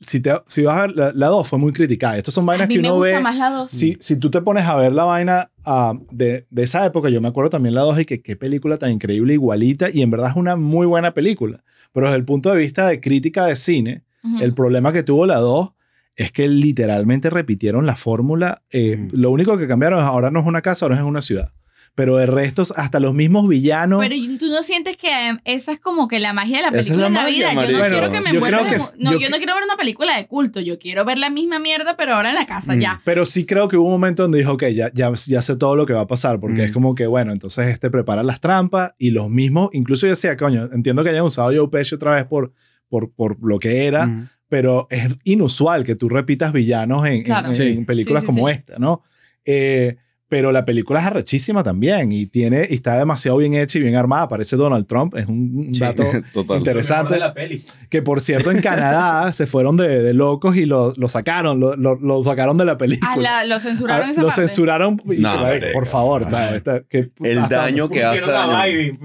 si, 0.00 0.20
te, 0.20 0.32
si 0.46 0.62
vas 0.62 0.78
a 0.78 0.80
ver, 0.86 0.96
la, 0.96 1.12
la 1.14 1.26
dos 1.28 1.46
fue 1.46 1.58
muy 1.58 1.74
criticada. 1.74 2.16
Estas 2.16 2.32
son 2.32 2.44
A 2.44 2.46
vainas 2.46 2.68
mí 2.68 2.76
que 2.76 2.80
me 2.80 2.88
uno 2.88 2.96
gusta 2.96 3.16
ve. 3.18 3.22
más 3.22 3.36
la 3.36 3.50
dos. 3.50 3.70
Si, 3.70 3.98
si 4.00 4.16
tú 4.16 4.30
te 4.30 4.40
pones 4.40 4.64
a 4.64 4.76
ver 4.76 4.94
la 4.94 5.04
vaina 5.04 5.50
ah, 5.66 5.92
de, 6.10 6.46
de 6.48 6.62
esa 6.62 6.86
época, 6.86 7.10
yo 7.10 7.20
me 7.20 7.28
acuerdo 7.28 7.50
también 7.50 7.74
la 7.74 7.82
2 7.82 8.00
y 8.00 8.04
que 8.06 8.22
qué 8.22 8.34
película 8.34 8.78
tan 8.78 8.92
increíble, 8.92 9.34
igualita, 9.34 9.90
y 9.92 10.00
en 10.00 10.10
verdad 10.10 10.30
es 10.30 10.36
una 10.36 10.56
muy 10.56 10.86
buena 10.86 11.12
película. 11.12 11.62
Pero 11.92 12.06
desde 12.06 12.16
el 12.16 12.24
punto 12.24 12.50
de 12.50 12.56
vista 12.56 12.88
de 12.88 12.98
crítica 12.98 13.44
de 13.44 13.56
cine, 13.56 14.04
Ujú. 14.24 14.42
el 14.42 14.54
problema 14.54 14.90
que 14.90 15.02
tuvo 15.02 15.26
la 15.26 15.36
2 15.36 15.72
es 16.16 16.32
que 16.32 16.48
literalmente 16.48 17.28
repitieron 17.28 17.84
la 17.84 17.94
fórmula. 17.96 18.62
Eh, 18.70 18.96
Ujú. 19.06 19.16
Lo 19.18 19.30
único 19.30 19.58
que 19.58 19.68
cambiaron 19.68 19.98
es 19.98 20.06
ahora 20.06 20.30
no 20.30 20.40
es 20.40 20.46
una 20.46 20.62
casa, 20.62 20.86
ahora 20.86 20.96
es 20.96 21.02
una 21.02 21.20
ciudad. 21.20 21.50
Pero 21.96 22.16
de 22.16 22.26
restos, 22.26 22.72
hasta 22.76 22.98
los 22.98 23.14
mismos 23.14 23.46
villanos. 23.48 24.00
Pero 24.00 24.16
tú 24.38 24.46
no 24.48 24.64
sientes 24.64 24.96
que 24.96 25.06
eh, 25.30 25.38
esa 25.44 25.70
es 25.70 25.78
como 25.78 26.08
que 26.08 26.18
la 26.18 26.32
magia 26.32 26.56
de 26.56 26.62
la 26.62 26.68
Esa 26.70 26.78
es 26.78 26.86
película 26.88 27.08
la 27.08 27.08
de 27.08 27.24
magia, 27.24 27.46
Navidad. 27.46 27.50
Yo 27.50 27.54
no 27.54 27.60
marico. 27.78 27.78
quiero 27.78 28.10
que 28.10 28.18
Bueno, 28.18 28.24
me 28.24 28.34
yo 28.34 28.40
creo 28.40 28.64
que- 28.64 29.04
No, 29.04 29.12
yo 29.12 29.18
yo, 29.20 29.30
no 29.30 29.36
quiero 29.36 29.54
ver 29.54 29.64
una 29.64 29.76
película 29.76 30.16
de 30.16 30.26
culto. 30.26 30.58
Yo 30.60 30.78
quiero 30.80 31.04
ver 31.04 31.18
la 31.18 31.30
misma 31.30 31.60
mierda, 31.60 31.96
pero 31.96 32.16
ahora 32.16 32.30
en 32.30 32.34
la 32.34 32.46
casa, 32.46 32.74
Mm. 32.74 32.80
ya. 32.80 33.00
Pero 33.04 33.24
sí 33.24 33.46
creo 33.46 33.68
que 33.68 33.76
hubo 33.76 33.86
un 33.86 33.92
momento 33.92 34.22
donde 34.22 34.38
dijo, 34.38 34.52
ok, 34.54 34.64
ya, 34.74 34.90
ya, 34.92 35.12
ya 35.14 35.40
sé 35.42 35.54
todo 35.56 35.76
lo 35.76 35.86
que 35.86 35.92
va 35.92 36.00
a 36.00 36.06
pasar, 36.08 36.40
porque 36.40 36.62
Mm. 36.62 36.64
es 36.64 36.72
como 36.72 36.96
que, 36.96 37.06
bueno, 37.06 37.30
entonces 37.30 37.66
este 37.68 37.90
prepara 37.90 38.24
las 38.24 38.40
trampas 38.40 38.92
y 38.98 39.12
los 39.12 39.30
mismos, 39.30 39.70
incluso 39.72 40.06
yo 40.06 40.10
decía, 40.10 40.36
coño, 40.36 40.68
entiendo 40.72 41.04
que 41.04 41.10
hayan 41.10 41.24
usado 41.24 41.52
Joe 41.54 41.68
Pesci 41.68 41.94
otra 41.94 42.16
vez 42.16 42.24
por, 42.24 42.52
por, 42.88 43.12
por 43.12 43.36
lo 43.40 43.60
que 43.60 43.86
era, 43.86 44.06
Mm. 44.08 44.28
pero 44.48 44.88
es 44.90 45.08
inusual 45.22 45.84
que 45.84 45.94
tú 45.94 46.08
repitas 46.08 46.52
villanos 46.52 47.06
en, 47.06 47.12
en- 47.14 47.22
Claro. 47.22 47.48
en, 47.48 47.54
Sí. 47.54 47.62
en 47.68 47.86
películas 47.86 48.22
Sí, 48.22 48.26
sí, 48.28 48.34
como 48.34 48.48
sí. 48.48 48.54
esta, 48.54 48.78
¿no? 48.80 49.02
Eh, 49.44 49.96
pero 50.28 50.52
la 50.52 50.64
película 50.64 51.00
es 51.00 51.06
arrechísima 51.06 51.62
también 51.62 52.10
y 52.12 52.26
tiene 52.26 52.66
y 52.68 52.74
está 52.74 52.98
demasiado 52.98 53.36
bien 53.36 53.54
hecha 53.54 53.78
y 53.78 53.82
bien 53.82 53.94
armada. 53.96 54.26
Parece 54.28 54.56
Donald 54.56 54.86
Trump, 54.86 55.14
es 55.16 55.26
un, 55.26 55.70
Sí. 55.72 55.80
dato 55.80 56.04
Total. 56.32 56.58
interesante. 56.58 57.14
de 57.14 57.20
la 57.20 57.34
peli. 57.34 57.62
Que 57.90 58.02
por 58.02 58.20
cierto, 58.20 58.50
en 58.50 58.60
Canadá 58.60 59.32
se 59.34 59.46
fueron 59.46 59.76
de, 59.76 60.02
de 60.02 60.14
locos 60.14 60.56
y 60.56 60.66
lo, 60.66 60.92
lo 60.96 61.08
sacaron, 61.08 61.60
lo, 61.60 61.76
lo, 61.76 61.94
lo 62.00 62.24
sacaron 62.24 62.56
de 62.56 62.64
la 62.64 62.76
película. 62.78 63.12
Ah, 63.14 63.16
la- 63.18 63.44
lo 63.44 63.58
censuraron 63.60 64.10
esa 64.10 64.22
lo 64.22 64.28
parte. 64.28 64.42
censuraron. 64.42 65.00
y 65.04 65.20
No, 65.20 65.32
que, 65.32 65.38
marico, 65.38 65.42
marico. 65.44 65.72
por 65.72 65.86
favor, 65.86 66.30
¿sabes? 66.30 66.54
Está- 66.56 66.82
que- 66.88 67.10
El 67.22 67.38
hasta- 67.38 67.56
daño 67.56 67.88
que 67.88 68.02
hace 68.02 68.30
a. 68.30 68.64
Biden, 68.64 68.98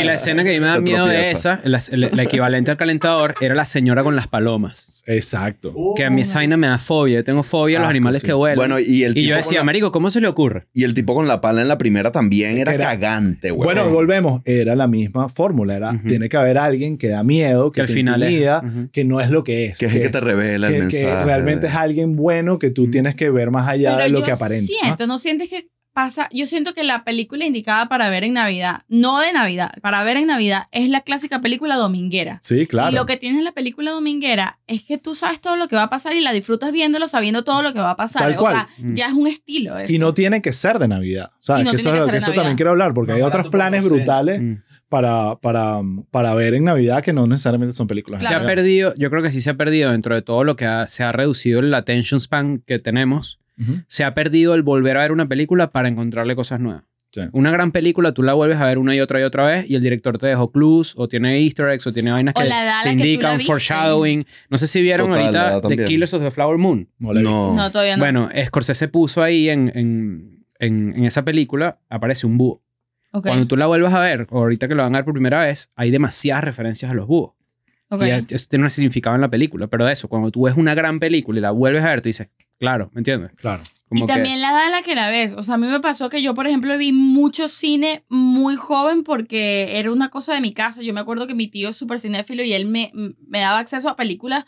Y 0.00 0.04
la 0.04 0.14
escena 0.14 0.42
que 0.42 0.50
a 0.50 0.52
mí 0.52 0.60
me 0.60 0.66
da 0.66 0.80
miedo 0.80 1.06
de 1.06 1.30
esa, 1.30 1.60
la, 1.64 1.78
equivalente 2.22 2.70
al 2.70 2.76
calentador, 2.76 3.34
era 3.40 3.54
la 3.54 3.64
señora 3.64 4.02
con 4.02 4.16
las 4.16 4.26
palomas. 4.28 5.02
Exacto. 5.06 5.74
Que 5.96 6.04
a 6.04 6.10
mí 6.10 6.22
esa 6.22 6.38
vaina 6.38 6.56
me 6.56 6.66
da 6.66 6.78
fobia. 6.78 7.16
Yo 7.16 7.24
tengo 7.24 7.42
fobia 7.42 7.78
a 7.78 7.82
los 7.82 7.90
animales 7.90 8.20
sí. 8.22 8.26
que 8.26 8.32
vuelan. 8.32 8.56
Bueno, 8.56 8.78
y 8.78 9.04
el 9.04 9.16
y 9.16 9.26
yo 9.26 9.36
decía, 9.36 9.59
marico, 9.64 9.92
¿cómo 9.92 10.10
se 10.10 10.20
le 10.20 10.28
ocurre? 10.28 10.66
Y 10.74 10.84
el 10.84 10.94
tipo 10.94 11.14
con 11.14 11.28
la 11.28 11.40
pala 11.40 11.62
en 11.62 11.68
la 11.68 11.78
primera 11.78 12.12
también 12.12 12.58
era, 12.58 12.72
Era- 12.74 12.84
cagante, 12.84 13.50
güey. 13.50 13.64
Bueno, 13.64 13.88
volvemos. 13.90 14.42
Era 14.44 14.74
la 14.76 14.86
misma 14.86 15.28
fórmula. 15.28 15.76
Era. 15.76 16.00
Tiene 16.06 16.28
que 16.28 16.36
haber 16.36 16.58
alguien 16.58 16.98
que 16.98 17.08
da 17.08 17.22
miedo, 17.24 17.70
que, 17.72 17.76
Que 17.76 17.80
al 17.82 17.86
te 17.86 17.92
final 17.94 18.20
que 18.92 19.04
no 19.04 19.20
es 19.20 19.30
lo 19.30 19.44
que 19.44 19.66
es. 19.66 19.78
que 19.78 19.86
es 19.86 19.94
el 19.94 20.00
que 20.02 20.08
te 20.10 20.20
revela 20.20 20.68
el 20.68 20.72
que- 20.74 20.78
que 20.88 21.02
mensaje. 21.04 21.24
realmente 21.24 21.66
es 21.68 21.74
alguien 21.74 22.16
bueno 22.16 22.58
que 22.58 22.70
tú 22.70 22.90
tienes 22.90 23.14
que 23.14 23.30
ver 23.30 23.50
más 23.50 23.68
allá 23.68 23.92
Pero 23.96 24.04
de 24.04 24.10
lo 24.10 24.18
yo 24.20 24.24
que 24.24 24.32
aparenta. 24.32 24.72
¿no? 24.72 24.80
siento, 24.84 25.06
¿no 25.06 25.18
sientes 25.18 25.48
que 25.48 25.68
pasa? 26.04 26.28
Yo 26.32 26.46
siento 26.46 26.72
que 26.74 26.82
la 26.84 27.04
película 27.04 27.44
indicada 27.44 27.88
para 27.88 28.08
ver 28.10 28.24
en 28.24 28.34
Navidad, 28.34 28.82
no 28.88 29.20
de 29.20 29.32
Navidad, 29.32 29.70
para 29.82 30.02
ver 30.04 30.16
en 30.16 30.26
Navidad, 30.26 30.64
es 30.72 30.88
la 30.88 31.00
clásica 31.02 31.40
película 31.40 31.76
dominguera. 31.76 32.38
Sí, 32.42 32.66
claro. 32.66 32.90
Y 32.90 32.94
lo 32.94 33.06
que 33.06 33.16
tiene 33.16 33.42
la 33.42 33.52
película 33.52 33.90
dominguera 33.90 34.58
es 34.66 34.82
que 34.84 34.98
tú 34.98 35.14
sabes 35.14 35.40
todo 35.40 35.56
lo 35.56 35.68
que 35.68 35.76
va 35.76 35.84
a 35.84 35.90
pasar 35.90 36.14
y 36.14 36.20
la 36.20 36.32
disfrutas 36.32 36.72
viéndolo 36.72 37.06
sabiendo 37.08 37.44
todo 37.44 37.62
lo 37.62 37.72
que 37.72 37.80
va 37.80 37.90
a 37.92 37.96
pasar. 37.96 38.22
Tal 38.22 38.34
o 38.34 38.36
cual. 38.36 38.54
sea, 38.56 38.68
Mm. 38.78 38.94
ya 38.94 39.06
es 39.06 39.12
un 39.12 39.26
estilo 39.26 39.76
eso. 39.76 39.92
Y 39.92 39.98
no 39.98 40.14
tiene 40.14 40.40
que 40.40 40.52
ser 40.52 40.78
de 40.78 40.88
Navidad. 40.88 41.30
¿Sabes? 41.40 41.62
Y 41.62 41.64
no 41.64 41.70
que 41.72 41.76
tiene 41.78 41.90
eso, 41.98 42.04
que 42.04 42.06
que 42.06 42.12
de 42.12 42.18
eso 42.18 42.26
Navidad. 42.28 42.42
también 42.42 42.56
quiero 42.56 42.70
hablar, 42.70 42.94
porque 42.94 43.10
No, 43.12 43.16
hay 43.16 43.22
otros 43.22 43.48
planes 43.48 43.84
brutales 43.84 44.40
Mm. 44.40 44.54
para, 44.88 45.36
para, 45.36 45.80
para 46.10 46.34
ver 46.34 46.54
en 46.54 46.64
Navidad 46.64 47.02
que 47.02 47.12
no 47.12 47.26
necesariamente 47.26 47.74
son 47.74 47.86
películas. 47.86 48.22
de 48.22 48.28
Se 48.28 48.34
ha 48.34 48.44
perdido, 48.44 48.94
yo 48.96 49.10
creo 49.10 49.22
que 49.22 49.30
sí 49.30 49.40
se 49.40 49.50
ha 49.50 49.54
perdido 49.54 49.90
dentro 49.90 50.14
de 50.14 50.22
todo 50.22 50.44
lo 50.44 50.56
que 50.56 50.64
ha- 50.66 50.88
se 50.88 51.02
ha 51.04 51.12
reducido 51.12 51.60
el 51.60 51.72
attention 51.74 52.20
span 52.20 52.62
que 52.66 52.78
tenemos. 52.78 53.39
Se 53.86 54.04
ha 54.04 54.14
perdido 54.14 54.54
el 54.54 54.62
volver 54.62 54.96
a 54.96 55.00
ver 55.02 55.12
una 55.12 55.28
película 55.28 55.70
para 55.70 55.88
encontrarle 55.88 56.34
cosas 56.36 56.60
nuevas. 56.60 56.84
Sí. 57.12 57.22
Una 57.32 57.50
gran 57.50 57.72
película, 57.72 58.12
tú 58.12 58.22
la 58.22 58.34
vuelves 58.34 58.58
a 58.58 58.66
ver 58.66 58.78
una 58.78 58.94
y 58.94 59.00
otra 59.00 59.18
y 59.20 59.24
otra 59.24 59.44
vez 59.44 59.68
y 59.68 59.74
el 59.74 59.82
director 59.82 60.16
te 60.16 60.28
dejó 60.28 60.52
clues 60.52 60.94
o 60.96 61.08
tiene 61.08 61.38
easter 61.40 61.68
eggs 61.70 61.84
o 61.88 61.92
tiene 61.92 62.12
vainas 62.12 62.34
O 62.36 62.40
que 62.40 62.48
la 62.48 62.60
te 62.60 62.64
la 62.66 62.80
que 62.82 62.86
la 62.86 62.92
indican 62.92 63.40
foreshadowing. 63.40 64.24
No 64.48 64.56
sé 64.58 64.68
si 64.68 64.80
vieron 64.80 65.08
Total, 65.08 65.32
la 65.32 65.48
ahorita 65.54 65.68
The. 65.76 65.84
Killers 65.86 66.14
of 66.14 66.22
the 66.22 66.30
Flower 66.30 66.56
Moon. 66.56 66.88
No 67.00 67.12
la. 67.12 67.20
No. 67.20 67.54
No, 67.56 67.70
todavía 67.72 67.96
no. 67.96 68.00
Bueno, 68.04 68.28
Scorsese 68.44 68.86
puso 68.86 69.24
ahí 69.24 69.48
en, 69.48 69.72
en, 69.74 70.46
en, 70.60 70.94
en 70.96 71.04
esa 71.04 71.24
película, 71.24 71.80
aparece 71.88 72.28
un 72.28 72.38
búho. 72.38 72.62
Ok, 73.12 73.26
Cuando 73.26 73.46
tú 73.48 73.56
la 73.56 73.66
vuelvas 73.66 73.92
a 73.92 74.00
ver, 74.02 74.28
o 74.30 74.38
ahorita 74.38 74.68
que 74.68 74.76
lo 74.76 74.84
van 74.84 74.94
a 74.94 74.98
ver 74.98 75.04
por 75.04 75.14
primera 75.14 75.42
vez, 75.42 75.72
hay 75.74 75.90
demasiadas 75.90 76.44
referencias 76.44 76.92
a 76.92 76.94
los 76.94 77.08
búhos. 77.08 77.32
ok. 77.88 78.04
Y 78.04 78.34
eso 78.34 78.46
tiene 78.48 78.64
un 78.66 78.70
significado 78.70 79.16
en 79.16 79.20
la 79.22 79.28
película. 79.28 79.66
Pero 79.66 79.88
eso, 79.88 80.06
cuando 80.06 80.30
tú 80.30 80.42
ves 80.44 80.54
una 80.56 80.76
gran 80.76 81.00
película 81.00 81.40
y 81.40 81.42
la 81.42 81.50
vuelves 81.50 81.82
a 81.82 81.88
ver, 81.88 82.02
tú 82.02 82.08
dices, 82.08 82.28
claro, 82.60 82.90
¿me 82.94 83.00
entiendes? 83.00 83.32
Claro. 83.34 83.64
Como 83.88 84.04
y 84.04 84.06
que- 84.06 84.12
también 84.12 84.40
la 84.40 84.52
edad 84.52 84.66
en 84.66 84.70
la 84.70 84.82
que 84.82 84.94
la 84.94 85.10
ves. 85.10 85.32
O 85.32 85.42
sea, 85.42 85.54
a 85.56 85.58
mí 85.58 85.66
me 85.66 85.80
pasó 85.80 86.08
que 86.08 86.22
yo, 86.22 86.32
por 86.34 86.46
ejemplo, 86.46 86.78
vi 86.78 86.92
mucho 86.92 87.48
cine 87.48 88.04
muy 88.08 88.54
joven 88.54 89.02
porque 89.02 89.76
era 89.80 89.90
una 89.90 90.10
cosa 90.10 90.32
de 90.34 90.40
mi 90.40 90.52
casa. 90.52 90.82
Yo 90.82 90.94
me 90.94 91.00
acuerdo 91.00 91.26
que 91.26 91.34
mi 91.34 91.48
tío 91.48 91.70
es 91.70 91.76
súper 91.76 91.98
cinéfilo 91.98 92.44
y 92.44 92.52
él 92.52 92.66
me, 92.66 92.92
me 92.94 93.40
daba 93.40 93.58
acceso 93.58 93.88
a 93.88 93.96
películas 93.96 94.44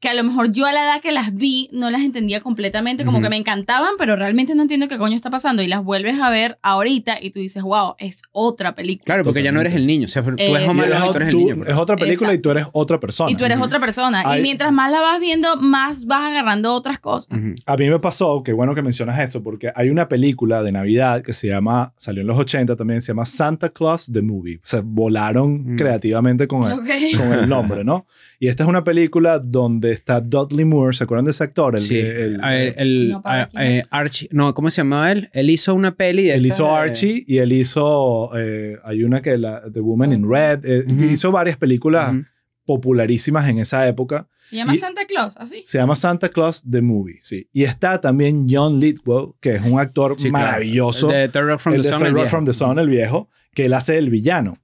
que 0.00 0.08
a 0.08 0.14
lo 0.14 0.24
mejor 0.24 0.50
yo 0.50 0.64
a 0.66 0.72
la 0.72 0.82
edad 0.82 1.00
que 1.02 1.12
las 1.12 1.34
vi 1.34 1.68
no 1.72 1.90
las 1.90 2.00
entendía 2.02 2.40
completamente, 2.40 3.04
como 3.04 3.20
que 3.20 3.28
me 3.28 3.36
encantaban, 3.36 3.92
pero 3.98 4.16
realmente 4.16 4.54
no 4.54 4.62
entiendo 4.62 4.88
qué 4.88 4.96
coño 4.98 5.14
está 5.14 5.28
pasando 5.30 5.62
y 5.62 5.66
las 5.66 5.84
vuelves 5.84 6.18
a 6.20 6.30
ver 6.30 6.58
ahorita 6.62 7.18
y 7.20 7.30
tú 7.30 7.38
dices, 7.38 7.62
wow, 7.62 7.94
es 7.98 8.22
otra 8.32 8.74
película. 8.74 9.04
Claro, 9.04 9.24
porque 9.24 9.42
ya 9.42 9.52
no 9.52 9.60
eres 9.60 9.74
el 9.74 9.86
niño. 9.86 10.06
O 10.06 10.08
sea, 10.08 10.22
tú 10.22 10.30
eres 10.30 10.62
Es- 10.62 10.68
Home 10.68 10.84
Y 10.86 11.10
tú 11.10 11.16
eres 11.16 11.28
el 11.28 11.36
niño. 11.36 11.54
pues. 11.56 11.68
es 11.68 11.76
otra 11.76 11.96
película 11.96 12.32
y 12.34 12.38
tú 12.38 12.50
eres 12.50 12.66
otra 12.72 12.98
persona. 12.98 13.30
Y 13.30 13.34
tú 13.36 13.44
eres 13.44 13.60
otra 13.60 13.78
persona. 13.78 14.22
Hay- 14.24 14.40
Y 14.40 14.42
mientras 14.42 14.72
más 14.72 14.90
la 14.90 15.00
vas 15.00 15.20
viendo, 15.20 15.56
más 15.56 16.06
vas 16.06 16.30
agarrando 16.30 16.72
otras 16.72 16.98
cosas. 16.98 17.38
A 17.66 17.76
mí 17.76 17.90
me 17.90 17.98
pasó, 17.98 18.42
qué 18.42 18.52
bueno 18.54 18.74
que 18.74 18.80
mencionas 18.82 19.18
eso, 19.20 19.42
porque 19.42 19.70
hay 19.74 19.90
una 19.90 20.08
película 20.08 20.62
de 20.62 20.72
Navidad 20.72 21.22
que 21.22 21.34
se 21.34 21.48
llama, 21.48 21.92
salió 21.98 22.22
en 22.22 22.26
los 22.26 22.38
80 22.38 22.74
también, 22.74 23.02
se 23.02 23.08
llama 23.12 23.26
Santa 23.26 23.68
Claus 23.68 24.10
the 24.10 24.22
Movie. 24.22 24.56
O 24.56 24.60
sea, 24.66 24.80
volaron 24.82 25.74
Mm. 25.74 25.76
creativamente 25.76 26.46
con 26.48 26.70
el, 26.70 26.78
con 27.18 27.32
el 27.34 27.48
nombre, 27.48 27.84
¿no? 27.84 28.06
Y 28.38 28.48
esta 28.48 28.62
es 28.62 28.68
una 28.70 28.82
película 28.82 29.38
donde 29.38 29.89
está 29.92 30.20
Dudley 30.20 30.64
Moore, 30.64 30.92
¿se 30.94 31.04
acuerdan 31.04 31.24
de 31.24 31.30
ese 31.32 31.44
actor? 31.44 31.74
El, 31.76 31.82
Sí, 31.82 31.98
el- 31.98 32.38
ver, 32.38 32.74
el, 32.78 33.08
No, 33.10 33.22
eh, 33.58 33.82
Archie, 33.90 34.28
no, 34.32 34.54
¿cómo 34.54 34.70
se 34.70 34.78
llamaba 34.82 35.12
él? 35.12 35.28
Él 35.32 35.50
hizo 35.50 35.74
una 35.74 35.94
peli 35.94 36.24
de 36.24 36.34
él 36.34 36.46
hizo 36.46 36.64
de- 36.64 36.70
Archie 36.70 37.24
y 37.26 37.38
él 37.38 37.52
hizo, 37.52 38.30
eh, 38.38 38.76
hay 38.84 39.02
una 39.04 39.20
que 39.22 39.36
la, 39.38 39.62
The 39.72 39.80
Woman 39.80 40.12
in 40.12 40.28
Red, 40.30 40.64
eh, 40.64 40.84
Ujú. 40.86 41.04
hizo 41.04 41.30
varias 41.32 41.56
películas 41.56 42.12
Ujú. 42.14 42.24
popularísimas 42.66 43.48
en 43.48 43.58
esa 43.58 43.86
época. 43.88 44.28
Se 44.38 44.56
llama 44.56 44.74
Y- 44.74 44.78
Santa 44.78 45.04
Claus, 45.06 45.36
así. 45.36 45.62
Se 45.66 45.78
llama 45.78 45.96
Santa 45.96 46.28
Claus 46.28 46.62
the 46.68 46.80
Movie, 46.82 47.18
sí. 47.20 47.48
Y 47.52 47.64
está 47.64 48.00
también 48.00 48.46
John 48.48 48.78
Lithgow, 48.80 49.36
que 49.40 49.56
es 49.56 49.62
un 49.62 49.78
actor 49.78 50.14
Sí, 50.18 50.30
claro. 50.30 50.46
maravilloso. 50.46 51.10
El 51.10 51.16
de 51.16 51.28
Third 51.28 51.46
Rock 51.46 51.60
from 51.60 51.74
el 51.74 51.82
the 51.82 51.88
de 51.90 51.98
Sun. 51.98 52.06
El 52.06 52.14
Rock 52.14 52.28
from 52.28 52.44
the 52.44 52.52
Sun, 52.52 52.78
el 52.78 52.88
viejo, 52.88 53.28
que 53.54 53.64
él 53.66 53.72
hace 53.74 53.98
el 53.98 54.10
villano. 54.10 54.58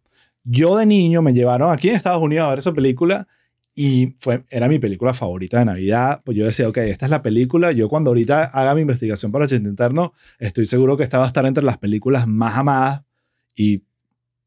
Yo 0.44 0.76
de 0.76 0.86
niño 0.86 1.22
me 1.22 1.32
llevaron 1.34 1.72
aquí 1.72 1.88
en 1.88 1.96
Estados 1.96 2.22
Unidos 2.22 2.46
a 2.46 2.50
ver 2.50 2.58
esa 2.60 2.72
película 2.72 3.26
y 3.78 4.14
fue, 4.18 4.42
era 4.48 4.68
mi 4.68 4.78
película 4.78 5.12
favorita 5.12 5.58
de 5.58 5.66
Navidad. 5.66 6.22
Pues 6.24 6.36
yo 6.36 6.46
decía, 6.46 6.66
ok, 6.68 6.78
esta 6.78 7.04
es 7.06 7.10
la 7.10 7.22
película. 7.22 7.72
Yo 7.72 7.88
cuando 7.90 8.08
ahorita 8.10 8.44
haga 8.44 8.74
mi 8.74 8.80
investigación 8.80 9.30
para 9.30 9.46
Chiste 9.46 9.68
Interno, 9.68 10.14
estoy 10.38 10.64
seguro 10.64 10.96
que 10.96 11.02
esta 11.04 11.18
va 11.18 11.24
a 11.24 11.26
estar 11.28 11.44
entre 11.44 11.62
las 11.62 11.76
películas 11.76 12.26
más 12.26 12.56
amadas 12.56 13.02
y 13.54 13.84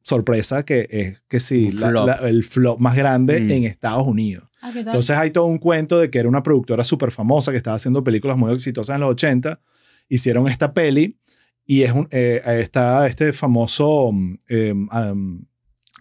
sorpresa 0.02 0.64
que 0.64 0.88
es 0.90 1.22
que 1.28 1.40
sí, 1.40 1.72
la- 1.72 1.90
flop. 1.90 2.08
la- 2.08 2.30
el 2.30 2.44
flop 2.44 2.80
más 2.80 2.96
grande 2.96 3.40
Mm. 3.42 3.52
en 3.52 3.64
Estados 3.66 4.08
Unidos. 4.08 4.50
Ah. 4.62 4.72
Entonces 4.76 5.16
hay 5.16 5.30
todo 5.32 5.46
un 5.46 5.60
cuento 5.60 6.00
de 6.00 6.10
que 6.10 6.18
era 6.20 6.28
una 6.28 6.42
productora 6.44 6.84
súper 6.84 7.12
famosa 7.12 7.52
que 7.52 7.58
estaba 7.58 7.76
haciendo 7.76 8.04
películas 8.04 8.36
muy 8.38 8.52
exitosas 8.54 8.96
en 8.96 9.02
los 9.02 9.12
80. 9.12 9.62
Hicieron 10.08 10.48
esta 10.48 10.74
peli 10.74 11.18
y 11.68 11.84
es 11.84 11.92
un, 11.92 12.08
eh, 12.10 12.42
está 12.62 13.06
este 13.08 13.32
famoso 13.32 14.06
um, 14.08 14.38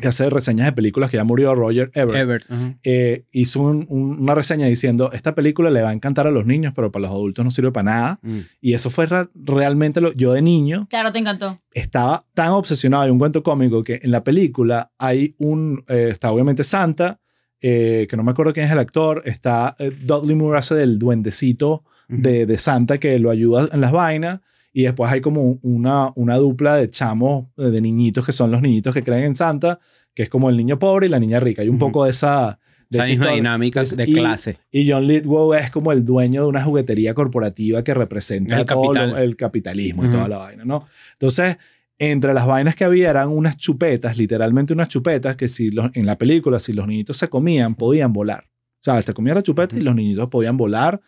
que 0.01 0.09
hace 0.09 0.31
reseñas 0.31 0.67
de 0.67 0.73
películas 0.73 1.11
que 1.11 1.17
ya 1.17 1.25
murió 1.25 1.55
Roger 1.55 1.91
Ebert. 1.95 2.19
Ebert. 2.19 2.45
ajá. 2.51 2.75
Eh, 2.85 3.25
hizo 3.33 3.61
un- 3.61 3.85
un- 3.89 4.19
una 4.21 4.35
reseña 4.35 4.67
diciendo, 4.67 5.11
esta 5.13 5.35
película 5.35 5.71
le 5.71 5.83
va 5.83 5.91
a 5.91 5.93
encantar 5.93 6.27
a 6.27 6.31
los 6.31 6.47
niños, 6.47 6.73
pero 6.75 6.93
para 6.93 7.03
los 7.03 7.11
adultos 7.11 7.45
no 7.45 7.51
sirve 7.51 7.73
para 7.73 7.85
nada. 7.85 8.19
Mm. 8.23 8.39
Y 8.61 8.75
eso 8.75 8.91
fue 8.91 9.07
realmente 9.35 10.01
lo... 10.01 10.13
Yo 10.13 10.33
de 10.33 10.43
niño 10.43 10.87
Claro, 10.89 11.13
te 11.13 11.19
encantó. 11.19 11.59
estaba 11.73 12.25
tan 12.35 12.51
obsesionado, 12.51 13.03
hay 13.05 13.11
un 13.11 13.19
cuento 13.19 13.43
cómico 13.43 13.83
que 13.83 14.01
en 14.03 14.11
la 14.11 14.23
película 14.25 14.93
hay 14.99 15.35
un, 15.39 15.85
eh, 15.89 16.09
está 16.11 16.31
obviamente 16.31 16.65
Santa, 16.65 17.21
eh, 17.61 18.07
que 18.09 18.17
no 18.17 18.23
me 18.23 18.31
acuerdo 18.31 18.53
quién 18.53 18.67
es 18.67 18.73
el 18.73 18.79
actor, 18.79 19.23
está 19.25 19.75
eh, 19.81 19.91
Dudley 20.05 20.37
Moore 20.37 20.59
hace 20.59 20.77
del 20.77 20.99
duendecito 20.99 21.85
de, 22.09 22.47
de 22.47 22.57
Santa 22.57 22.99
que 22.99 23.19
lo 23.19 23.31
ayuda 23.31 23.69
en 23.73 23.81
las 23.81 23.91
vainas, 23.93 24.41
y 24.79 24.83
después 24.85 25.11
hay 25.11 25.21
como 25.21 25.59
una, 25.63 26.13
una 26.15 26.37
dupla 26.37 26.77
de 26.77 26.89
chamos, 26.89 27.47
eh, 27.57 27.65
de 27.65 27.81
niñitos 27.81 28.25
que 28.25 28.31
son 28.31 28.53
los 28.53 28.63
niñitos 28.63 28.95
que 28.95 29.03
creen 29.03 29.25
en 29.25 29.35
Santa, 29.35 29.81
que 30.15 30.23
es 30.23 30.29
como 30.29 30.49
el 30.51 30.57
niño 30.57 30.79
pobre 30.79 31.07
y 31.07 31.11
la 31.11 31.19
niña 31.19 31.41
rica, 31.41 31.63
hay 31.63 31.69
un 31.69 31.75
Ujú. 31.77 31.87
poco 31.87 32.05
de 32.05 32.11
esa... 32.13 32.59
De 32.91 33.01
Esa 33.01 33.09
misma 33.09 33.33
dinámica 33.33 33.83
de 33.83 34.05
y- 34.07 34.15
clase. 34.15 34.57
Y 34.71 34.89
John 34.91 35.07
Lithgow 35.07 35.53
es 35.55 35.71
como 35.73 35.91
el 35.93 36.05
dueño 36.05 36.43
de 36.43 36.49
una 36.49 36.63
juguetería 36.63 37.13
corporativa 37.13 37.83
que 37.85 37.93
representa 37.93 38.61
El 38.61 38.65
todo 38.67 38.85
lo- 38.85 38.93
capital. 38.95 39.23
el 39.23 39.37
capitalismo 39.37 40.05
y 40.05 40.07
Ujú. 40.07 40.17
toda 40.17 40.29
la 40.29 40.39
vaina, 40.39 40.65
¿no? 40.65 40.87
Entonces, 41.15 41.59
entre 41.99 42.33
las 42.33 42.47
vainas 42.47 42.77
que 42.77 42.85
había 42.85 43.11
eran 43.11 43.29
unas 43.31 43.57
chupetas, 43.59 44.17
literalmente 44.17 44.73
unas 44.73 44.89
chupetas 44.89 45.35
que 45.37 45.49
si 45.49 45.71
los- 45.71 45.91
en 45.95 46.07
la 46.07 46.17
película, 46.17 46.59
si 46.61 46.73
los 46.73 46.87
niñitos 46.87 47.17
se 47.19 47.29
comían, 47.29 47.75
podían 47.75 48.13
volar. 48.13 48.45
O 48.47 48.81
sea, 48.81 49.03
te 49.03 49.13
comían 49.13 49.35
la 49.35 49.43
chupeta 49.43 49.77
y 49.77 49.81
los 49.81 49.95
niñitos 49.97 50.29
podían 50.29 50.57
volar 50.57 51.01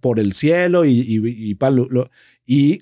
por 0.00 0.18
el 0.18 0.32
cielo 0.32 0.84
y, 0.84 0.92
y, 1.00 1.50
y, 1.52 1.56
lo- 1.60 1.88
lo- 1.88 2.10
y 2.46 2.80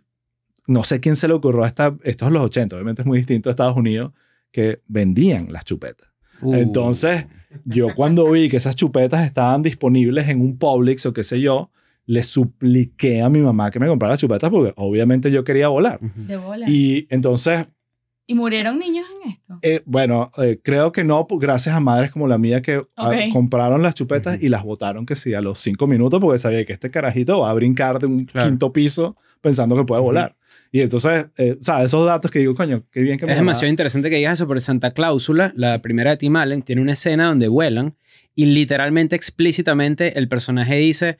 no 0.71 0.85
sé 0.85 1.01
quién 1.01 1.17
se 1.17 1.29
le 1.29 1.35
ocurrió 1.35 1.65
a 1.65 1.67
esta, 1.67 1.97
esto 2.05 2.27
es 2.27 2.33
los 2.33 2.43
80, 2.43 2.77
obviamente 2.77 3.03
es 3.03 3.07
muy 3.07 3.19
distinto 3.19 3.49
a 3.49 3.53
Estados 3.53 3.77
Unidos, 3.77 4.13
que 4.53 4.81
vendían 4.87 5.53
las 5.53 5.65
chupetas. 5.65 6.11
Uh. 6.43 6.55
Entonces, 6.55 7.27
yo 7.65 7.89
cuando 7.95 8.31
vi 8.31 8.49
que 8.49 8.57
esas 8.57 8.77
chupetas 8.77 9.25
estaban 9.25 9.63
disponibles 9.63 10.29
en 10.29 10.41
un 10.41 10.57
Publix 10.59 11.07
o 11.07 11.13
qué 11.13 11.23
sé 11.25 11.41
yo, 11.41 11.71
le 12.07 12.23
supliqué 12.23 13.23
a 13.23 13.29
mi 13.29 13.41
mamá 13.41 13.71
que 13.71 13.79
me 13.79 13.87
comprara 13.87 14.13
las 14.15 14.21
chupetas 14.21 14.51
porque 14.51 14.73
obviamente 14.77 15.31
yo 15.31 15.45
quería 15.45 15.69
volar. 15.69 16.01
De 16.01 16.37
bola. 16.37 16.67
Y, 16.69 16.73
Y 16.99 17.07
entonces, 17.11 17.67
murieron 18.29 18.79
niños 18.79 19.07
en 19.25 19.31
esto. 19.31 19.59
eh, 19.63 19.83
bueno, 19.87 20.31
eh, 20.39 20.61
creo 20.63 20.93
que 20.93 21.03
no, 21.05 21.27
gracias 21.29 21.75
a 21.75 21.81
madres 21.81 22.13
como 22.13 22.29
la 22.29 22.39
mía 22.39 22.63
que 22.63 22.85
ah, 22.97 23.13
compraron 23.33 23.83
las 23.83 23.95
chupetas 23.97 24.41
y 24.41 24.49
las 24.49 24.63
botaron 24.63 25.05
que 25.05 25.17
sí 25.17 25.35
a 25.35 25.41
los 25.41 25.59
cinco 25.59 25.87
minutos 25.89 26.21
porque 26.21 26.39
sabía 26.39 26.65
que 26.65 26.73
este 26.73 26.91
carajito 26.91 27.41
va 27.41 27.51
a 27.51 27.55
brincar 27.55 27.99
de 27.99 28.07
un 28.07 28.25
Claro. 28.25 28.49
quinto 28.49 28.73
piso 28.73 29.17
pensando 29.41 29.77
que 29.77 29.85
puede 29.85 30.01
volar. 30.01 30.37
Y 30.73 30.83
entonces, 30.83 31.27
eh, 31.37 31.57
o 31.61 31.63
sea, 31.63 31.83
esos 31.83 32.07
datos 32.07 32.31
que 32.31 32.39
digo, 32.39 32.55
coño, 32.55 32.85
qué 32.93 33.01
bien 33.03 33.19
que 33.19 33.27
mi 33.27 33.33
Es 33.33 33.39
demasiado 33.39 33.69
interesante 33.71 34.09
que 34.11 34.17
digas 34.17 34.35
eso, 34.35 34.47
porque 34.47 34.61
Santa 34.61 34.93
Cláusula, 34.93 35.53
la 35.57 35.81
primera 35.81 36.11
de 36.13 36.17
Tim 36.19 36.37
Allen, 36.37 36.63
tiene 36.63 36.81
una 36.83 36.93
escena 36.93 37.27
donde 37.27 37.49
vuelan 37.49 37.95
y 38.37 38.47
literalmente, 38.47 39.17
explícitamente, 39.17 40.19
el 40.19 40.29
personaje 40.29 40.77
dice, 40.77 41.19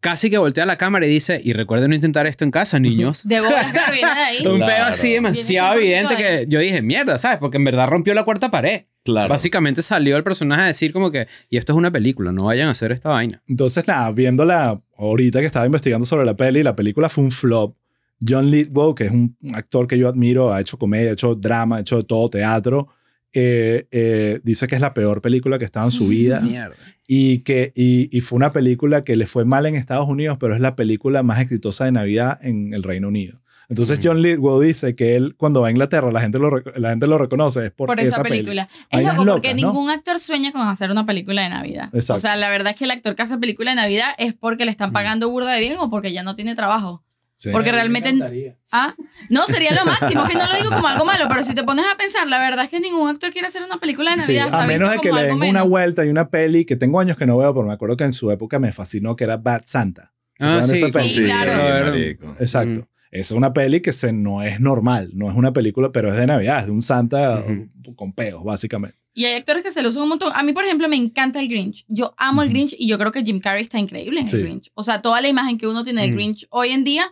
casi 0.00 0.28
que 0.30 0.38
voltea 0.38 0.66
la 0.66 0.76
cámara 0.76 1.06
y 1.06 1.10
dice, 1.10 1.40
y 1.42 1.52
recuerden 1.52 1.90
no 1.90 1.94
intentar 1.94 2.26
esto 2.26 2.42
en 2.44 2.50
casa, 2.50 2.80
niños. 2.80 3.22
De 3.28 3.40
bola, 3.40 3.68
pero 3.72 3.84
viene 3.92 4.08
de 4.08 4.20
ahí. 4.20 4.46
Un 4.46 4.56
Claro. 4.56 4.66
pedo 4.74 4.84
así 4.86 5.12
demasiado 5.12 5.76
evidente 5.78 6.14
100% 6.14 6.16
que 6.16 6.46
yo 6.48 6.58
dije, 6.58 6.82
mierda, 6.82 7.16
¿sabes? 7.18 7.38
Porque 7.38 7.58
en 7.58 7.64
verdad 7.64 7.86
rompió 7.86 8.12
la 8.14 8.24
cuarta 8.24 8.50
pared. 8.50 8.82
Claro. 9.04 9.28
Básicamente 9.28 9.82
salió 9.82 10.16
el 10.16 10.24
personaje 10.24 10.62
a 10.62 10.66
decir 10.66 10.92
como 10.92 11.10
que, 11.10 11.28
y 11.48 11.56
esto 11.58 11.72
es 11.72 11.78
una 11.78 11.90
película, 11.92 12.32
no 12.32 12.44
vayan 12.46 12.68
a 12.68 12.72
hacer 12.72 12.90
esta 12.92 13.08
vaina. 13.08 13.40
Entonces, 13.46 13.86
nada, 13.86 14.10
viéndola 14.12 14.82
ahorita 14.98 15.40
que 15.40 15.46
estaba 15.46 15.64
investigando 15.64 16.04
sobre 16.06 16.26
la 16.26 16.36
peli, 16.36 16.62
la 16.62 16.74
película 16.76 17.08
fue 17.08 17.24
un 17.24 17.30
flop. 17.30 17.76
John 18.26 18.50
Lithgow, 18.50 18.94
que 18.94 19.04
es 19.04 19.10
un 19.10 19.36
actor 19.54 19.86
que 19.86 19.98
yo 19.98 20.08
admiro, 20.08 20.52
ha 20.52 20.60
hecho 20.60 20.78
comedia, 20.78 21.10
ha 21.10 21.12
hecho 21.14 21.34
drama, 21.34 21.76
ha 21.76 21.80
hecho 21.80 21.96
de 21.98 22.04
todo 22.04 22.28
teatro, 22.28 22.88
eh, 23.32 23.86
eh, 23.92 24.40
dice 24.42 24.66
que 24.66 24.74
es 24.74 24.80
la 24.80 24.92
peor 24.92 25.22
película 25.22 25.58
que 25.58 25.64
estaba 25.64 25.86
en 25.86 25.92
su 25.92 26.08
vida 26.08 26.40
Mierda. 26.40 26.74
y 27.06 27.38
que 27.38 27.72
y, 27.76 28.08
y 28.16 28.20
fue 28.22 28.36
una 28.36 28.50
película 28.52 29.04
que 29.04 29.14
le 29.16 29.26
fue 29.26 29.44
mal 29.44 29.66
en 29.66 29.76
Estados 29.76 30.08
Unidos, 30.08 30.36
pero 30.40 30.54
es 30.54 30.60
la 30.60 30.74
película 30.74 31.22
más 31.22 31.40
exitosa 31.40 31.84
de 31.84 31.92
Navidad 31.92 32.38
en 32.44 32.74
el 32.74 32.82
Reino 32.82 33.08
Unido. 33.08 33.40
Entonces 33.68 34.00
Ujú. 34.00 34.08
John 34.08 34.22
Lithgow 34.22 34.60
dice 34.60 34.96
que 34.96 35.14
él 35.14 35.36
cuando 35.36 35.60
va 35.60 35.68
a 35.68 35.70
Inglaterra 35.70 36.10
la 36.10 36.20
gente 36.20 36.40
lo, 36.40 36.50
la 36.74 36.90
gente 36.90 37.06
lo 37.06 37.18
reconoce 37.18 37.66
es 37.66 37.70
por, 37.70 37.86
por 37.86 38.00
esa, 38.00 38.24
película. 38.24 38.68
Es 38.90 39.04
loco 39.04 39.16
porque 39.18 39.24
locas, 39.50 39.62
¿no? 39.62 39.72
ningún 39.72 39.90
actor 39.90 40.18
sueña 40.18 40.50
con 40.50 40.62
hacer 40.62 40.90
una 40.90 41.06
película 41.06 41.42
de 41.42 41.50
Navidad. 41.50 41.88
Exacto. 41.92 42.14
O 42.16 42.18
sea, 42.18 42.34
la 42.34 42.48
verdad 42.50 42.72
es 42.72 42.76
que 42.76 42.84
el 42.84 42.90
actor 42.90 43.14
que 43.14 43.22
hace 43.22 43.38
película 43.38 43.70
de 43.70 43.76
Navidad 43.76 44.08
es 44.18 44.34
porque 44.34 44.64
le 44.64 44.72
están 44.72 44.90
Mm. 44.90 44.94
pagando 44.94 45.30
burda 45.30 45.52
de 45.52 45.60
bien 45.60 45.76
o 45.78 45.88
porque 45.88 46.12
ya 46.12 46.24
no 46.24 46.34
tiene 46.34 46.56
trabajo. 46.56 47.04
Sí. 47.40 47.48
Porque 47.52 47.72
realmente-. 47.72 48.54
Ah, 48.70 48.94
no, 49.30 49.44
sería 49.44 49.72
lo 49.74 49.86
máximo, 49.86 50.26
que 50.28 50.34
no 50.34 50.46
lo 50.46 50.54
digo 50.56 50.70
como 50.72 50.86
algo 50.88 51.06
malo, 51.06 51.24
pero 51.26 51.42
si 51.42 51.54
te 51.54 51.64
pones 51.64 51.86
a 51.90 51.96
pensar, 51.96 52.28
la 52.28 52.38
verdad 52.38 52.66
es 52.66 52.70
que 52.70 52.80
ningún 52.80 53.08
actor 53.08 53.32
quiere 53.32 53.48
hacer 53.48 53.62
una 53.62 53.80
película 53.80 54.10
de 54.10 54.16
Sí, 54.18 54.22
Navidad. 54.34 54.44
está 54.44 54.62
a 54.64 54.66
menos 54.66 54.90
de 54.90 54.98
que 54.98 55.10
le 55.10 55.22
den 55.22 55.36
una 55.36 55.44
menos. 55.46 55.68
vuelta 55.70 56.04
y 56.04 56.10
una 56.10 56.28
peli 56.28 56.66
que 56.66 56.76
tengo 56.76 57.00
años 57.00 57.16
que 57.16 57.24
no 57.24 57.38
veo, 57.38 57.54
pero 57.54 57.66
me 57.66 57.72
acuerdo 57.72 57.96
que 57.96 58.04
en 58.04 58.12
su 58.12 58.30
época 58.30 58.58
me 58.58 58.72
fascinó, 58.72 59.16
que 59.16 59.24
era 59.24 59.38
Bad 59.38 59.62
Santa. 59.64 60.12
¿Se 60.38 60.44
Ah, 60.46 60.62
sí, 60.62 60.74
esa 60.74 60.88
peli? 60.88 61.08
Sí, 61.08 61.24
claro. 61.24 61.86
marico. 61.86 62.36
Exacto. 62.40 62.80
Ujú. 62.80 62.88
Es 63.10 63.30
una 63.30 63.54
peli 63.54 63.80
que 63.80 63.92
se, 63.92 64.12
no 64.12 64.42
es 64.42 64.60
normal, 64.60 65.08
no 65.14 65.30
es 65.30 65.34
una 65.34 65.54
película, 65.54 65.90
pero 65.92 66.10
es 66.10 66.16
de 66.16 66.26
Navidad, 66.26 66.60
es 66.60 66.66
de 66.66 66.72
un 66.72 66.82
Santa 66.82 67.42
con 67.96 68.12
peos, 68.12 68.44
básicamente. 68.44 68.98
Y 69.14 69.24
hay 69.24 69.34
actores 69.34 69.62
que 69.64 69.72
se 69.72 69.82
lo 69.82 69.88
usan 69.88 70.02
un 70.04 70.10
montón. 70.10 70.30
A 70.36 70.42
mí, 70.44 70.52
por 70.52 70.64
ejemplo, 70.64 70.88
me 70.88 70.94
encanta 70.96 71.40
el 71.40 71.48
Grinch. 71.48 71.84
Yo 71.88 72.14
amo 72.16 72.42
el 72.42 72.48
Ujú. 72.48 72.54
Grinch 72.54 72.76
y 72.78 72.86
yo 72.86 72.96
creo 72.98 73.10
que 73.10 73.24
Jim 73.24 73.40
Carrey 73.40 73.62
está 73.62 73.78
increíble 73.78 74.20
en 74.20 74.28
Sí. 74.28 74.36
el 74.36 74.42
Grinch. 74.44 74.70
O 74.74 74.84
sea, 74.84 75.02
toda 75.02 75.20
la 75.20 75.28
imagen 75.28 75.58
que 75.58 75.66
uno 75.66 75.82
tiene 75.82 76.02
del 76.02 76.10
Ujú. 76.10 76.16
Grinch 76.18 76.46
hoy 76.50 76.68
en 76.70 76.84
día 76.84 77.10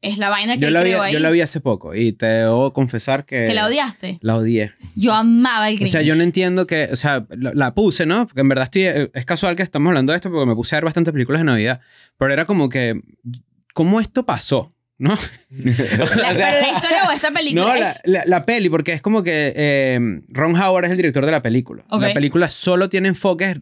es 0.00 0.18
la 0.18 0.28
vaina 0.30 0.54
que 0.54 0.60
Yo 0.60 0.70
la, 0.70 0.82
vi, 0.82 0.92
ahí. 0.92 1.12
yo 1.12 1.18
la 1.18 1.30
vi 1.30 1.40
hace 1.40 1.60
poco 1.60 1.94
y 1.94 2.12
te 2.12 2.26
debo 2.26 2.72
confesar 2.72 3.24
que... 3.26 3.46
que 3.48 3.54
la 3.54 3.66
odiaste. 3.66 4.18
La 4.22 4.36
odié. 4.36 4.72
Yo 4.96 5.12
amaba 5.12 5.68
el 5.68 5.74
O 5.74 5.78
Grinch. 5.78 5.90
sea, 5.90 6.02
yo 6.02 6.14
no 6.14 6.22
entiendo 6.22 6.66
que, 6.66 6.88
o 6.92 6.96
sea, 6.96 7.26
la, 7.30 7.52
la 7.54 7.74
puse, 7.74 8.06
¿no? 8.06 8.26
Porque 8.26 8.40
en 8.42 8.48
verdad 8.48 8.64
estoy, 8.64 8.82
eh, 8.84 9.10
es 9.14 9.24
casual 9.24 9.56
que 9.56 9.62
estamos 9.62 9.88
hablando 9.90 10.12
de 10.12 10.16
esto 10.16 10.30
porque 10.30 10.46
me 10.46 10.54
puse 10.54 10.74
a 10.74 10.78
ver 10.78 10.84
bastantes 10.84 11.12
películas 11.12 11.40
de 11.40 11.44
Navidad, 11.46 11.80
pero 12.16 12.32
era 12.32 12.44
como 12.44 12.68
que, 12.68 13.00
¿cómo 13.74 14.00
esto 14.00 14.24
pasó? 14.24 14.72
¿No? 15.00 15.10
La- 15.50 16.02
O 16.04 16.06
sea, 16.06 16.50
pero 16.50 16.60
la 16.60 16.68
historia 16.74 17.04
o 17.08 17.12
esta 17.12 17.30
película 17.30 17.62
No, 17.64 17.74
es- 17.74 17.80
la, 17.80 17.94
la- 18.04 18.22
la 18.26 18.44
peli, 18.44 18.68
porque 18.68 18.92
es 18.92 19.00
como 19.02 19.22
que 19.22 19.52
eh, 19.56 20.00
Ron 20.28 20.56
Howard 20.56 20.86
es 20.86 20.90
el 20.90 20.96
director 20.96 21.24
de 21.24 21.30
la 21.32 21.42
película. 21.42 21.84
La 21.90 22.12
película 22.12 22.48
solo 22.48 22.88
tiene 22.88 23.08
enfoques 23.08 23.56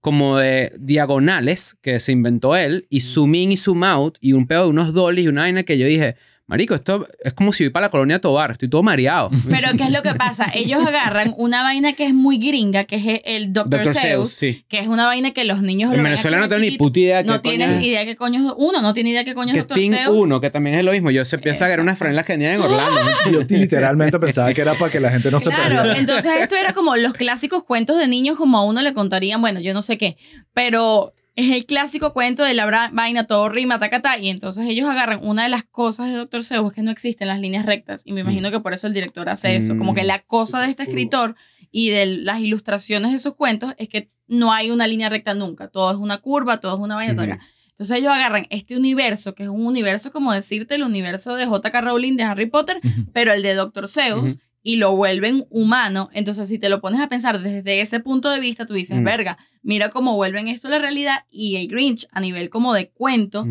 como 0.00 0.38
de 0.38 0.72
diagonales 0.78 1.76
que 1.82 2.00
se 2.00 2.12
inventó 2.12 2.56
él 2.56 2.86
y 2.88 3.00
zoom 3.00 3.34
in 3.34 3.52
y 3.52 3.56
zoom 3.56 3.84
out 3.84 4.18
y 4.20 4.32
un 4.32 4.46
pedo 4.46 4.64
de 4.64 4.70
unos 4.70 4.94
dollies 4.94 5.24
y 5.24 5.28
una 5.28 5.42
vaina 5.42 5.64
que 5.64 5.78
yo 5.78 5.86
dije, 5.86 6.16
marico, 6.48 6.74
esto 6.74 7.06
es 7.22 7.32
como 7.34 7.52
si 7.52 7.62
voy 7.64 7.70
para 7.70 7.86
la 7.86 7.90
colonia 7.90 8.20
Tobar, 8.20 8.50
estoy 8.50 8.68
todo 8.68 8.82
mareado. 8.82 9.30
Pero 9.48 9.68
¿qué 9.76 9.84
es 9.84 9.92
lo 9.92 10.02
que 10.02 10.14
pasa? 10.16 10.50
Ellos 10.52 10.84
agarran 10.84 11.32
una 11.36 11.62
vaina 11.62 11.92
que 11.92 12.04
es 12.06 12.14
muy 12.14 12.38
gringa, 12.38 12.84
que 12.84 12.96
es 12.96 13.20
el 13.24 13.52
Dr. 13.52 13.68
Dr. 13.84 13.92
Seuss, 13.94 14.00
Seuss, 14.02 14.32
sí. 14.32 14.64
que 14.68 14.80
es 14.80 14.88
una 14.88 15.06
vaina 15.06 15.30
que 15.32 15.44
los 15.44 15.62
niños 15.62 15.92
En 15.92 15.98
lo 15.98 16.02
Venezuela 16.04 16.38
no 16.38 16.48
tengo 16.48 16.60
ni 16.60 16.72
puta 16.72 16.98
idea 16.98 17.22
No 17.22 17.34
qué 17.34 17.50
coño 17.50 17.56
tienes 17.58 17.68
es. 17.70 17.84
idea 17.84 18.04
qué 18.04 18.16
coño 18.16 18.48
es 18.48 18.54
uno, 18.56 18.82
no 18.82 18.94
tiene 18.94 19.10
idea 19.10 19.24
qué 19.24 19.34
coño 19.34 19.52
Que 19.52 19.60
es 19.60 19.66
Dr. 19.68 19.76
Team 19.78 19.94
Seuss. 19.94 20.08
1, 20.16 20.40
que 20.40 20.50
también 20.50 20.76
es 20.78 20.84
lo 20.84 20.90
mismo. 20.92 21.10
Yo 21.10 21.24
se 21.24 21.38
piensa 21.38 21.66
que 21.66 21.74
eran 21.74 21.84
unas 21.84 21.98
franelas 21.98 22.24
que 22.24 22.32
venían 22.32 22.54
en 22.54 22.60
Orlando. 22.62 23.00
Yo 23.32 23.40
literalmente 23.48 24.18
pensaba 24.18 24.52
que 24.54 24.60
era 24.62 24.74
para 24.74 24.90
que 24.90 25.00
la 25.00 25.10
gente 25.10 25.30
no 25.30 25.38
se 25.40 25.50
Claro, 25.50 25.74
perdiera. 25.76 25.98
entonces 25.98 26.32
esto 26.40 26.56
era 26.56 26.72
como 26.72 26.96
los 26.96 27.12
clásicos 27.12 27.62
cuentos 27.64 27.98
de 27.98 28.08
niños 28.08 28.36
como 28.36 28.58
a 28.58 28.64
uno 28.64 28.80
le 28.82 28.94
contarían, 28.94 29.40
bueno, 29.40 29.60
yo 29.60 29.74
no 29.74 29.82
sé 29.82 29.98
qué, 29.98 30.16
pero 30.54 31.12
es 31.38 31.52
el 31.52 31.66
clásico 31.66 32.12
cuento 32.12 32.42
de 32.42 32.52
la 32.52 32.90
vaina, 32.92 33.24
todo 33.24 33.48
rima, 33.48 33.78
tacata, 33.78 34.18
y 34.18 34.28
entonces 34.28 34.66
ellos 34.68 34.88
agarran 34.88 35.20
una 35.22 35.44
de 35.44 35.48
las 35.48 35.62
cosas 35.62 36.08
de 36.08 36.14
Dr. 36.14 36.42
Seuss 36.42 36.72
que 36.72 36.82
no 36.82 36.90
existen 36.90 37.28
las 37.28 37.40
líneas 37.40 37.64
rectas, 37.64 38.02
y 38.04 38.12
me 38.12 38.22
imagino 38.22 38.50
que 38.50 38.58
por 38.58 38.74
eso 38.74 38.88
el 38.88 38.92
director 38.92 39.28
hace 39.28 39.54
eso, 39.54 39.76
como 39.76 39.94
que 39.94 40.02
la 40.02 40.18
cosa 40.18 40.60
de 40.60 40.68
este 40.70 40.82
escritor 40.82 41.36
y 41.70 41.90
de 41.90 42.06
las 42.06 42.40
ilustraciones 42.40 43.12
de 43.12 43.20
sus 43.20 43.36
cuentos 43.36 43.72
es 43.78 43.88
que 43.88 44.08
no 44.26 44.52
hay 44.52 44.72
una 44.72 44.88
línea 44.88 45.08
recta 45.08 45.32
nunca, 45.34 45.68
todo 45.68 45.92
es 45.92 45.96
una 45.96 46.18
curva, 46.18 46.56
todo 46.58 46.74
es 46.74 46.80
una 46.80 46.96
vaina, 46.96 47.12
Ujú. 47.12 47.22
taca. 47.22 47.38
Entonces 47.68 47.96
ellos 47.98 48.12
agarran 48.12 48.48
este 48.50 48.76
universo, 48.76 49.36
que 49.36 49.44
es 49.44 49.48
un 49.48 49.64
universo 49.64 50.10
como 50.10 50.32
decirte 50.32 50.74
el 50.74 50.82
universo 50.82 51.36
de 51.36 51.46
J.K. 51.46 51.80
Rowling 51.82 52.16
de 52.16 52.24
Harry 52.24 52.46
Potter, 52.46 52.80
pero 53.12 53.32
el 53.32 53.42
de 53.44 53.54
Dr. 53.54 53.86
Seuss, 53.86 54.40
y 54.60 54.76
lo 54.76 54.96
vuelven 54.96 55.46
humano. 55.50 56.10
Entonces, 56.12 56.48
si 56.48 56.58
te 56.58 56.68
lo 56.68 56.80
pones 56.80 57.00
a 57.00 57.08
pensar 57.08 57.40
desde 57.40 57.80
ese 57.80 58.00
punto 58.00 58.28
de 58.30 58.40
vista, 58.40 58.66
tú 58.66 58.74
dices, 58.74 59.00
Mm. 59.00 59.04
verga, 59.04 59.38
mira 59.68 59.90
cómo 59.90 60.14
vuelven 60.14 60.48
esto 60.48 60.68
a 60.68 60.70
la 60.70 60.78
realidad. 60.78 61.26
Y 61.30 61.56
el 61.56 61.68
Grinch, 61.68 62.08
a 62.10 62.20
nivel 62.20 62.48
como 62.48 62.72
de 62.72 62.88
cuento. 62.88 63.46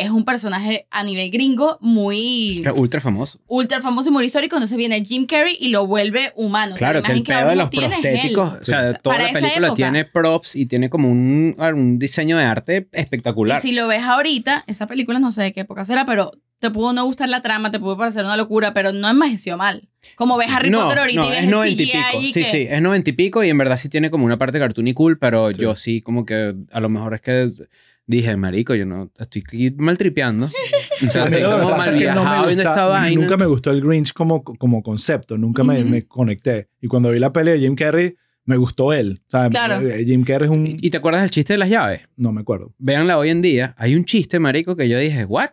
Es 0.00 0.10
un 0.10 0.24
personaje 0.24 0.86
a 0.90 1.02
nivel 1.04 1.30
gringo 1.30 1.78
muy 1.80 2.62
Ultra 2.76 3.00
famoso. 3.00 3.38
ultra 3.46 3.80
famoso 3.80 4.08
y 4.08 4.12
muy 4.12 4.24
histórico. 4.24 4.56
Entonces 4.56 4.76
viene 4.76 5.04
Jim 5.04 5.26
Carrey 5.26 5.56
y 5.60 5.68
lo 5.68 5.86
vuelve 5.86 6.32
humano. 6.36 6.74
O 6.74 6.78
sea, 6.78 6.90
Claro, 6.90 7.02
que 7.04 7.12
el 7.12 7.22
pedo 7.22 7.48
de 7.48 7.56
los 7.56 7.70
prostéticos, 7.70 8.52
o 8.60 8.64
sea, 8.64 8.92
toda 8.94 9.16
Para 9.16 9.26
la 9.28 9.32
película 9.40 9.66
época. 9.68 9.74
tiene 9.76 10.04
props 10.04 10.56
y 10.56 10.66
tiene 10.66 10.90
como 10.90 11.10
un, 11.10 11.54
un 11.58 11.98
diseño 11.98 12.36
de 12.36 12.44
arte 12.44 12.88
espectacular. 12.92 13.58
Y 13.58 13.62
si 13.62 13.72
lo 13.72 13.86
ves 13.88 14.02
ahorita, 14.02 14.64
esa 14.66 14.86
película 14.86 15.18
no 15.18 15.30
sé 15.30 15.42
de 15.42 15.52
qué 15.52 15.60
época 15.60 15.84
será, 15.84 16.04
pero 16.06 16.32
te 16.58 16.70
pudo 16.70 16.92
no 16.92 17.04
gustar 17.06 17.28
la 17.30 17.40
trama, 17.40 17.70
te 17.70 17.80
pudo 17.80 17.96
parecer 17.96 18.22
una 18.24 18.36
locura, 18.36 18.74
pero 18.74 18.92
no 18.92 19.08
envejeció 19.08 19.56
mal. 19.56 19.88
Como 20.14 20.36
ves 20.36 20.48
Harry 20.50 20.68
no, 20.70 20.82
Potter 20.82 20.98
ahorita 20.98 21.20
no, 21.20 21.26
y 21.26 21.30
ves 21.30 21.38
es 21.38 21.44
el 21.44 21.50
noventa 21.50 21.82
y 21.82 21.86
pico. 21.86 21.98
y 22.20 22.32
Sí, 22.32 22.42
que- 22.42 22.50
sí, 22.50 22.66
es 22.68 22.82
noventa 22.82 23.10
y 23.10 23.12
pico 23.14 23.42
y 23.44 23.48
en 23.48 23.56
verdad 23.58 23.76
sí 23.78 23.88
tiene 23.88 24.10
como 24.10 24.26
una 24.26 24.36
parte 24.38 24.58
cartoon 24.58 24.88
y 24.88 24.92
cool, 24.94 25.18
pero 25.18 25.52
Sí. 25.54 25.62
yo 25.62 25.74
sí 25.76 26.02
como 26.02 26.26
que 26.26 26.54
a 26.70 26.80
lo 26.80 26.88
mejor 26.90 27.14
es 27.14 27.22
que 27.22 27.50
dije, 28.10 28.36
marico, 28.36 28.74
yo 28.74 28.84
no 28.84 29.10
estoy 29.18 29.42
aquí 29.46 29.70
maltripeando. 29.78 30.48
O 31.02 31.06
sea, 31.10 31.24
estoy 31.24 31.42
como 31.42 31.70
mal 31.70 31.94
viajado 31.94 32.44
viendo 32.46 32.62
esta 32.62 32.84
vaina. 32.84 33.18
Nunca 33.18 33.38
me 33.38 33.46
gustó 33.46 33.70
el 33.70 33.80
Grinch 33.80 34.12
como, 34.12 34.44
como 34.44 34.82
concepto, 34.82 35.38
nunca 35.38 35.64
me, 35.64 35.82
me 35.82 36.06
conecté. 36.06 36.68
Y 36.78 36.88
cuando 36.88 37.10
vi 37.10 37.18
la 37.18 37.32
pelea 37.32 37.54
de 37.54 37.60
Jim 37.60 37.74
Carrey, 37.74 38.14
me 38.44 38.58
gustó 38.58 38.92
él. 38.92 39.22
O 39.28 39.30
sea, 39.30 39.48
Claro. 39.48 39.80
eh, 39.88 40.04
Jim 40.04 40.24
Carrey 40.24 40.50
es 40.50 40.54
un... 40.54 40.66
¿Y 40.66 40.90
te 40.90 40.98
acuerdas 40.98 41.22
del 41.22 41.30
chiste 41.30 41.54
de 41.54 41.58
las 41.58 41.70
llaves? 41.70 42.02
no 42.16 42.32
me 42.32 42.42
acuerdo. 42.42 42.74
Véanla 42.76 43.16
hoy 43.16 43.30
en 43.30 43.40
día. 43.40 43.74
Hay 43.78 43.94
un 43.94 44.04
chiste, 44.04 44.38
marico, 44.38 44.76
que 44.76 44.90
yo 44.90 44.98
dije, 44.98 45.24
¿what? 45.24 45.50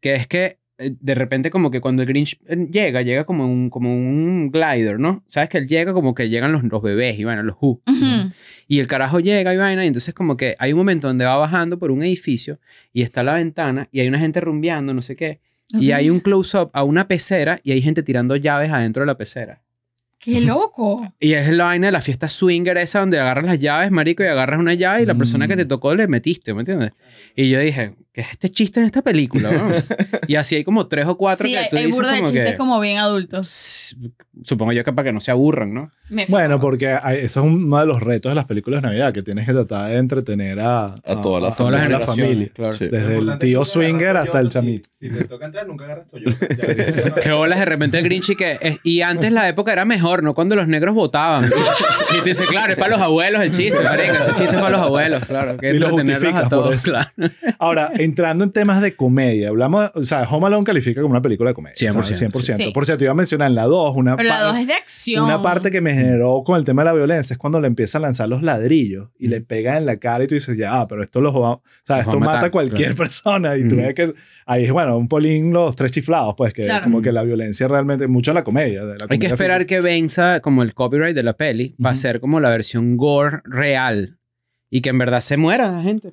Que 0.00 0.14
es 0.14 0.26
que 0.26 0.44
eh, 0.44 0.58
de 0.78 1.14
repente 1.14 1.50
como 1.50 1.70
que 1.70 1.80
cuando 1.80 2.02
el 2.02 2.08
Grinch 2.08 2.38
eh, 2.46 2.68
llega, 2.70 3.00
llega 3.02 3.24
como 3.24 3.46
un, 3.50 3.70
como 3.70 3.94
un 3.96 4.50
glider, 4.52 4.98
¿no? 5.00 5.22
¿Sabes? 5.26 5.48
Que 5.48 5.58
él 5.58 5.66
llega 5.66 5.92
como 5.94 6.14
que 6.14 6.28
llegan 6.28 6.52
los, 6.52 6.62
los 6.64 6.82
bebés 6.82 7.18
y 7.18 7.24
bueno, 7.24 7.42
los 7.42 7.56
Who. 7.60 7.80
Ujú. 7.86 8.32
Y 8.68 8.80
el 8.80 8.86
carajo 8.86 9.20
llega 9.20 9.54
y 9.54 9.56
vaina, 9.56 9.84
y 9.84 9.88
entonces 9.88 10.12
como 10.12 10.36
que 10.36 10.54
hay 10.58 10.72
un 10.72 10.78
momento 10.78 11.06
donde 11.08 11.24
va 11.24 11.36
bajando 11.36 11.78
por 11.78 11.90
un 11.90 12.02
edificio 12.02 12.58
y 12.92 13.02
está 13.02 13.22
la 13.22 13.34
ventana 13.34 13.88
y 13.92 14.00
hay 14.00 14.08
una 14.08 14.18
gente 14.18 14.40
rumbeando, 14.40 14.92
no 14.92 15.02
sé 15.02 15.16
qué. 15.16 15.40
Y 15.72 15.90
hay 15.90 16.10
un 16.10 16.20
close-up 16.20 16.70
a 16.74 16.84
una 16.84 17.08
pecera 17.08 17.58
y 17.64 17.72
hay 17.72 17.82
gente 17.82 18.02
tirando 18.02 18.36
llaves 18.36 18.70
adentro 18.70 19.02
de 19.02 19.06
la 19.06 19.16
pecera. 19.16 19.62
¡Qué 20.18 20.40
loco! 20.40 21.06
Y 21.20 21.32
es 21.34 21.50
la 21.52 21.64
vaina 21.64 21.86
de 21.88 21.92
la 21.92 22.00
fiesta 22.00 22.28
swinger 22.28 22.76
esa 22.78 23.00
donde 23.00 23.18
agarras 23.20 23.44
las 23.44 23.60
llaves, 23.60 23.90
marico, 23.90 24.22
y 24.22 24.26
agarras 24.26 24.58
una 24.58 24.74
llave 24.74 25.02
y 25.02 25.06
la 25.06 25.14
persona 25.14 25.46
Mm. 25.46 25.48
que 25.48 25.56
te 25.56 25.64
tocó 25.66 25.94
le 25.94 26.06
metiste, 26.08 26.54
¿me 26.54 26.60
entiendes? 26.60 26.92
Y 27.36 27.50
yo 27.50 27.60
dije, 27.60 27.94
¿qué 28.16 28.22
es 28.22 28.28
este 28.32 28.48
chiste 28.50 28.80
en 28.80 28.86
esta 28.86 29.02
película? 29.02 29.50
weón? 29.50 29.74
y 30.26 30.36
así 30.36 30.56
hay 30.56 30.64
como 30.64 30.86
tres 30.86 31.04
o 31.06 31.18
cuatro 31.18 31.44
Sí, 31.46 31.52
que 31.52 31.58
hay, 31.58 31.68
tú 31.68 31.76
hay 31.76 31.84
dices 31.84 31.98
burda 31.98 32.12
de 32.12 32.18
como 32.20 32.30
chistes 32.32 32.50
que... 32.52 32.56
como 32.56 32.80
bien 32.80 32.96
adultos. 32.96 33.94
Supongo 34.42 34.72
yo 34.72 34.84
que 34.84 34.92
para 34.92 35.04
que 35.06 35.12
no 35.12 35.20
se 35.20 35.30
aburran, 35.30 35.72
¿no? 35.74 35.90
Me 36.10 36.24
Bueno, 36.28 36.60
porque 36.60 36.88
hay- 36.88 37.18
eso 37.18 37.40
es 37.40 37.46
uno 37.46 37.78
de 37.80 37.86
los 37.86 38.02
retos 38.02 38.30
de 38.30 38.34
las 38.36 38.44
películas 38.44 38.80
de 38.82 38.88
Navidad, 38.88 39.12
que 39.12 39.22
tienes 39.22 39.44
que 39.46 39.52
tratar 39.52 39.90
de 39.90 39.96
entretener 39.96 40.60
a, 40.60 40.86
A 40.86 40.94
toda 40.94 41.14
la 41.14 41.22
Todas 41.22 41.42
las 41.42 41.56
toda 41.56 41.70
la 41.72 41.78
generaciones, 41.80 42.24
familia. 42.26 42.48
claro. 42.54 42.72
Sí. 42.72 42.88
Desde 42.88 43.16
el 43.18 43.38
tío 43.38 43.64
swinger 43.64 44.16
hasta 44.16 44.40
el 44.40 44.50
chamito. 44.50 44.88
Si, 45.00 45.08
si 45.10 45.14
te 45.14 45.24
toca 45.24 45.46
entrar, 45.46 45.66
nunca 45.66 45.84
agarras. 45.84 46.06
Ya, 46.12 47.14
Qué 47.14 47.32
bolas 47.32 47.58
de 47.58 47.64
repente 47.64 47.98
el 47.98 48.04
Grinch 48.04 48.30
y 48.30 48.36
que... 48.36 48.58
es- 48.60 48.78
y 48.82 49.00
antes 49.02 49.32
la 49.32 49.48
época 49.48 49.72
era 49.72 49.84
mejor, 49.84 50.22
¿no? 50.22 50.34
Cuando 50.34 50.54
los 50.56 50.68
negros 50.68 50.94
votaban. 50.94 51.50
Y, 52.14 52.18
y 52.18 52.20
te 52.22 52.28
dice, 52.30 52.44
claro, 52.46 52.70
es 52.72 52.76
para 52.78 52.92
los 52.96 53.00
abuelos 53.04 53.42
el 53.42 53.50
chiste, 53.50 53.80
marica. 53.82 54.12
Ese 54.12 54.28
chiste 54.28 54.44
es 54.44 54.54
para 54.54 54.70
los 54.70 54.80
abuelos, 54.80 55.24
claro. 55.26 55.56
Que 55.56 55.72
Sí, 55.72 55.78
lo 55.78 55.88
entretenerlos 55.88 56.18
justificas 56.22 56.44
a 56.46 56.48
por 56.48 56.58
todos, 56.64 56.74
eso. 56.76 56.88
claro. 56.90 57.10
Ahora, 57.58 57.90
entrando 58.06 58.42
en 58.44 58.50
temas 58.50 58.80
de 58.80 58.96
comedia, 58.96 59.50
hablamos, 59.50 59.90
o 59.94 60.02
sea, 60.02 60.22
Home 60.22 60.46
Alone 60.46 60.64
califica 60.64 61.02
como 61.02 61.12
una 61.12 61.20
película 61.20 61.50
de 61.50 61.54
comedia. 61.54 61.76
100%. 61.76 62.30
100%. 62.32 62.56
Sí. 62.56 62.70
Por 62.72 62.86
cierto, 62.86 63.04
iba 63.04 63.10
a 63.12 63.14
mencionar 63.14 63.48
en 63.48 63.54
la 63.54 63.64
2, 63.64 63.94
una, 63.96 64.16
Pero 64.16 64.28
la 64.30 64.38
pa- 64.38 64.44
dos 64.44 64.56
es 64.58 64.66
de 64.66 64.72
acción. 64.72 65.24
una 65.24 65.42
parte 65.42 65.70
que 65.70 65.80
me 65.82 65.92
generó 65.94 66.42
con 66.44 66.56
el 66.56 66.64
tema 66.64 66.82
de 66.82 66.86
la 66.86 66.94
violencia 66.94 67.34
es 67.34 67.38
cuando 67.38 67.60
le 67.60 67.66
empieza 67.66 67.98
a 67.98 68.00
lanzar 68.00 68.28
los 68.28 68.42
ladrillos 68.42 69.10
y 69.18 69.26
le 69.28 69.40
pega 69.42 69.76
en 69.76 69.84
la 69.84 69.98
cara 69.98 70.24
y 70.24 70.26
tú 70.26 70.34
dices, 70.34 70.56
ya, 70.56 70.80
ah, 70.80 70.88
pero 70.88 71.02
esto 71.02 71.20
los 71.20 71.34
va, 71.34 71.52
o 71.52 71.62
sea, 71.84 71.96
Los 71.96 72.06
va 72.06 72.10
esto 72.10 72.16
a 72.16 72.20
mata 72.20 72.32
matar, 72.32 72.44
a 72.44 72.50
cualquier 72.50 72.78
claro. 72.88 72.96
persona 72.96 73.56
y 73.56 73.68
tú 73.68 73.74
Ujú. 73.74 73.84
ves 73.84 73.94
que 73.94 74.14
ahí 74.46 74.64
es, 74.64 74.72
bueno, 74.72 74.96
un 74.96 75.08
polín 75.08 75.52
los 75.52 75.76
tres 75.76 75.92
chiflados, 75.92 76.34
pues 76.36 76.52
que 76.52 76.64
Claro. 76.64 76.84
como 76.84 77.02
que 77.02 77.12
la 77.12 77.22
violencia 77.24 77.68
realmente, 77.68 78.06
mucho 78.06 78.30
en 78.30 78.36
la 78.36 78.44
comedia. 78.44 78.84
de 78.84 78.98
la 78.98 79.04
Hay 79.04 79.18
que 79.18 79.28
comedia 79.28 79.28
esperar 79.34 79.58
física. 79.58 79.74
que 79.76 79.80
venza 79.80 80.40
como 80.40 80.62
el 80.62 80.72
copyright 80.74 81.14
de 81.14 81.22
la 81.22 81.32
peli 81.34 81.74
para 81.80 81.92
Ujú. 81.94 82.00
ser 82.00 82.20
como 82.20 82.40
la 82.40 82.50
versión 82.50 82.96
gore 82.96 83.40
real 83.44 84.18
y 84.70 84.80
que 84.80 84.90
en 84.90 84.98
verdad 84.98 85.20
se 85.20 85.36
muera 85.36 85.70
la 85.70 85.82
gente. 85.82 86.12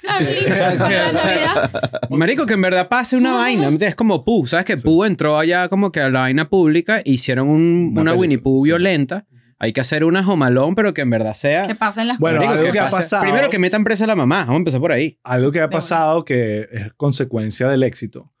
Claro, 0.00 0.24
listo, 0.24 0.48
para 0.78 0.88
la 0.88 1.12
Navidad. 1.12 1.70
Marico, 2.10 2.46
que 2.46 2.54
en 2.54 2.62
verdad 2.62 2.88
pase 2.88 3.16
una 3.16 3.34
vaina. 3.34 3.68
Es 3.80 3.94
como 3.94 4.24
Pooh. 4.24 4.46
¿Sabes? 4.46 4.64
Que 4.64 4.76
Pooh 4.76 5.04
entró 5.04 5.38
allá 5.38 5.68
como 5.68 5.92
que 5.92 6.00
a 6.00 6.08
la 6.08 6.20
vaina 6.20 6.48
pública. 6.48 7.00
Hicieron 7.04 7.48
un- 7.48 7.60
Una 7.92 8.00
una, 8.02 8.10
película, 8.12 8.14
Winnie 8.16 8.38
Pooh 8.38 8.60
sí. 8.64 8.70
violenta. 8.70 9.26
Hay 9.58 9.74
que 9.74 9.82
hacer 9.82 10.04
una 10.04 10.24
jomalón, 10.24 10.74
pero 10.74 10.94
que 10.94 11.02
en 11.02 11.10
verdad 11.10 11.34
sea. 11.34 11.66
Que 11.66 11.74
pasen 11.74 12.08
las 12.08 12.18
Bueno, 12.18 12.38
Marico, 12.38 12.54
algo 12.60 12.72
que 12.72 12.78
ha 12.80 12.84
pase- 12.84 12.96
pasado- 12.96 13.22
Primero 13.24 13.50
que 13.50 13.58
metan 13.58 13.84
presa 13.84 14.04
a 14.04 14.06
la 14.06 14.16
mamá. 14.16 14.38
Vamos 14.40 14.54
a 14.54 14.56
empezar 14.56 14.80
por 14.80 14.90
ahí. 14.92 15.18
Algo 15.22 15.50
que 15.52 15.60
ha 15.60 15.68
pasado 15.68 16.24
que 16.24 16.66
es 16.72 16.92
consecuencia 16.96 17.68
del 17.68 17.82
éxito. 17.82 18.32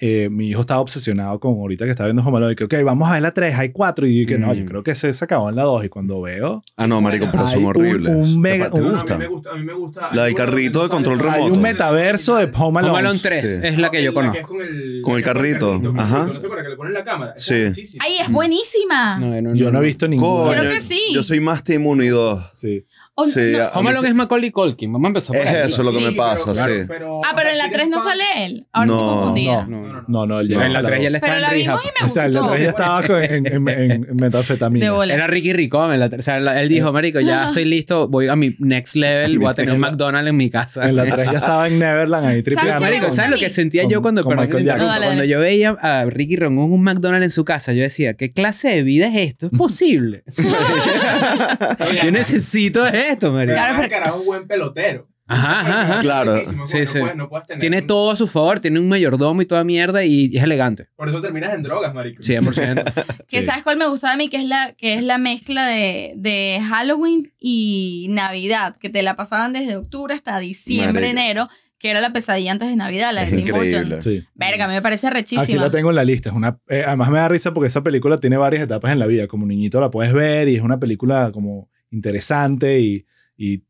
Eh, 0.00 0.28
mi 0.30 0.48
hijo 0.48 0.60
estaba 0.60 0.80
obsesionado 0.80 1.40
con 1.40 1.54
ahorita 1.54 1.84
que 1.84 1.90
está 1.90 2.04
viendo 2.04 2.22
Home 2.22 2.36
Alone 2.36 2.52
y 2.52 2.56
que, 2.56 2.64
ok, 2.64 2.74
vamos 2.84 3.08
a 3.08 3.14
ver 3.14 3.22
la 3.22 3.32
3, 3.32 3.54
hay 3.58 3.70
4 3.70 4.06
y 4.06 4.20
yo 4.20 4.28
que 4.28 4.38
no, 4.38 4.48
Mm. 4.48 4.52
yo 4.58 4.64
creo 4.66 4.82
que 4.84 4.94
se, 4.94 5.12
se 5.12 5.24
acabó 5.24 5.48
en 5.50 5.56
la 5.56 5.64
2 5.64 5.84
y 5.84 5.88
cuando 5.88 6.20
veo 6.20 6.62
Ah, 6.76 6.86
no, 6.86 7.00
marico, 7.00 7.26
pero 7.32 7.48
son 7.48 7.64
un- 7.64 7.70
horribles. 7.70 8.14
un 8.14 8.40
mega- 8.40 8.70
¿Te 8.70 8.76
un- 8.80 8.84
No, 8.84 8.90
no, 8.92 8.96
a 8.98 9.00
gusta? 9.00 9.14
mí 9.16 9.20
me 9.24 9.26
gusta. 9.28 9.50
A 9.50 9.56
mí 9.56 9.64
me 9.64 9.72
gusta. 9.72 10.08
La 10.12 10.24
del 10.26 10.34
carrito 10.36 10.84
de 10.84 10.88
control 10.88 11.18
Hay 11.20 11.26
hay 11.26 11.32
remoto. 11.34 11.54
un 11.54 11.62
metaverso 11.62 12.36
de 12.36 12.44
Home 12.54 12.78
Alone. 12.78 12.90
Home 12.90 12.98
Alone 13.00 13.18
3 13.20 13.54
Sí. 13.60 13.60
es 13.66 13.76
la 13.78 13.90
que 13.90 14.02
yo 14.04 14.10
La 14.12 14.14
conozco. 14.14 14.38
es 14.38 14.46
con 14.46 14.62
el, 14.62 15.00
Con 15.02 15.16
el 15.16 15.22
carrito, 15.24 15.80
que- 15.80 16.00
ajá. 16.00 16.26
No 16.26 16.32
sé 16.32 16.48
para 16.48 16.62
que 16.62 16.68
le 16.68 16.76
ponen 16.76 16.92
la 16.94 17.02
cámara. 17.02 17.34
Sí. 17.36 17.54
Ay, 17.54 18.18
es 18.20 18.30
buenísima. 18.30 19.18
No, 19.18 19.42
no, 19.42 19.54
Yo 19.54 19.72
no 19.72 19.80
he 19.80 19.84
visto 19.84 20.06
ninguna. 20.06 20.58
Creo 20.60 20.72
que 20.72 20.80
sí. 20.80 21.00
Yo 21.12 21.22
soy 21.24 21.40
más 21.40 21.64
Team 21.64 21.84
1 21.86 22.04
y 22.04 22.08
2. 22.08 22.40
Sí. 22.52 22.84
O- 23.20 23.26
Sí, 23.26 23.40
no- 23.52 23.58
a- 23.58 23.66
a 23.66 23.78
Home 23.80 23.90
Alone 23.90 24.08
es 24.08 24.14
Macaulay 24.14 24.50
Culkin. 24.52 24.92
Vamos 24.92 25.06
a 25.06 25.08
empezar 25.08 25.36
por 25.36 25.44
Es 25.44 25.52
ahí. 25.52 25.66
eso 25.66 25.82
lo 25.82 25.90
que 25.90 25.98
Sí, 25.98 26.04
me 26.04 26.10
pero- 26.12 26.22
pasa, 26.22 26.52
claro, 26.52 26.72
sí. 26.74 26.80
pero- 26.86 27.20
ah, 27.24 27.32
pero 27.36 27.50
en 27.50 27.58
la 27.58 27.64
si 27.64 27.70
3 27.70 27.80
eres 27.80 27.90
no 27.90 27.98
sale 28.00 28.22
él. 28.46 28.66
Ahora 28.72 28.86
No, 28.86 28.94
estoy 28.94 29.08
confundida. 29.16 29.66
no. 29.68 29.80
No, 29.80 29.92
no. 29.92 30.04
No, 30.08 30.26
no, 30.26 30.40
él 30.40 30.48
ya 30.48 30.64
En 30.66 30.72
la 30.72 30.82
3 30.84 31.02
ya 31.02 31.10
le 31.10 31.16
está 31.18 31.26
Pero 31.26 31.36
en 31.38 31.42
la 31.42 31.50
rehab. 31.50 31.78
vimos 31.78 31.82
y 31.84 31.88
me 32.00 32.06
O 32.06 32.08
sea, 32.08 32.24
el 32.26 32.32
gustó. 32.38 32.52
de 32.54 32.62
ya 32.62 32.68
estaba 32.68 33.02
con- 33.02 33.22
en, 33.24 33.46
en, 33.46 33.68
en, 33.68 33.90
en 33.90 34.16
metanfetamina. 34.16 34.84
De 34.86 34.90
bola. 34.92 35.14
Era 35.14 35.26
Ricky 35.26 35.52
Ricón 35.52 35.92
en 35.92 35.98
la 36.00 36.06
O 36.06 36.22
sea, 36.22 36.38
la- 36.38 36.60
él 36.62 36.68
dijo, 36.68 36.92
marico, 36.92 37.18
ya 37.20 37.48
estoy 37.48 37.64
listo, 37.64 38.06
voy 38.08 38.28
a 38.28 38.36
mi 38.36 38.54
next 38.60 38.94
level, 38.94 39.38
voy 39.40 39.50
a 39.50 39.54
tener 39.54 39.74
un 39.74 39.80
McDonald's 39.98 40.28
en 40.30 40.36
mi 40.36 40.48
casa. 40.48 40.88
En 40.88 40.94
la 40.96 41.04
3 41.06 41.30
ya 41.32 41.38
estaba 41.38 41.66
en 41.66 41.78
Neverland 41.80 42.24
ahí 42.26 42.42
tripeando. 42.44 42.72
qué 42.72 42.78
me 42.78 42.86
Marico, 42.86 43.06
gusta 43.06 43.16
¿sabes 43.16 43.26
a 43.26 43.30
lo 43.32 43.36
mí? 43.36 43.40
que 43.42 43.50
sentía 43.50 43.82
Con- 43.82 43.90
yo 43.92 44.00
cuando, 44.02 44.22
con 44.22 44.30
perdón 44.30 44.44
Michael 44.46 44.58
que 44.64 44.64
te 44.64 44.66
Jackson. 44.68 44.84
interrumpa, 44.86 44.94
No, 44.94 45.00
dale, 45.00 45.18
cuando 45.18 45.24
yo 45.24 45.40
veía 45.40 45.70
a 45.80 46.04
Ricky 46.06 46.36
Ron 46.36 46.52
en 46.52 46.58
un 46.60 46.82
McDonald's 46.82 47.24
en 47.24 47.30
su 47.32 47.44
casa? 47.44 47.72
Yo 47.72 47.82
decía, 47.82 48.14
¿qué 48.14 48.30
clase 48.30 48.68
de 48.68 48.82
vida 48.84 49.08
es 49.08 49.16
esto? 49.16 49.46
¿Es 49.46 49.58
posible? 49.58 50.22
Yo 52.04 52.10
necesito 52.12 52.86
esto, 53.10 53.32
marico. 53.32 53.54
Claro, 53.54 53.74
pero- 53.76 53.88
carajo 53.88 54.14
es 54.16 54.20
un 54.20 54.26
buen 54.26 54.46
pelotero. 54.46 55.08
Ajá, 55.30 55.60
ajá, 55.60 55.82
ajá. 55.82 55.98
Claro. 56.00 56.36
Sí, 56.38 56.56
no 56.56 56.64
sí. 56.66 56.78
puedes- 57.00 57.14
no 57.16 57.28
puedes 57.28 57.46
tener 57.46 57.60
Tiene 57.60 57.80
un- 57.82 57.86
todo 57.86 58.12
a 58.12 58.16
su 58.16 58.26
favor, 58.26 58.60
tiene 58.60 58.80
un 58.80 58.88
mayordomo 58.88 59.42
y 59.42 59.46
toda 59.46 59.62
mierda 59.62 60.02
y 60.02 60.34
es 60.34 60.42
elegante. 60.42 60.88
Por 60.96 61.08
eso 61.10 61.20
terminas 61.20 61.52
en 61.52 61.62
drogas, 61.62 61.92
marico. 61.92 62.22
100%. 62.22 62.82
Que 63.28 63.40
Sí. 63.40 63.44
sabes 63.44 63.62
cuál 63.62 63.76
me 63.76 63.86
gustaba 63.86 64.14
a 64.14 64.16
mí, 64.16 64.30
que 64.30 64.38
es 64.38 64.44
la, 64.46 64.72
que 64.78 64.94
es 64.94 65.02
la 65.02 65.18
mezcla 65.18 65.66
de, 65.66 66.14
de 66.16 66.60
Halloween 66.66 67.30
y 67.38 68.06
Navidad, 68.10 68.76
que 68.80 68.88
te 68.88 69.02
la 69.02 69.16
pasaban 69.16 69.52
desde 69.52 69.76
octubre 69.76 70.14
hasta 70.14 70.38
diciembre, 70.38 71.02
Marica. 71.02 71.10
enero, 71.22 71.48
que 71.78 71.90
era 71.90 72.00
la 72.00 72.10
pesadilla 72.14 72.52
antes 72.52 72.70
de 72.70 72.76
Navidad, 72.76 73.12
la 73.12 73.22
Es 73.24 73.30
de 73.30 73.36
Tim 73.36 73.46
increíble. 73.48 73.82
Burton. 73.82 74.02
Sí. 74.02 74.24
Verga, 74.34 74.66
me 74.66 74.80
parece 74.80 75.08
Aquí 75.08 75.14
rechísima. 75.16 75.62
la 75.64 75.70
tengo 75.70 75.90
en 75.90 75.96
la 75.96 76.04
lista. 76.04 76.30
Es 76.30 76.34
una, 76.34 76.58
eh, 76.70 76.84
además 76.86 77.10
me 77.10 77.18
da 77.18 77.28
risa 77.28 77.52
porque 77.52 77.66
esa 77.68 77.82
película 77.82 78.16
tiene 78.16 78.38
varias 78.38 78.62
etapas 78.62 78.92
en 78.92 78.98
la 78.98 79.06
vida. 79.06 79.26
Como 79.28 79.44
niñito 79.44 79.78
la 79.78 79.90
puedes 79.90 80.14
ver 80.14 80.48
y 80.48 80.56
es 80.56 80.62
una 80.62 80.80
película 80.80 81.30
como 81.32 81.68
interesante 81.90 82.80
y, 82.80 83.04
y 83.36 83.62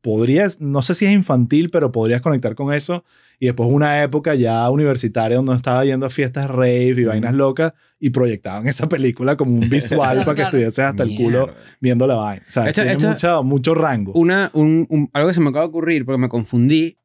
podrías, 0.00 0.60
no 0.60 0.80
sé 0.82 0.94
si 0.94 1.04
es 1.06 1.12
infantil, 1.12 1.70
pero 1.70 1.92
podrías 1.92 2.20
conectar 2.20 2.54
con 2.54 2.72
eso. 2.72 3.04
Y 3.38 3.46
después 3.46 3.70
una 3.72 4.02
época 4.02 4.34
ya 4.34 4.68
universitaria 4.70 5.36
donde 5.38 5.54
estaba 5.54 5.82
yendo 5.84 6.04
a 6.06 6.10
fiestas 6.10 6.48
rave 6.50 6.94
y 6.96 7.04
vainas 7.04 7.34
locas 7.34 7.72
y 7.98 8.10
proyectaban 8.10 8.66
esa 8.68 8.86
película 8.88 9.36
como 9.36 9.52
un 9.52 9.68
visual 9.68 10.10
Claro, 10.12 10.20
para 10.26 10.34
que 10.34 10.42
claro. 10.42 10.48
estuvieses 10.48 10.78
hasta 10.80 11.02
el 11.04 11.16
culo 11.16 11.46
Mierda. 11.46 11.60
viendo 11.80 12.06
la 12.06 12.14
vaina. 12.16 12.44
O 12.46 12.50
sea, 12.52 12.64
Esto- 12.68 12.82
tiene 12.82 12.92
esto- 12.96 13.08
mucha- 13.08 13.40
mucho 13.42 13.74
rango. 13.74 14.12
Una, 14.12 14.50
un, 14.54 14.86
un- 14.90 15.08
algo 15.14 15.28
que 15.28 15.34
se 15.34 15.40
me 15.40 15.48
acaba 15.48 15.64
de 15.64 15.68
ocurrir 15.70 16.04
porque 16.04 16.20
me 16.20 16.28
confundí. 16.28 16.96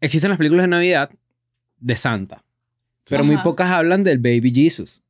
Existen 0.00 0.30
las 0.30 0.38
películas 0.38 0.64
de 0.64 0.68
Navidad 0.68 1.10
de 1.78 1.96
Santa, 1.96 2.44
pero 3.08 3.24
muy 3.24 3.36
Ajá. 3.36 3.44
pocas 3.44 3.70
hablan 3.70 4.02
del 4.04 4.18
Baby 4.18 4.52
Jesus. 4.54 5.02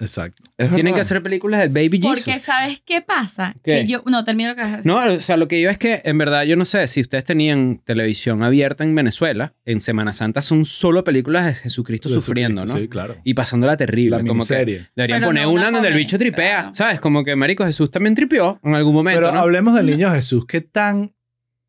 Exacto. 0.00 0.42
Es 0.58 0.72
Tienen 0.72 0.94
que 0.94 1.00
hacer 1.00 1.22
películas 1.22 1.60
del 1.60 1.68
Baby 1.68 2.00
Jesus. 2.00 2.24
Porque 2.24 2.40
¿sabes 2.40 2.82
qué 2.84 3.00
pasa? 3.00 3.54
¿Qué? 3.62 3.80
Que 3.80 3.86
yo, 3.86 4.02
no, 4.06 4.24
termino 4.24 4.50
lo 4.50 4.54
que 4.56 4.62
vas 4.62 4.72
a 4.72 4.76
decir. 4.78 4.90
No, 4.90 4.96
o 4.98 5.20
sea, 5.20 5.36
lo 5.36 5.46
que 5.46 5.60
yo 5.60 5.70
es 5.70 5.78
que 5.78 6.02
en 6.04 6.18
verdad 6.18 6.42
yo 6.42 6.56
no 6.56 6.64
sé 6.64 6.86
si 6.88 7.00
ustedes 7.00 7.24
tenían 7.24 7.80
televisión 7.84 8.42
abierta 8.42 8.82
en 8.82 8.94
Venezuela, 8.94 9.54
en 9.64 9.80
Semana 9.80 10.12
Santa 10.12 10.42
son 10.42 10.64
solo 10.64 11.04
películas 11.04 11.46
de 11.46 11.54
Jesucristo 11.54 12.08
De 12.08 12.16
sufriendo, 12.16 12.64
¿no? 12.64 12.74
Sí, 12.74 12.88
claro. 12.88 13.16
Y 13.24 13.34
pasándola 13.34 13.76
terrible. 13.76 14.18
La 14.18 14.24
como 14.24 14.44
que 14.44 14.54
deberían 14.54 14.88
Pero 14.94 15.26
poner 15.26 15.44
no 15.44 15.50
una, 15.52 15.68
una 15.68 15.70
donde 15.70 15.88
el 15.88 15.94
bicho 15.94 16.18
tripea, 16.18 16.60
claro. 16.60 16.74
¿sabes? 16.74 17.00
Como 17.00 17.24
que 17.24 17.36
Marico 17.36 17.64
Jesús 17.64 17.90
también 17.90 18.14
tripeó 18.14 18.58
en 18.64 18.74
algún 18.74 18.94
momento, 18.94 19.20
Pero 19.20 19.32
¿no? 19.32 19.38
hablemos 19.38 19.74
del 19.74 19.86
niño 19.86 20.10
Jesús. 20.10 20.44
¿Qué 20.46 20.60
tan 20.60 21.13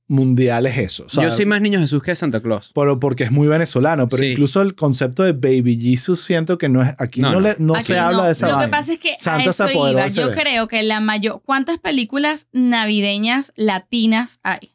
mundial 0.08 0.66
es 0.68 0.78
eso? 0.78 1.06
O 1.06 1.10
sea, 1.10 1.24
yo 1.24 1.32
soy 1.32 1.46
más 1.46 1.62
niño 1.62 1.80
Jesús 1.80 2.02
que 2.04 2.12
de 2.12 2.16
Santa 2.16 2.40
Claus. 2.42 2.72
pero 2.76 3.00
porque 3.00 3.24
es 3.24 3.32
muy 3.32 3.48
venezolano, 3.48 4.08
pero 4.08 4.22
Sí. 4.24 4.30
incluso 4.32 4.62
el 4.62 4.76
concepto 4.76 5.24
de 5.24 5.32
Baby 5.34 5.80
Jesus 5.82 6.20
siento 6.22 6.58
que 6.58 6.70
no 6.70 6.82
es 6.84 6.94
aquí 7.00 7.22
no, 7.22 7.30
No, 7.32 7.34
no. 7.36 7.40
le- 7.42 7.56
no 7.60 7.76
Aquí 7.76 7.84
se 7.86 8.00
habla 8.00 8.26
de 8.28 8.32
esa 8.34 8.50
Lo 8.52 8.60
que 8.60 8.68
pasa 8.68 8.94
es 8.94 9.00
que 9.00 9.16
Santa 9.18 9.48
a 9.50 9.52
eso 9.52 9.90
iba. 9.90 10.08
Yo 10.08 10.32
creo 10.34 10.68
que 10.68 10.84
la 10.84 11.00
mayor... 11.00 11.42
¿Cuántas 11.44 11.78
películas 11.80 12.48
navideñas 12.54 13.52
latinas 13.56 14.40
hay? 14.44 14.72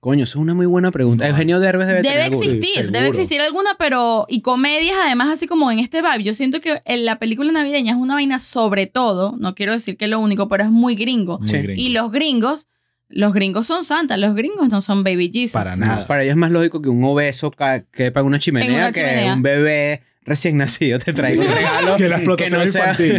Coño, 0.00 0.22
eso 0.24 0.38
es 0.38 0.42
una 0.42 0.54
muy 0.54 0.66
buena 0.66 0.92
pregunta. 0.92 1.24
No. 1.24 1.30
Eugenio 1.30 1.58
Derbez 1.58 1.88
debe, 1.88 2.02
Debe 2.02 2.14
tener 2.14 2.32
existir, 2.32 2.68
seguro. 2.72 2.92
debe 2.92 3.08
existir 3.08 3.40
alguna, 3.40 3.70
pero... 3.80 4.26
Y 4.28 4.42
comedias, 4.42 4.94
además, 5.04 5.28
así 5.28 5.48
como 5.48 5.72
en 5.72 5.80
este 5.80 6.02
vibe. 6.02 6.22
Yo 6.22 6.34
siento 6.34 6.60
que 6.60 6.80
en 6.84 7.04
la 7.04 7.18
película 7.18 7.50
navideña 7.50 7.94
es 7.94 7.98
una 7.98 8.14
vaina 8.14 8.38
sobre 8.38 8.86
todo, 8.86 9.34
no 9.40 9.56
quiero 9.56 9.72
decir 9.72 9.96
que 9.96 10.04
es 10.04 10.10
lo 10.10 10.20
único, 10.20 10.48
pero 10.48 10.62
es 10.62 10.70
muy 10.70 10.94
gringo. 10.94 11.40
Muy 11.40 11.48
Sí. 11.48 11.56
gringo. 11.58 11.82
Y 11.82 11.88
los 11.88 12.12
gringos, 12.12 12.68
los 13.08 13.32
gringos 13.32 13.66
son 13.66 13.84
Santa, 13.84 14.16
los 14.16 14.34
gringos 14.34 14.68
no 14.68 14.80
son 14.80 15.02
Baby 15.04 15.30
Jesus. 15.32 15.52
Para 15.54 15.76
nada. 15.76 16.06
Para 16.06 16.22
ellos 16.22 16.32
es 16.32 16.36
más 16.36 16.50
lógico 16.50 16.82
que 16.82 16.88
un 16.88 17.02
obeso 17.04 17.50
quepa 17.50 18.20
en 18.20 18.26
una 18.26 18.38
chimenea 18.38 18.68
En 18.68 18.74
una 18.74 18.92
que 18.92 19.00
chimenea. 19.00 19.34
un 19.34 19.42
bebé 19.42 20.02
recién 20.24 20.58
nacido 20.58 20.98
te 20.98 21.14
traiga 21.14 21.40
un 21.42 21.48
regalo 21.48 21.96
Que 21.96 22.06
la 22.06 22.16
explotación 22.16 22.60
no 22.60 22.66
sea. 22.70 22.94
Sí. 22.94 23.12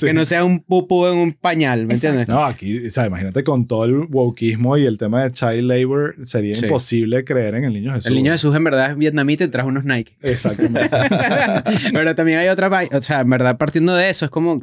que 0.06 0.12
no 0.12 0.24
sea 0.24 0.44
un 0.44 0.60
pupú 0.60 1.06
en 1.06 1.14
un 1.16 1.32
pañal, 1.32 1.86
¿me 1.86 1.94
Exacto. 1.94 2.20
entiendes? 2.20 2.28
No, 2.28 2.44
aquí, 2.44 2.86
o 2.86 2.90
sea, 2.90 3.06
imagínate 3.06 3.42
con 3.42 3.66
todo 3.66 3.84
el 3.84 3.94
wokeismo 4.08 4.76
y 4.78 4.86
el 4.86 4.96
tema 4.96 5.24
de 5.24 5.32
child 5.32 5.64
labor, 5.64 6.14
sería 6.22 6.54
Sí. 6.54 6.66
imposible 6.66 7.24
creer 7.24 7.56
en 7.56 7.64
el 7.64 7.72
niño 7.72 7.92
Jesús. 7.94 8.06
El 8.06 8.14
niño 8.14 8.30
Jesús 8.30 8.54
en 8.54 8.62
verdad 8.62 8.92
es 8.92 8.96
vietnamita 8.96 9.42
y 9.42 9.48
trajo 9.48 9.70
unos 9.70 9.84
Nike. 9.84 10.16
Exactamente. 10.22 10.88
Pero 11.92 12.14
también 12.14 12.38
hay 12.38 12.46
otra 12.46 12.70
o 12.92 13.00
sea, 13.00 13.20
en 13.20 13.30
verdad 13.30 13.56
partiendo 13.58 13.94
de 13.96 14.08
eso 14.10 14.24
es 14.24 14.30
como 14.30 14.62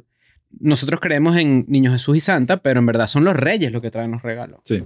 nosotros 0.59 0.99
creemos 0.99 1.37
en 1.37 1.65
Niño 1.67 1.91
Jesús 1.91 2.17
y 2.17 2.19
Santa, 2.19 2.57
pero 2.57 2.79
en 2.79 2.85
verdad 2.85 3.07
son 3.07 3.23
los 3.23 3.35
reyes 3.35 3.71
los 3.71 3.81
que 3.81 3.91
traen 3.91 4.11
los 4.11 4.21
regalos. 4.21 4.59
Sí. 4.63 4.83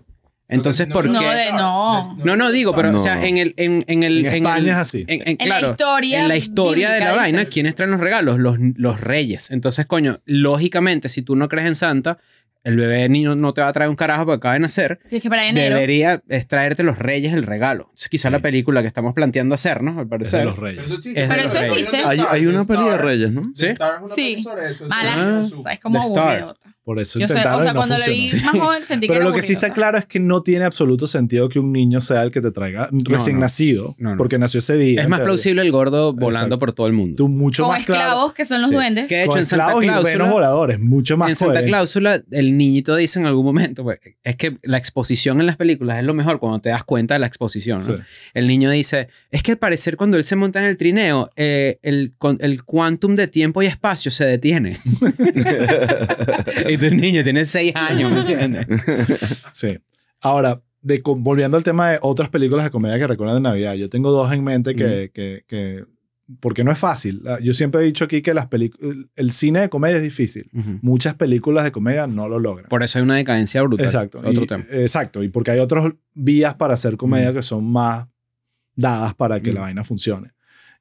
Entonces, 0.49 0.87
¿por 0.87 1.09
No, 1.09 1.19
qué? 1.19 1.25
de- 1.25 1.51
no. 1.53 2.15
No, 2.23 2.35
no 2.35 2.51
digo, 2.51 2.75
pero 2.75 2.91
No. 2.91 2.97
o 2.97 3.01
sea, 3.01 3.25
en 3.25 3.37
el 3.37 3.53
en, 3.57 3.83
en 3.87 4.03
el 4.03 4.19
En 4.19 4.25
en 4.25 4.33
España 4.35 4.57
el- 4.57 4.67
es 4.69 4.75
así. 4.75 5.05
en- 5.07 5.21
en- 5.27 5.37
En 5.39 5.49
la 5.49 5.61
historia 5.61 6.21
en 6.21 6.27
la 6.27 6.35
historia 6.35 6.91
de 6.91 6.99
la 6.99 7.13
vaina. 7.13 7.45
¿quiénes 7.45 7.73
traen 7.75 7.91
los 7.91 8.01
regalos? 8.01 8.37
Los, 8.39 8.57
los 8.75 8.99
reyes. 8.99 9.49
Entonces, 9.51 9.85
coño, 9.85 10.19
lógicamente, 10.25 11.07
si 11.09 11.21
tú 11.21 11.35
no 11.35 11.47
crees 11.47 11.67
en 11.67 11.75
Santa, 11.75 12.19
el 12.63 12.77
bebé 12.77 13.07
niño 13.09 13.35
no 13.35 13.53
te 13.53 13.61
va 13.61 13.67
a 13.67 13.73
traer 13.73 13.89
un 13.89 13.95
carajo 13.95 14.25
porque 14.25 14.37
acaba 14.37 14.53
de 14.53 14.59
nacer. 14.61 14.99
Tienes 15.09 15.21
que 15.23 15.29
para 15.29 15.47
enero. 15.47 15.75
Debería 15.75 16.21
es 16.29 16.47
traerte 16.47 16.83
los 16.83 16.97
reyes 16.97 17.33
el 17.33 17.43
regalo. 17.43 17.83
Entonces, 17.85 18.09
quizá 18.09 18.29
Sí. 18.29 18.33
la 18.33 18.39
película 18.39 18.81
que 18.81 18.87
estamos 18.87 19.13
planteando 19.13 19.53
hacernos, 19.55 19.97
al 19.97 20.03
Es 20.03 20.09
parecer. 20.09 20.39
de 20.39 20.45
los 20.45 20.57
reyes. 20.57 20.77
Pero 20.79 20.85
eso 20.87 20.95
existe. 20.95 21.23
Es 21.23 21.29
Pero 21.29 21.41
eso 21.41 21.59
existe. 21.59 21.97
Hay, 22.05 22.21
hay 22.29 22.45
una 22.45 22.63
peli 22.65 22.83
de 22.83 22.97
Reyes, 22.97 23.31
¿no? 23.31 23.51
¿Sí? 23.53 23.67
Es 23.67 23.77
Sí. 24.05 24.31
peli 24.31 24.41
sobre 24.43 24.69
eso. 24.69 24.85
Malas, 24.87 25.49
Sí. 25.49 25.63
es 25.71 25.79
como 25.79 26.01
aburridota. 26.01 26.69
Por 26.85 26.99
eso 26.99 27.17
Yo 27.17 27.27
sé, 27.29 27.35
o 27.35 27.37
intentaron 27.37 27.63
sea, 27.63 27.71
y 27.71 27.73
no 27.73 27.79
cuando 27.79 27.97
la 27.97 28.05
vi 28.07 28.29
funcionó. 28.29 28.51
más 28.57 28.61
joven 28.61 28.83
sentí 28.83 29.07
que 29.07 29.13
Pero 29.13 29.23
lo 29.23 29.31
que 29.31 29.41
sí 29.41 29.53
está 29.53 29.71
claro 29.71 29.97
es 29.97 30.05
que 30.05 30.19
no 30.19 30.43
tiene 30.43 30.65
absoluto 30.65 31.07
sentido 31.07 31.47
que 31.47 31.57
un 31.59 31.71
niño 31.71 32.01
sea 32.01 32.23
el 32.23 32.31
que 32.31 32.41
te 32.41 32.51
traiga 32.51 32.89
recién 33.05 33.37
no. 33.37 33.41
nacido, 33.43 33.95
No, 33.97 34.11
no. 34.11 34.17
porque 34.17 34.37
nació 34.37 34.57
ese 34.57 34.75
día. 34.75 35.01
Es 35.01 35.07
más 35.07 35.21
plausible 35.21 35.61
el 35.61 35.71
gordo 35.71 36.11
volando 36.11 36.39
Exacto. 36.55 36.59
por 36.59 36.73
todo 36.73 36.87
el 36.87 36.93
mundo. 36.93 37.15
Tú 37.15 37.29
mucho 37.29 37.63
Con 37.63 37.71
más 37.71 37.85
claro. 37.85 38.01
esclavos 38.01 38.33
que 38.33 38.43
son 38.43 38.59
los 38.61 38.69
Sí. 38.71 38.75
duendes. 38.75 39.07
¿Qué? 39.07 39.15
De 39.15 39.21
hecho, 39.21 39.29
con 39.31 39.39
en 39.39 39.45
Santa 39.45 39.63
esclavos 39.63 39.83
y 39.85 39.87
Cláusula- 39.87 40.11
renos 40.11 40.29
voladores, 40.29 40.79
mucho 40.81 41.15
más 41.15 41.29
en 41.29 41.35
Santa. 41.37 41.63
Cláusula, 41.63 42.21
el 42.31 42.52
niñito 42.57 42.95
dice 42.95 43.19
en 43.19 43.25
algún 43.27 43.45
momento, 43.45 43.83
pues, 43.83 43.99
es 44.23 44.35
que 44.35 44.57
la 44.63 44.77
exposición 44.77 45.39
en 45.39 45.47
las 45.47 45.57
películas 45.57 45.97
es 45.99 46.05
lo 46.05 46.13
mejor 46.13 46.39
cuando 46.39 46.59
te 46.59 46.69
das 46.69 46.83
cuenta 46.83 47.13
de 47.15 47.19
la 47.19 47.27
exposición. 47.27 47.79
¿no? 47.79 47.97
Sí. 47.97 48.03
El 48.33 48.47
niño 48.47 48.69
dice, 48.71 49.07
es 49.31 49.43
que 49.43 49.51
al 49.53 49.57
parecer 49.57 49.97
cuando 49.97 50.17
él 50.17 50.25
se 50.25 50.35
monta 50.35 50.59
en 50.59 50.65
el 50.65 50.77
trineo, 50.77 51.29
eh, 51.35 51.79
el, 51.81 52.13
el 52.39 52.63
quantum 52.63 53.15
de 53.15 53.27
tiempo 53.27 53.61
y 53.61 53.67
espacio 53.67 54.11
se 54.11 54.25
detiene. 54.25 54.77
y 56.69 56.77
tu 56.77 56.89
niño 56.91 57.23
tiene 57.23 57.45
seis 57.45 57.73
años, 57.75 58.11
¿me 58.11 58.19
entiendes? 58.19 58.67
Sí. 59.51 59.77
Ahora, 60.21 60.61
de, 60.81 61.01
volviendo 61.05 61.57
al 61.57 61.63
tema 61.63 61.91
de 61.91 61.99
otras 62.01 62.29
películas 62.29 62.65
de 62.65 62.71
comedia 62.71 62.97
que 62.97 63.07
recuerdan 63.07 63.37
de 63.37 63.49
Navidad, 63.49 63.73
yo 63.75 63.89
tengo 63.89 64.11
dos 64.11 64.31
en 64.31 64.43
mente 64.43 64.75
que, 64.75 65.11
que, 65.13 65.43
que- 65.47 65.85
porque 66.39 66.63
no 66.63 66.71
es 66.71 66.79
fácil. 66.79 67.21
Ah, 67.27 67.37
Yo 67.41 67.53
siempre 67.53 67.81
he 67.81 67.83
dicho 67.85 68.05
aquí 68.05 68.21
que 68.21 68.33
las 68.33 68.47
el, 69.15 69.31
cine 69.31 69.61
de 69.61 69.69
comedia 69.69 69.97
es 69.97 70.03
difícil. 70.03 70.49
Ujú. 70.53 70.79
Muchas 70.81 71.15
películas 71.15 71.63
de 71.65 71.71
comedia 71.71 72.07
no 72.07 72.27
lo 72.29 72.39
logran. 72.39 72.67
Por 72.69 72.81
eso 72.83 72.97
hay 72.99 73.03
una 73.03 73.15
decadencia 73.15 73.61
brutal. 73.63 73.85
Exacto. 73.85 74.19
Otro 74.19 74.43
y- 74.43 74.47
tema. 74.47 74.65
Exacto. 74.71 75.21
Y 75.23 75.29
porque 75.29 75.51
hay 75.51 75.59
otras 75.59 75.93
vías 76.13 76.55
para 76.55 76.73
hacer 76.75 76.97
comedia 76.97 77.27
Ujú. 77.29 77.35
que 77.37 77.41
son 77.43 77.69
más 77.71 78.07
dadas 78.75 79.13
para 79.13 79.39
que 79.41 79.51
la 79.53 79.59
Ujú. 79.61 79.65
vaina 79.67 79.83
funcione. 79.83 80.31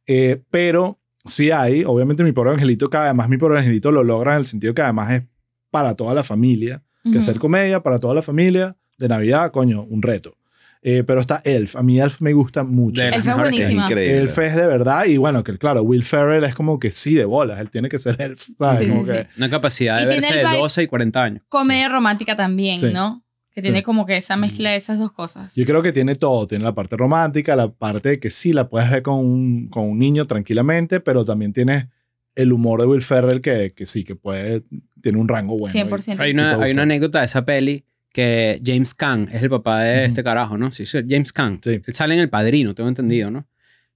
Eh, 0.07 0.43
pero 0.51 1.01
sí 1.25 1.51
hay, 1.51 1.85
obviamente 1.85 2.25
mi 2.25 2.33
pobre 2.33 2.51
angelito, 2.53 2.89
que 2.89 2.97
además 2.97 3.29
mi 3.29 3.37
pobre 3.37 3.59
angelito 3.59 3.91
lo 3.93 4.03
logra 4.03 4.33
en 4.35 4.39
el 4.41 4.47
sentido 4.47 4.75
que 4.75 4.83
además 4.83 5.11
es 5.13 5.23
para 5.71 5.95
toda 5.95 6.15
la 6.15 6.25
familia. 6.25 6.83
Que 7.11 7.19
hacer 7.19 7.41
comedia 7.41 7.83
para 7.83 7.99
toda 7.99 8.15
la 8.15 8.23
familia 8.23 8.77
de 8.97 9.09
Navidad, 9.09 9.51
coño, 9.51 9.83
un 9.83 10.03
reto. 10.03 10.37
Eh, 10.85 11.05
pero 11.07 11.21
está 11.21 11.41
Elf. 11.45 11.77
A 11.77 11.83
mí 11.85 12.01
Elf 12.01 12.21
me 12.21 12.33
gusta 12.33 12.65
mucho. 12.65 13.03
Elf 13.05 13.17
es 13.27 13.37
buenísima. 13.37 13.85
increíble. 13.85 14.19
Elf 14.19 14.37
es 14.39 14.57
de 14.57 14.67
verdad. 14.67 15.05
Y 15.07 15.17
bueno, 15.17 15.45
que 15.45 15.57
claro, 15.57 15.83
Will 15.83 16.03
Ferrell 16.03 16.43
es 16.43 16.55
como 16.57 16.81
que 16.81 16.91
sí 16.91 17.15
de 17.15 17.25
bolas. 17.25 17.61
Él 17.61 17.71
tiene 17.71 17.89
que 17.89 18.01
ser 18.01 18.21
Elf. 18.21 18.49
¿sabes? 18.59 18.81
Sí, 18.81 18.89
Como 18.89 19.05
sí, 19.05 19.13
que- 19.13 19.19
sí. 19.23 19.27
Una 19.39 19.49
capacidad 19.51 19.97
de 19.99 20.03
Y 20.03 20.07
verse 20.07 20.35
de 20.35 20.45
vibe- 20.45 20.59
12 20.59 20.83
y 20.83 20.87
40 20.89 21.23
años. 21.23 21.43
Comedia 21.49 21.89
romántica 21.89 22.35
también, 22.35 22.79
Sí. 22.81 22.91
¿no? 22.93 23.25
Que 23.55 23.63
tiene 23.63 23.79
Sí. 23.79 23.85
como 23.85 24.07
que 24.07 24.17
esa 24.17 24.37
mezcla 24.37 24.71
de 24.71 24.77
esas 24.77 24.99
dos 24.99 25.13
cosas. 25.13 25.55
Yo 25.55 25.65
creo 25.67 25.83
que 25.83 25.93
tiene 25.93 26.15
todo. 26.17 26.47
Tiene 26.49 26.65
la 26.65 26.75
parte 26.75 26.97
romántica, 26.97 27.55
la 27.55 27.71
parte 27.71 28.09
de 28.09 28.19
que 28.19 28.31
sí 28.31 28.53
la 28.53 28.69
puedes 28.69 28.91
ver 28.91 29.03
con 29.03 29.17
un, 29.25 29.69
con 29.69 29.85
un 29.85 29.99
niño 30.01 30.25
tranquilamente, 30.25 30.99
pero 31.01 31.25
también 31.25 31.53
tiene 31.53 31.91
el 32.35 32.51
humor 32.53 32.81
de 32.81 32.87
Will 32.87 33.03
Ferrell 33.03 33.41
que, 33.43 33.71
que 33.77 33.85
sí, 33.87 34.03
que 34.05 34.17
puede, 34.17 34.63
tiene 35.03 35.19
un 35.19 35.29
rango 35.29 35.59
bueno. 35.59 35.73
100%. 35.73 36.19
Hay 36.19 36.31
Y 36.31 36.35
una, 36.35 36.57
te 36.59 36.65
hay 36.65 36.73
una 36.73 36.83
anécdota 36.83 37.21
de 37.21 37.27
esa 37.27 37.45
peli 37.45 37.85
que 38.13 38.61
James 38.65 38.95
Caan 38.95 39.29
es 39.33 39.43
el 39.43 39.51
papá 39.51 39.81
de 39.83 40.05
este 40.05 40.23
carajo, 40.23 40.59
¿no? 40.59 40.71
Sí, 40.71 40.87
sí, 40.87 40.99
James 41.09 41.33
Caan. 41.33 41.61
Sí. 41.63 41.81
Él 41.85 41.95
sale 41.95 42.15
en 42.15 42.21
El 42.21 42.29
Padrino, 42.29 42.75
tengo 42.75 42.89
entendido, 42.89 43.31
¿no? 43.31 43.47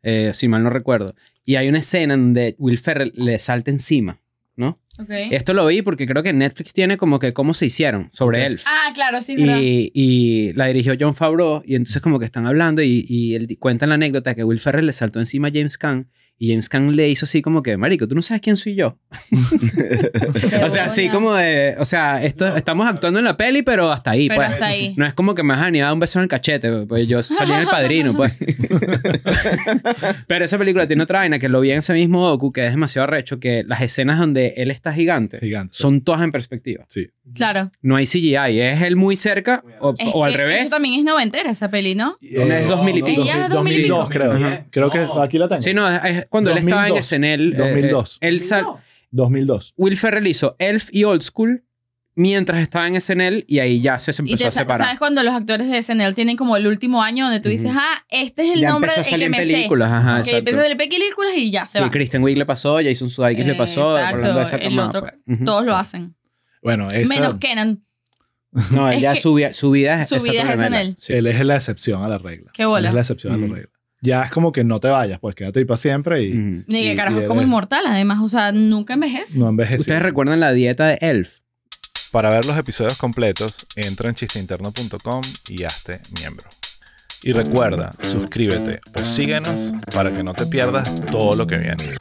Eh, 0.02 0.30
si 0.34 0.48
mal 0.48 0.62
no 0.62 0.70
recuerdo. 0.70 1.14
Y 1.44 1.56
hay 1.56 1.68
una 1.68 1.78
escena 1.78 2.14
en 2.14 2.20
donde 2.20 2.54
Will 2.58 2.78
Ferrell 2.78 3.12
le 3.14 3.38
salta 3.38 3.70
encima, 3.70 4.20
¿no? 4.56 4.80
Ok. 4.98 5.10
Esto 5.30 5.52
lo 5.52 5.66
vi 5.66 5.82
porque 5.82 6.06
creo 6.06 6.22
que 6.22 6.32
Netflix 6.32 6.72
tiene 6.72 6.96
como 6.96 7.18
que 7.18 7.32
cómo 7.34 7.52
se 7.54 7.66
hicieron 7.66 8.08
sobre 8.12 8.38
Ok. 8.38 8.52
Elf. 8.52 8.64
Ah, 8.66 8.90
claro, 8.94 9.20
sí, 9.20 9.36
verdad. 9.36 9.58
Y, 9.60 9.90
y 9.94 10.52
la 10.54 10.66
dirigió 10.66 10.94
John 10.98 11.14
Favreau 11.14 11.62
y 11.66 11.74
entonces 11.74 12.00
como 12.00 12.18
que 12.18 12.24
están 12.24 12.46
hablando 12.46 12.82
y, 12.82 13.04
y 13.08 13.34
él 13.34 13.56
cuentan 13.58 13.90
la 13.90 13.96
anécdota 13.96 14.34
que 14.34 14.42
Will 14.44 14.60
Ferrell 14.60 14.86
le 14.86 14.92
saltó 14.92 15.18
encima 15.20 15.48
a 15.48 15.50
James 15.52 15.76
Caan 15.76 16.08
y 16.38 16.50
James 16.50 16.68
Caan 16.68 16.94
le 16.94 17.08
hizo 17.08 17.24
así 17.24 17.40
como 17.40 17.62
que, 17.62 17.76
marico, 17.76 18.06
tú 18.06 18.14
no 18.14 18.22
sabes 18.22 18.42
quién 18.42 18.56
soy 18.56 18.74
yo. 18.74 18.98
o 20.64 20.70
sea, 20.70 20.84
así 20.84 21.08
como 21.08 21.32
de, 21.34 21.76
o 21.78 21.84
sea, 21.84 22.22
esto, 22.22 22.56
estamos 22.56 22.86
actuando 22.86 23.18
en 23.18 23.24
la 23.24 23.36
peli, 23.36 23.62
pero 23.62 23.90
hasta 23.90 24.10
ahí, 24.10 24.28
Pero 24.28 24.40
pues. 24.40 24.52
hasta 24.52 24.66
ahí. 24.66 24.94
No 24.96 25.06
es 25.06 25.14
como 25.14 25.34
que 25.34 25.42
me 25.42 25.54
vas 25.54 25.64
a 25.64 25.70
ni 25.70 25.80
dar 25.80 25.92
un 25.92 26.00
beso 26.00 26.18
en 26.18 26.24
el 26.24 26.28
cachete, 26.28 26.70
pues 26.86 27.08
yo 27.08 27.22
salí 27.22 27.52
en 27.52 27.60
el 27.60 27.66
padrino, 27.66 28.14
pues. 28.14 28.38
Pero 30.26 30.44
esa 30.44 30.58
película 30.58 30.86
tiene 30.86 31.02
otra 31.02 31.20
vaina 31.20 31.38
que 31.38 31.48
lo 31.48 31.60
vi 31.60 31.70
en 31.72 31.78
ese 31.78 31.94
mismo 31.94 32.28
docu 32.28 32.52
que 32.52 32.66
es 32.66 32.72
demasiado 32.72 33.04
arrecho, 33.04 33.40
que 33.40 33.64
las 33.66 33.80
escenas 33.80 34.18
donde 34.18 34.54
él 34.56 34.70
está 34.70 34.92
gigante 34.92 35.38
Gigante. 35.38 35.72
son 35.74 36.02
todas 36.02 36.22
en 36.22 36.30
perspectiva. 36.30 36.84
Sí. 36.88 37.08
Claro. 37.34 37.70
No 37.82 37.96
hay 37.96 38.06
CGI, 38.06 38.60
es 38.60 38.82
él 38.82 38.96
muy 38.96 39.16
cerca 39.16 39.64
o, 39.80 39.94
Es 39.98 40.08
o 40.12 40.24
al 40.24 40.32
que 40.32 40.38
revés. 40.38 40.60
Eso 40.62 40.70
también 40.76 40.94
es 40.94 41.04
noventera, 41.04 41.50
esa 41.50 41.70
peli, 41.70 41.94
¿no? 41.94 42.16
Es 42.20 42.68
2000 42.68 42.96
y 42.98 43.02
pico. 43.02 43.22
Ella 43.22 43.46
es 43.46 43.50
2000 43.50 43.72
y 43.72 43.82
pico. 43.82 43.96
2002, 43.96 44.08
creo. 44.10 44.32
Ajá. 44.32 44.66
Creo 44.70 44.90
que 44.90 45.06
aquí 45.20 45.38
la 45.38 45.48
tengo. 45.48 45.60
Sí, 45.60 45.74
no, 45.74 45.88
es, 45.88 46.25
cuando 46.28 46.50
él 46.50 46.58
estaba 46.58 46.88
en 46.88 46.94
2002. 46.94 47.06
SNL. 47.06 47.52
eh, 47.52 47.56
2002. 47.56 48.18
eh, 48.20 48.28
él 48.28 48.40
sal- 48.40 48.66
2002. 49.10 49.74
Will 49.76 49.96
Ferrell 49.96 50.26
hizo 50.26 50.56
Elf 50.58 50.88
y 50.92 51.04
Old 51.04 51.22
School 51.22 51.62
mientras 52.18 52.62
estaba 52.62 52.86
en 52.88 52.94
SNL 53.00 53.44
y 53.46 53.58
ahí 53.58 53.80
ya 53.80 53.98
se, 53.98 54.12
se 54.12 54.22
Y 54.22 54.32
empezó 54.32 54.44
te 54.44 54.48
a 54.48 54.50
separar. 54.50 54.86
sabes 54.86 54.98
cuando 54.98 55.22
los 55.22 55.34
actores 55.34 55.70
de 55.70 55.82
SNL 55.82 56.14
tienen 56.14 56.36
como 56.36 56.56
el 56.56 56.66
último 56.66 57.02
año 57.02 57.24
donde 57.26 57.40
tú 57.40 57.48
dices, 57.50 57.70
ah, 57.74 58.04
este 58.08 58.42
es 58.48 58.54
el 58.54 58.60
ya 58.60 58.70
nombre 58.70 58.90
empezó 58.90 59.00
a 59.00 59.04
del 59.04 59.20
que 59.20 59.24
en 59.26 59.30
me 59.30 59.36
películas. 59.38 59.92
Ajá, 59.92 60.00
sé. 60.00 60.06
Que 60.06 60.18
exacto. 60.20 60.38
empieza 60.38 60.60
a 60.60 60.62
salir 60.62 60.76
películas 60.78 61.32
y 61.36 61.50
ya 61.50 61.66
se 61.66 61.78
Sí, 61.78 61.84
va. 61.84 61.90
Kristen 61.90 62.22
Wiig 62.22 62.38
le 62.38 62.46
pasó, 62.46 62.78
Jason 62.82 63.10
Sudeikis 63.10 63.46
le 63.46 63.54
pasó. 63.54 63.98
Exacto, 63.98 64.34
de 64.34 64.42
esa 64.42 64.56
el 64.56 64.78
otro- 64.78 65.00
pues. 65.02 65.14
Ujú. 65.26 65.44
Todos 65.44 65.64
lo 65.66 65.76
hacen. 65.76 66.16
Bueno, 66.62 66.90
esa, 66.90 67.14
Menos 67.14 67.34
Kenan. 67.38 67.82
No, 68.70 68.88
él 68.88 68.96
Es 68.96 69.02
ya 69.02 69.12
que 69.14 69.20
su, 69.20 69.34
vida- 69.34 69.52
su 69.52 69.70
vida 69.70 70.00
es 70.00 70.08
su 70.08 70.18
vida 70.18 70.42
es 70.54 70.60
él. 70.60 70.96
Sí. 70.98 71.12
Él 71.12 71.26
es 71.26 71.44
la 71.44 71.56
excepción 71.56 72.02
a 72.02 72.08
la 72.08 72.16
regla. 72.16 72.50
Qué 72.54 72.64
bola. 72.64 72.80
Él 72.80 72.86
es 72.86 72.94
la 72.94 73.00
excepción 73.02 73.34
a 73.34 73.36
Mm. 73.36 73.40
la 73.42 73.54
regla. 73.54 73.70
Ya 74.02 74.22
es 74.22 74.30
como 74.30 74.52
que 74.52 74.62
no 74.62 74.78
te 74.78 74.88
vayas, 74.88 75.18
pues 75.20 75.34
quédate 75.34 75.60
ahí 75.60 75.64
para 75.64 75.76
siempre 75.78 76.22
y. 76.22 76.32
Ni 76.34 76.82
que 76.82 76.92
y- 76.92 76.96
carajo, 76.96 77.18
y 77.18 77.22
es 77.22 77.28
como 77.28 77.40
eres- 77.40 77.48
inmortal, 77.48 77.84
además. 77.86 78.18
O 78.22 78.28
sea, 78.28 78.52
nunca 78.52 78.94
envejece. 78.94 79.38
no 79.38 79.48
envejeces. 79.48 79.80
¿Ustedes 79.82 80.02
recuerdan 80.02 80.38
la 80.40 80.52
dieta 80.52 80.86
de 80.86 80.98
Elf? 81.00 81.38
Para 82.12 82.30
ver 82.30 82.44
los 82.46 82.56
episodios 82.56 82.96
completos, 82.98 83.66
entra 83.74 84.08
en 84.08 84.14
chisteinterno.com 84.14 85.22
y 85.48 85.64
hazte 85.64 86.00
miembro. 86.20 86.48
Y 87.22 87.32
recuerda, 87.32 87.94
suscríbete 88.02 88.80
o 88.94 89.04
síguenos 89.04 89.72
para 89.92 90.12
que 90.14 90.22
no 90.22 90.32
te 90.34 90.46
pierdas 90.46 90.94
todo 91.06 91.34
lo 91.34 91.46
que 91.46 91.56
viene. 91.56 91.96